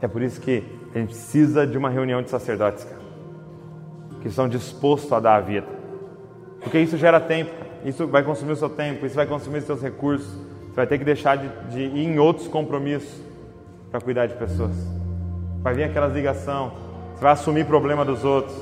É 0.00 0.06
por 0.06 0.22
isso 0.22 0.40
que 0.40 0.62
a 0.94 0.98
gente 0.98 1.08
precisa 1.08 1.66
de 1.66 1.76
uma 1.76 1.90
reunião 1.90 2.22
de 2.22 2.30
sacerdotes, 2.30 2.84
cara 2.84 3.03
que 4.24 4.28
estão 4.28 4.48
dispostos 4.48 5.12
a 5.12 5.20
dar 5.20 5.36
a 5.36 5.40
vida. 5.40 5.66
Porque 6.62 6.78
isso 6.78 6.96
gera 6.96 7.20
tempo, 7.20 7.52
isso 7.84 8.06
vai 8.06 8.22
consumir 8.22 8.52
o 8.52 8.56
seu 8.56 8.70
tempo, 8.70 9.04
isso 9.04 9.14
vai 9.14 9.26
consumir 9.26 9.58
os 9.58 9.64
seus 9.64 9.82
recursos. 9.82 10.26
Você 10.26 10.76
vai 10.76 10.86
ter 10.86 10.96
que 10.96 11.04
deixar 11.04 11.36
de, 11.36 11.46
de 11.68 11.82
ir 11.82 12.08
em 12.08 12.18
outros 12.18 12.48
compromissos 12.48 13.20
para 13.90 14.00
cuidar 14.00 14.24
de 14.24 14.34
pessoas. 14.34 14.72
Vai 15.60 15.74
vir 15.74 15.84
aquelas 15.84 16.14
ligação, 16.14 16.72
você 17.14 17.22
vai 17.22 17.32
assumir 17.32 17.66
problema 17.66 18.02
dos 18.02 18.24
outros. 18.24 18.56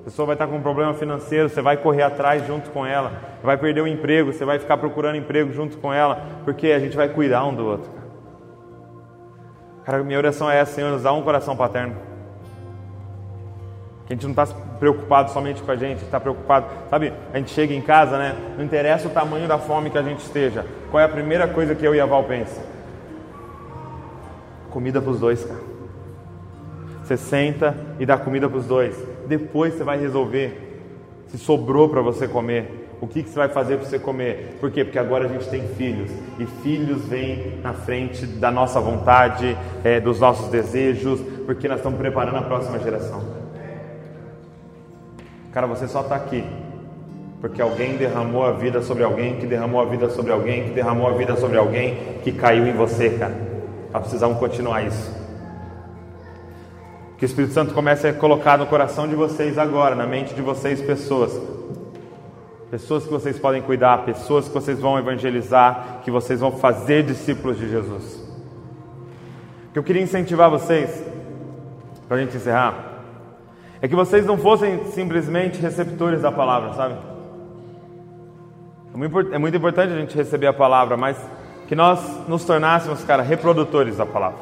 A 0.00 0.04
pessoa 0.04 0.26
vai 0.26 0.34
estar 0.34 0.48
com 0.48 0.56
um 0.56 0.62
problema 0.62 0.92
financeiro, 0.94 1.48
você 1.48 1.62
vai 1.62 1.76
correr 1.76 2.02
atrás 2.02 2.44
junto 2.44 2.70
com 2.70 2.84
ela. 2.84 3.12
Vai 3.40 3.56
perder 3.56 3.82
o 3.82 3.86
emprego, 3.86 4.32
você 4.32 4.44
vai 4.44 4.58
ficar 4.58 4.78
procurando 4.78 5.14
emprego 5.14 5.52
junto 5.52 5.78
com 5.78 5.94
ela, 5.94 6.26
porque 6.44 6.72
a 6.72 6.80
gente 6.80 6.96
vai 6.96 7.08
cuidar 7.08 7.46
um 7.46 7.54
do 7.54 7.64
outro. 7.64 7.88
Cara, 9.84 10.02
minha 10.02 10.18
oração 10.18 10.50
é 10.50 10.58
essa, 10.58 10.72
Senhor, 10.72 10.90
nos 10.90 11.04
dá 11.04 11.12
um 11.12 11.22
coração 11.22 11.56
paterno. 11.56 12.13
Que 14.06 14.12
a 14.12 14.16
gente 14.16 14.24
não 14.24 14.30
está 14.30 14.46
preocupado 14.78 15.30
somente 15.30 15.62
com 15.62 15.70
a 15.70 15.76
gente, 15.76 16.02
está 16.02 16.20
preocupado. 16.20 16.66
Sabe, 16.90 17.12
a 17.32 17.38
gente 17.38 17.50
chega 17.50 17.72
em 17.72 17.80
casa, 17.80 18.18
né? 18.18 18.36
Não 18.56 18.64
interessa 18.64 19.08
o 19.08 19.10
tamanho 19.10 19.48
da 19.48 19.58
fome 19.58 19.90
que 19.90 19.98
a 19.98 20.02
gente 20.02 20.20
esteja. 20.20 20.66
Qual 20.90 21.00
é 21.00 21.04
a 21.04 21.08
primeira 21.08 21.48
coisa 21.48 21.74
que 21.74 21.86
eu 21.86 21.94
e 21.94 22.00
a 22.00 22.06
Val 22.06 22.24
pensa? 22.24 22.60
Comida 24.70 25.00
para 25.00 25.10
os 25.10 25.20
dois, 25.20 25.44
cara. 25.44 25.60
Você 27.02 27.16
senta 27.16 27.76
e 27.98 28.06
dá 28.06 28.16
comida 28.16 28.48
para 28.48 28.58
os 28.58 28.66
dois. 28.66 28.96
Depois 29.26 29.74
você 29.74 29.84
vai 29.84 29.98
resolver 29.98 30.64
se 31.36 31.38
sobrou 31.38 31.88
para 31.88 32.00
você 32.00 32.28
comer. 32.28 32.96
O 33.00 33.08
que, 33.08 33.22
que 33.22 33.28
você 33.28 33.34
vai 33.34 33.48
fazer 33.48 33.76
para 33.76 33.86
você 33.86 33.98
comer? 33.98 34.56
Por 34.60 34.70
quê? 34.70 34.84
Porque 34.84 34.98
agora 34.98 35.24
a 35.24 35.28
gente 35.28 35.48
tem 35.48 35.66
filhos 35.74 36.10
e 36.38 36.46
filhos 36.62 37.04
vêm 37.06 37.58
na 37.60 37.72
frente 37.72 38.24
da 38.24 38.52
nossa 38.52 38.80
vontade, 38.80 39.56
é, 39.82 39.98
dos 39.98 40.20
nossos 40.20 40.48
desejos, 40.48 41.20
porque 41.44 41.66
nós 41.66 41.78
estamos 41.78 41.98
preparando 41.98 42.36
a 42.36 42.42
próxima 42.42 42.78
geração. 42.78 43.33
Cara, 45.54 45.68
você 45.68 45.88
só 45.88 46.00
está 46.00 46.16
aqui 46.16 46.44
porque 47.40 47.60
alguém 47.60 47.98
derramou 47.98 48.46
a 48.46 48.52
vida 48.52 48.80
sobre 48.80 49.04
alguém, 49.04 49.36
que 49.36 49.46
derramou 49.46 49.78
a 49.78 49.84
vida 49.84 50.08
sobre 50.08 50.32
alguém, 50.32 50.64
que 50.64 50.70
derramou 50.70 51.06
a 51.06 51.12
vida 51.12 51.36
sobre 51.36 51.58
alguém, 51.58 52.18
que 52.24 52.32
caiu 52.32 52.66
em 52.66 52.72
você, 52.72 53.10
cara. 53.10 53.34
Nós 53.92 54.00
precisamos 54.00 54.38
continuar 54.38 54.82
isso. 54.82 55.14
Que 57.18 57.24
o 57.24 57.26
Espírito 57.26 57.52
Santo 57.52 57.74
comece 57.74 58.08
a 58.08 58.14
colocar 58.14 58.56
no 58.56 58.64
coração 58.64 59.06
de 59.06 59.14
vocês 59.14 59.58
agora, 59.58 59.94
na 59.94 60.06
mente 60.06 60.32
de 60.32 60.40
vocês, 60.40 60.80
pessoas. 60.80 61.38
Pessoas 62.70 63.04
que 63.04 63.10
vocês 63.10 63.38
podem 63.38 63.60
cuidar, 63.60 64.06
pessoas 64.06 64.48
que 64.48 64.54
vocês 64.54 64.80
vão 64.80 64.98
evangelizar, 64.98 66.00
que 66.02 66.10
vocês 66.10 66.40
vão 66.40 66.52
fazer 66.52 67.02
discípulos 67.02 67.58
de 67.58 67.68
Jesus. 67.68 68.24
Que 69.70 69.78
eu 69.78 69.82
queria 69.82 70.00
incentivar 70.00 70.48
vocês, 70.48 71.04
para 72.08 72.16
a 72.16 72.20
gente 72.20 72.34
encerrar, 72.38 72.93
é 73.80 73.88
que 73.88 73.94
vocês 73.94 74.24
não 74.24 74.38
fossem 74.38 74.84
simplesmente 74.86 75.60
receptores 75.60 76.22
da 76.22 76.32
palavra, 76.32 76.72
sabe? 76.74 76.94
É 79.32 79.38
muito 79.38 79.56
importante 79.56 79.92
a 79.92 79.96
gente 79.96 80.16
receber 80.16 80.46
a 80.46 80.52
palavra, 80.52 80.96
mas 80.96 81.16
que 81.66 81.74
nós 81.74 82.28
nos 82.28 82.44
tornássemos, 82.44 83.02
cara, 83.04 83.22
reprodutores 83.22 83.96
da 83.96 84.06
palavra. 84.06 84.38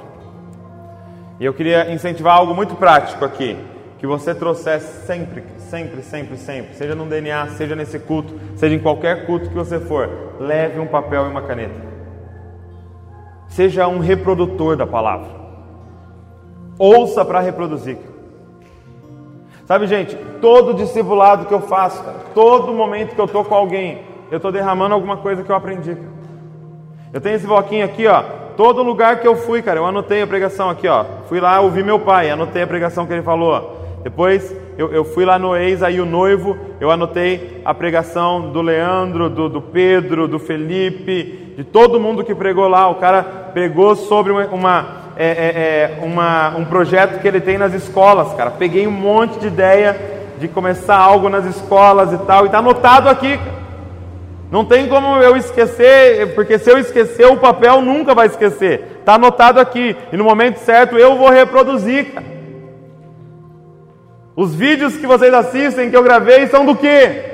E 1.40 1.44
eu 1.44 1.54
queria 1.54 1.90
incentivar 1.90 2.36
algo 2.36 2.54
muito 2.54 2.74
prático 2.74 3.24
aqui, 3.24 3.56
que 3.98 4.06
você 4.06 4.34
trouxesse 4.34 5.06
sempre, 5.06 5.42
sempre, 5.58 6.02
sempre, 6.02 6.36
sempre, 6.36 6.74
seja 6.74 6.94
no 6.94 7.06
DNA, 7.06 7.48
seja 7.48 7.74
nesse 7.74 7.98
culto, 7.98 8.38
seja 8.56 8.74
em 8.74 8.78
qualquer 8.78 9.24
culto 9.24 9.48
que 9.48 9.54
você 9.54 9.80
for, 9.80 10.08
leve 10.38 10.78
um 10.78 10.86
papel 10.86 11.26
e 11.26 11.28
uma 11.30 11.42
caneta. 11.42 11.92
Seja 13.48 13.88
um 13.88 14.00
reprodutor 14.00 14.76
da 14.76 14.86
palavra. 14.86 15.28
Ouça 16.78 17.24
para 17.24 17.40
reproduzir. 17.40 18.11
Sabe, 19.72 19.86
gente, 19.86 20.14
todo 20.38 20.74
discipulado 20.74 21.46
que 21.46 21.54
eu 21.54 21.62
faço, 21.62 22.04
cara, 22.04 22.18
todo 22.34 22.74
momento 22.74 23.14
que 23.14 23.18
eu 23.18 23.24
estou 23.24 23.42
com 23.42 23.54
alguém, 23.54 24.00
eu 24.30 24.36
estou 24.36 24.52
derramando 24.52 24.92
alguma 24.92 25.16
coisa 25.16 25.42
que 25.42 25.50
eu 25.50 25.56
aprendi. 25.56 25.94
Cara. 25.94 26.12
Eu 27.10 27.20
tenho 27.22 27.36
esse 27.36 27.46
bloquinho 27.46 27.82
aqui, 27.82 28.06
ó. 28.06 28.22
Todo 28.54 28.82
lugar 28.82 29.20
que 29.20 29.26
eu 29.26 29.34
fui, 29.34 29.62
cara, 29.62 29.80
eu 29.80 29.86
anotei 29.86 30.20
a 30.20 30.26
pregação 30.26 30.68
aqui, 30.68 30.86
ó. 30.86 31.06
Fui 31.26 31.40
lá 31.40 31.58
ouvir 31.58 31.82
meu 31.82 31.98
pai, 31.98 32.28
anotei 32.28 32.64
a 32.64 32.66
pregação 32.66 33.06
que 33.06 33.14
ele 33.14 33.22
falou. 33.22 33.78
Depois 34.02 34.54
eu, 34.76 34.92
eu 34.92 35.04
fui 35.06 35.24
lá 35.24 35.38
no 35.38 35.56
ex, 35.56 35.82
aí 35.82 36.02
o 36.02 36.04
noivo, 36.04 36.54
eu 36.78 36.90
anotei 36.90 37.62
a 37.64 37.72
pregação 37.72 38.50
do 38.52 38.60
Leandro, 38.60 39.30
do, 39.30 39.48
do 39.48 39.62
Pedro, 39.62 40.28
do 40.28 40.38
Felipe, 40.38 41.54
de 41.56 41.64
todo 41.64 41.98
mundo 41.98 42.22
que 42.22 42.34
pregou 42.34 42.68
lá. 42.68 42.90
O 42.90 42.96
cara 42.96 43.22
pregou 43.54 43.96
sobre 43.96 44.32
uma, 44.32 44.44
uma, 44.48 45.01
é, 45.16 45.26
é, 45.26 46.00
é, 46.00 46.04
uma, 46.04 46.56
um 46.56 46.64
projeto 46.64 47.20
que 47.20 47.28
ele 47.28 47.40
tem 47.40 47.58
nas 47.58 47.74
escolas, 47.74 48.32
cara. 48.34 48.50
Peguei 48.50 48.86
um 48.86 48.92
monte 48.92 49.38
de 49.38 49.46
ideia 49.46 49.96
de 50.38 50.48
começar 50.48 50.96
algo 50.96 51.28
nas 51.28 51.44
escolas 51.44 52.12
e 52.12 52.18
tal, 52.18 52.44
e 52.44 52.46
está 52.46 52.58
anotado 52.58 53.08
aqui. 53.08 53.38
Não 54.50 54.64
tem 54.64 54.88
como 54.88 55.16
eu 55.16 55.36
esquecer, 55.36 56.34
porque 56.34 56.58
se 56.58 56.70
eu 56.70 56.78
esquecer, 56.78 57.26
o 57.26 57.38
papel 57.38 57.80
nunca 57.80 58.14
vai 58.14 58.26
esquecer. 58.26 58.98
Está 59.00 59.14
anotado 59.14 59.58
aqui, 59.58 59.96
e 60.12 60.16
no 60.16 60.24
momento 60.24 60.58
certo 60.58 60.98
eu 60.98 61.16
vou 61.16 61.30
reproduzir. 61.30 62.12
Cara. 62.12 62.26
Os 64.34 64.54
vídeos 64.54 64.96
que 64.96 65.06
vocês 65.06 65.32
assistem, 65.32 65.90
que 65.90 65.96
eu 65.96 66.02
gravei, 66.02 66.46
são 66.46 66.64
do 66.64 66.74
quê? 66.74 67.31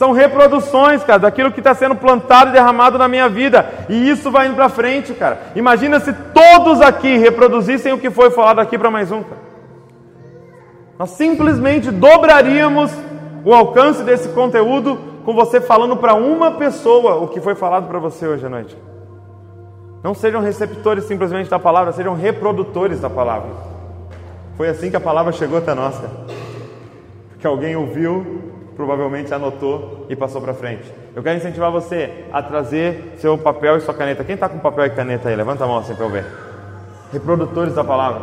São 0.00 0.12
reproduções, 0.12 1.04
cara, 1.04 1.18
daquilo 1.18 1.52
que 1.52 1.60
está 1.60 1.74
sendo 1.74 1.94
plantado 1.94 2.48
e 2.48 2.52
derramado 2.54 2.96
na 2.96 3.06
minha 3.06 3.28
vida. 3.28 3.70
E 3.86 4.08
isso 4.08 4.30
vai 4.30 4.46
indo 4.46 4.54
para 4.54 4.70
frente, 4.70 5.12
cara. 5.12 5.38
Imagina 5.54 6.00
se 6.00 6.10
todos 6.10 6.80
aqui 6.80 7.18
reproduzissem 7.18 7.92
o 7.92 7.98
que 7.98 8.08
foi 8.08 8.30
falado 8.30 8.60
aqui 8.60 8.78
para 8.78 8.90
mais 8.90 9.12
um, 9.12 9.22
cara. 9.22 9.42
Nós 10.98 11.10
simplesmente 11.10 11.90
dobraríamos 11.90 12.90
o 13.44 13.52
alcance 13.52 14.02
desse 14.02 14.30
conteúdo 14.30 14.98
com 15.22 15.34
você 15.34 15.60
falando 15.60 15.94
para 15.98 16.14
uma 16.14 16.52
pessoa 16.52 17.16
o 17.16 17.28
que 17.28 17.38
foi 17.38 17.54
falado 17.54 17.86
para 17.86 17.98
você 17.98 18.26
hoje 18.26 18.46
à 18.46 18.48
noite. 18.48 18.74
Não 20.02 20.14
sejam 20.14 20.40
receptores 20.40 21.04
simplesmente 21.04 21.50
da 21.50 21.58
palavra, 21.58 21.92
sejam 21.92 22.14
reprodutores 22.14 23.00
da 23.00 23.10
palavra. 23.10 23.50
Foi 24.56 24.66
assim 24.66 24.88
que 24.88 24.96
a 24.96 25.00
palavra 25.00 25.30
chegou 25.30 25.58
até 25.58 25.74
nós, 25.74 25.94
cara. 25.98 26.12
Que 27.38 27.46
alguém 27.46 27.76
ouviu 27.76 28.49
provavelmente 28.80 29.34
anotou 29.34 30.06
e 30.08 30.16
passou 30.16 30.40
para 30.40 30.54
frente. 30.54 30.90
Eu 31.14 31.22
quero 31.22 31.36
incentivar 31.36 31.70
você 31.70 32.24
a 32.32 32.42
trazer 32.42 33.12
seu 33.18 33.36
papel 33.36 33.76
e 33.76 33.82
sua 33.82 33.92
caneta. 33.92 34.24
Quem 34.24 34.36
está 34.36 34.48
com 34.48 34.58
papel 34.58 34.86
e 34.86 34.90
caneta 34.90 35.28
aí? 35.28 35.36
Levanta 35.36 35.64
a 35.64 35.66
mão 35.66 35.76
assim 35.76 35.94
para 35.94 36.06
eu 36.06 36.10
ver. 36.10 36.24
Reprodutores 37.12 37.74
da 37.74 37.84
palavra. 37.84 38.22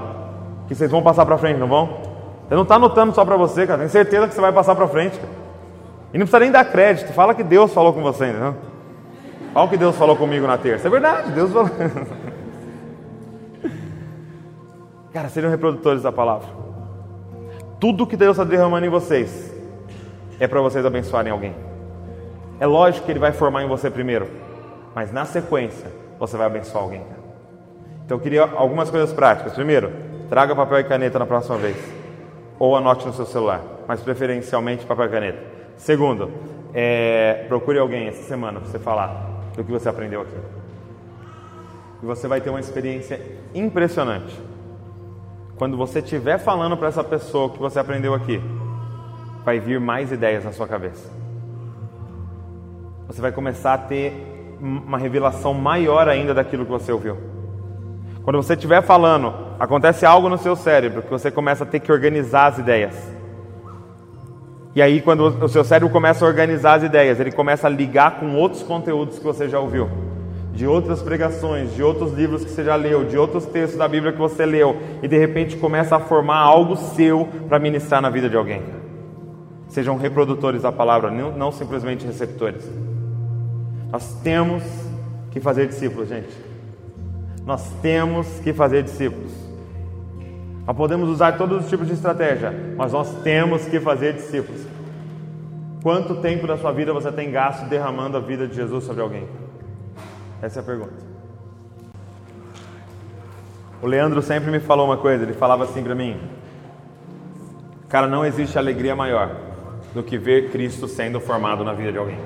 Que 0.67 0.73
vocês 0.73 0.89
vão 0.89 1.03
passar 1.03 1.27
para 1.27 1.37
frente, 1.37 1.59
não 1.59 1.67
vão? 1.67 2.01
Você 2.47 2.55
não 2.55 2.63
está 2.63 2.73
anotando 2.75 3.13
só 3.13 3.23
para 3.23 3.37
você, 3.37 3.67
cara. 3.67 3.77
Tenho 3.77 3.91
certeza 3.91 4.27
que 4.27 4.33
você 4.33 4.41
vai 4.41 4.51
passar 4.51 4.73
para 4.73 4.87
frente. 4.87 5.19
Cara. 5.19 5.31
E 6.11 6.17
não 6.17 6.25
precisa 6.25 6.39
nem 6.39 6.49
dar 6.49 6.65
crédito. 6.65 7.13
Fala 7.13 7.35
que 7.35 7.43
Deus 7.43 7.71
falou 7.71 7.93
com 7.93 8.01
você, 8.01 8.25
entendeu? 8.25 8.55
Olha 9.53 9.65
o 9.65 9.69
que 9.69 9.77
Deus 9.77 9.95
falou 9.95 10.15
comigo 10.15 10.47
na 10.47 10.57
terça. 10.57 10.87
É 10.87 10.89
verdade, 10.89 11.33
Deus 11.33 11.51
falou. 11.51 11.69
cara, 15.13 15.29
sejam 15.29 15.51
reprodutores 15.51 16.01
da 16.01 16.11
palavra. 16.11 16.47
Tudo 17.79 18.07
que 18.07 18.17
Deus 18.17 18.31
está 18.31 18.43
derramando 18.43 18.87
em 18.87 18.89
vocês 18.89 19.55
é 20.39 20.47
para 20.47 20.61
vocês 20.61 20.85
abençoarem 20.85 21.31
alguém. 21.31 21.53
É 22.59 22.65
lógico 22.65 23.05
que 23.05 23.11
ele 23.11 23.19
vai 23.19 23.31
formar 23.31 23.63
em 23.63 23.67
você 23.67 23.89
primeiro, 23.89 24.27
mas 24.95 25.11
na 25.11 25.25
sequência 25.25 25.91
você 26.19 26.35
vai 26.37 26.47
abençoar 26.47 26.83
alguém. 26.83 27.01
Então 28.05 28.17
eu 28.17 28.21
queria 28.21 28.43
algumas 28.43 28.89
coisas 28.89 29.13
práticas. 29.13 29.53
Primeiro, 29.53 29.91
traga 30.29 30.55
papel 30.55 30.79
e 30.79 30.83
caneta 30.83 31.19
na 31.19 31.25
próxima 31.25 31.57
vez, 31.57 31.77
ou 32.57 32.75
anote 32.75 33.05
no 33.05 33.13
seu 33.13 33.25
celular, 33.25 33.61
mas 33.87 34.01
preferencialmente 34.01 34.85
papel 34.85 35.05
e 35.05 35.09
caneta. 35.09 35.39
Segundo, 35.75 36.31
é, 36.73 37.45
procure 37.47 37.77
alguém 37.79 38.07
essa 38.07 38.23
semana 38.23 38.59
para 38.59 38.69
você 38.69 38.79
falar 38.79 39.27
do 39.55 39.63
que 39.63 39.71
você 39.71 39.89
aprendeu 39.89 40.21
aqui. 40.21 40.37
E 42.01 42.05
você 42.05 42.27
vai 42.27 42.41
ter 42.41 42.49
uma 42.49 42.59
experiência 42.59 43.19
impressionante. 43.53 44.37
Quando 45.57 45.75
você 45.75 45.99
estiver 45.99 46.37
falando 46.37 46.77
para 46.77 46.87
essa 46.87 47.03
pessoa 47.03 47.47
o 47.47 47.49
que 47.49 47.59
você 47.59 47.79
aprendeu 47.79 48.13
aqui, 48.13 48.41
vai 49.47 49.61
vir 49.61 49.79
mais 49.79 50.11
ideias 50.11 50.43
na 50.43 50.51
sua 50.51 50.67
cabeça. 50.67 51.09
Você 53.07 53.21
vai 53.21 53.31
começar 53.31 53.75
a 53.75 53.77
ter 53.77 54.11
uma 54.59 54.97
revelação 54.97 55.53
maior 55.53 56.09
ainda 56.09 56.33
daquilo 56.33 56.65
que 56.65 56.71
você 56.71 56.91
ouviu. 56.91 57.15
Quando 58.25 58.43
você 58.43 58.55
estiver 58.55 58.81
falando, 58.81 59.33
acontece 59.57 60.05
algo 60.05 60.27
no 60.27 60.37
seu 60.37 60.53
cérebro 60.53 61.01
que 61.01 61.09
você 61.09 61.31
começa 61.31 61.63
a 61.63 61.67
ter 61.67 61.79
que 61.79 61.89
organizar 61.89 62.47
as 62.47 62.57
ideias. 62.57 62.93
E 64.75 64.81
aí, 64.81 64.99
quando 64.99 65.21
o 65.41 65.47
seu 65.47 65.63
cérebro 65.63 65.93
começa 65.93 66.25
a 66.25 66.27
organizar 66.27 66.73
as 66.73 66.83
ideias, 66.83 67.17
ele 67.17 67.31
começa 67.31 67.67
a 67.67 67.69
ligar 67.69 68.19
com 68.19 68.35
outros 68.35 68.61
conteúdos 68.63 69.17
que 69.17 69.23
você 69.23 69.47
já 69.47 69.61
ouviu, 69.61 69.89
de 70.51 70.67
outras 70.67 71.01
pregações, 71.01 71.73
de 71.73 71.81
outros 71.81 72.11
livros 72.11 72.43
que 72.43 72.51
você 72.51 72.65
já 72.65 72.75
leu, 72.75 73.05
de 73.05 73.17
outros 73.17 73.45
textos 73.45 73.79
da 73.79 73.87
Bíblia 73.87 74.11
que 74.11 74.19
você 74.19 74.45
leu, 74.45 74.75
e 75.01 75.07
de 75.07 75.17
repente 75.17 75.55
começa 75.55 75.95
a 75.95 76.01
formar 76.01 76.39
algo 76.39 76.75
seu 76.75 77.29
para 77.47 77.57
ministrar 77.57 78.01
na 78.01 78.09
vida 78.09 78.29
de 78.29 78.35
alguém. 78.35 78.86
Sejam 79.69 79.97
reprodutores 79.97 80.61
da 80.61 80.71
palavra, 80.71 81.11
não, 81.11 81.51
simplesmente 81.51 82.05
receptores. 82.05 82.69
Nós 83.91 84.13
temos 84.23 84.63
que 85.31 85.39
fazer 85.39 85.67
discípulos, 85.67 86.09
gente. 86.09 86.35
Nós 87.45 87.69
temos 87.81 88.27
que 88.39 88.53
fazer 88.53 88.83
discípulos. 88.83 89.31
Nós 90.65 90.75
podemos 90.75 91.07
usar 91.09 91.37
todos 91.37 91.63
os 91.63 91.69
tipos 91.69 91.87
de 91.87 91.93
estratégia, 91.93 92.53
mas 92.75 92.91
nós 92.91 93.09
temos 93.21 93.65
que 93.65 93.79
fazer 93.79 94.13
discípulos. 94.13 94.61
Quanto 95.81 96.15
tempo 96.15 96.45
da 96.45 96.57
sua 96.57 96.71
vida 96.71 96.91
você 96.91 97.11
tem 97.11 97.31
gasto 97.31 97.67
derramando 97.69 98.17
a 98.17 98.19
vida 98.19 98.47
de 98.47 98.55
Jesus 98.55 98.83
sobre 98.83 99.01
alguém? 99.01 99.27
Essa 100.41 100.59
é 100.59 100.61
a 100.61 100.65
pergunta. 100.65 101.07
O 103.81 103.87
Leandro 103.87 104.21
sempre 104.21 104.51
me 104.51 104.59
falou 104.59 104.87
uma 104.87 104.97
coisa, 104.97 105.23
ele 105.23 105.33
falava 105.33 105.63
assim 105.63 105.83
para 105.83 105.95
mim: 105.95 106.19
Cara, 107.87 108.07
não 108.07 108.25
existe 108.25 108.57
alegria 108.57 108.95
maior 108.95 109.47
do 109.93 110.03
que 110.03 110.17
ver 110.17 110.49
Cristo 110.51 110.87
sendo 110.87 111.19
formado 111.19 111.63
na 111.63 111.73
vida 111.73 111.91
de 111.91 111.97
alguém. 111.97 112.19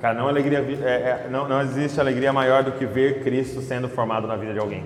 Cara, 0.00 0.14
não, 0.14 0.28
alegria, 0.28 0.58
é, 0.58 1.24
é, 1.24 1.28
não, 1.30 1.48
não 1.48 1.60
existe 1.62 1.98
alegria 1.98 2.32
maior 2.32 2.62
do 2.62 2.72
que 2.72 2.84
ver 2.84 3.22
Cristo 3.22 3.60
sendo 3.60 3.88
formado 3.88 4.26
na 4.26 4.36
vida 4.36 4.52
de 4.52 4.58
alguém. 4.58 4.84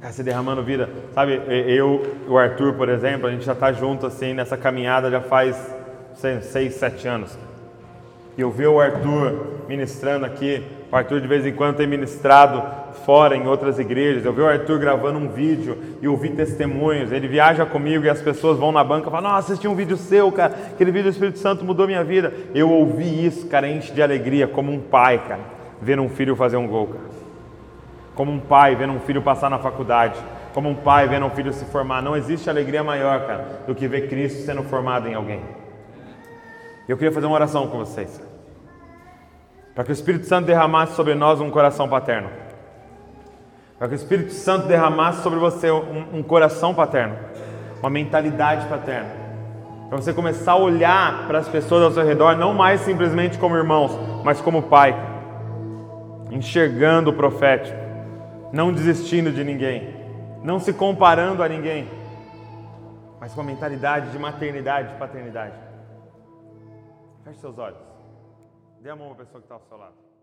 Cara, 0.00 0.12
se 0.12 0.22
derramando 0.22 0.62
vida. 0.62 0.88
Sabe, 1.14 1.40
eu 1.48 2.02
e 2.26 2.30
o 2.30 2.38
Arthur, 2.38 2.74
por 2.74 2.88
exemplo, 2.88 3.26
a 3.26 3.30
gente 3.30 3.44
já 3.44 3.52
está 3.52 3.72
junto 3.72 4.06
assim 4.06 4.32
nessa 4.34 4.56
caminhada 4.56 5.10
já 5.10 5.20
faz 5.20 5.56
sei, 6.14 6.40
seis, 6.40 6.74
sete 6.74 7.06
anos. 7.06 7.38
E 8.36 8.40
eu 8.40 8.50
vi 8.50 8.66
o 8.66 8.80
Arthur 8.80 9.64
ministrando 9.68 10.26
aqui. 10.26 10.64
O 10.94 10.96
Arthur 10.96 11.20
de 11.20 11.26
vez 11.26 11.44
em 11.44 11.52
quando 11.52 11.74
tem 11.74 11.88
ministrado 11.88 12.62
fora 13.04 13.36
em 13.36 13.48
outras 13.48 13.80
igrejas. 13.80 14.24
Eu 14.24 14.32
vi 14.32 14.42
o 14.42 14.46
Arthur 14.46 14.78
gravando 14.78 15.18
um 15.18 15.26
vídeo 15.28 15.76
e 16.00 16.06
ouvi 16.06 16.30
testemunhos. 16.30 17.10
Ele 17.10 17.26
viaja 17.26 17.66
comigo 17.66 18.04
e 18.04 18.08
as 18.08 18.22
pessoas 18.22 18.60
vão 18.60 18.70
na 18.70 18.84
banca 18.84 19.08
e 19.08 19.10
falam: 19.10 19.32
Nossa, 19.32 19.50
assisti 19.50 19.66
um 19.66 19.74
vídeo 19.74 19.96
seu, 19.96 20.30
cara. 20.30 20.54
Aquele 20.72 20.92
vídeo 20.92 21.10
do 21.10 21.12
Espírito 21.12 21.40
Santo 21.40 21.64
mudou 21.64 21.88
minha 21.88 22.04
vida. 22.04 22.32
Eu 22.54 22.70
ouvi 22.70 23.26
isso, 23.26 23.48
cara, 23.48 23.68
enche 23.68 23.92
de 23.92 24.00
alegria, 24.00 24.46
como 24.46 24.70
um 24.70 24.78
pai, 24.78 25.18
cara, 25.18 25.40
vendo 25.82 26.00
um 26.00 26.08
filho 26.08 26.36
fazer 26.36 26.58
um 26.58 26.68
gol, 26.68 26.86
cara. 26.86 27.04
Como 28.14 28.30
um 28.30 28.38
pai 28.38 28.76
vendo 28.76 28.92
um 28.92 29.00
filho 29.00 29.20
passar 29.20 29.50
na 29.50 29.58
faculdade. 29.58 30.16
Como 30.52 30.68
um 30.68 30.76
pai 30.76 31.08
vendo 31.08 31.26
um 31.26 31.30
filho 31.30 31.52
se 31.52 31.64
formar. 31.64 32.02
Não 32.02 32.16
existe 32.16 32.48
alegria 32.48 32.84
maior, 32.84 33.26
cara, 33.26 33.62
do 33.66 33.74
que 33.74 33.88
ver 33.88 34.08
Cristo 34.08 34.42
sendo 34.42 34.62
formado 34.62 35.08
em 35.08 35.14
alguém. 35.14 35.40
Eu 36.88 36.96
queria 36.96 37.10
fazer 37.10 37.26
uma 37.26 37.34
oração 37.34 37.66
com 37.66 37.78
vocês. 37.78 38.33
Para 39.74 39.84
que 39.84 39.90
o 39.90 39.92
Espírito 39.92 40.26
Santo 40.26 40.46
derramasse 40.46 40.94
sobre 40.94 41.14
nós 41.14 41.40
um 41.40 41.50
coração 41.50 41.88
paterno. 41.88 42.30
Para 43.78 43.88
que 43.88 43.94
o 43.94 43.96
Espírito 43.96 44.32
Santo 44.32 44.68
derramasse 44.68 45.22
sobre 45.22 45.38
você 45.38 45.70
um, 45.70 46.18
um 46.18 46.22
coração 46.22 46.72
paterno, 46.72 47.16
uma 47.80 47.90
mentalidade 47.90 48.66
paterna. 48.68 49.10
Para 49.88 50.00
você 50.00 50.12
começar 50.12 50.52
a 50.52 50.56
olhar 50.56 51.26
para 51.26 51.38
as 51.38 51.48
pessoas 51.48 51.82
ao 51.82 51.90
seu 51.90 52.04
redor, 52.04 52.36
não 52.36 52.54
mais 52.54 52.80
simplesmente 52.82 53.36
como 53.36 53.56
irmãos, 53.56 53.92
mas 54.24 54.40
como 54.40 54.62
pai. 54.62 54.94
Enxergando 56.30 57.10
o 57.10 57.12
profético, 57.12 57.76
não 58.52 58.72
desistindo 58.72 59.32
de 59.32 59.44
ninguém, 59.44 59.94
não 60.42 60.58
se 60.58 60.72
comparando 60.72 61.42
a 61.42 61.48
ninguém, 61.48 61.88
mas 63.20 63.34
com 63.34 63.40
a 63.40 63.44
mentalidade 63.44 64.10
de 64.10 64.18
maternidade 64.18 64.94
e 64.94 64.98
paternidade. 64.98 65.54
Feche 67.24 67.40
seus 67.40 67.58
olhos. 67.58 67.93
Dê 68.84 68.90
a 68.90 68.96
mão 68.96 69.14
para 69.14 69.22
a 69.22 69.24
pessoa 69.24 69.40
que 69.40 69.46
está 69.46 69.54
ao 69.54 69.62
seu 69.62 69.78
lado. 69.78 70.13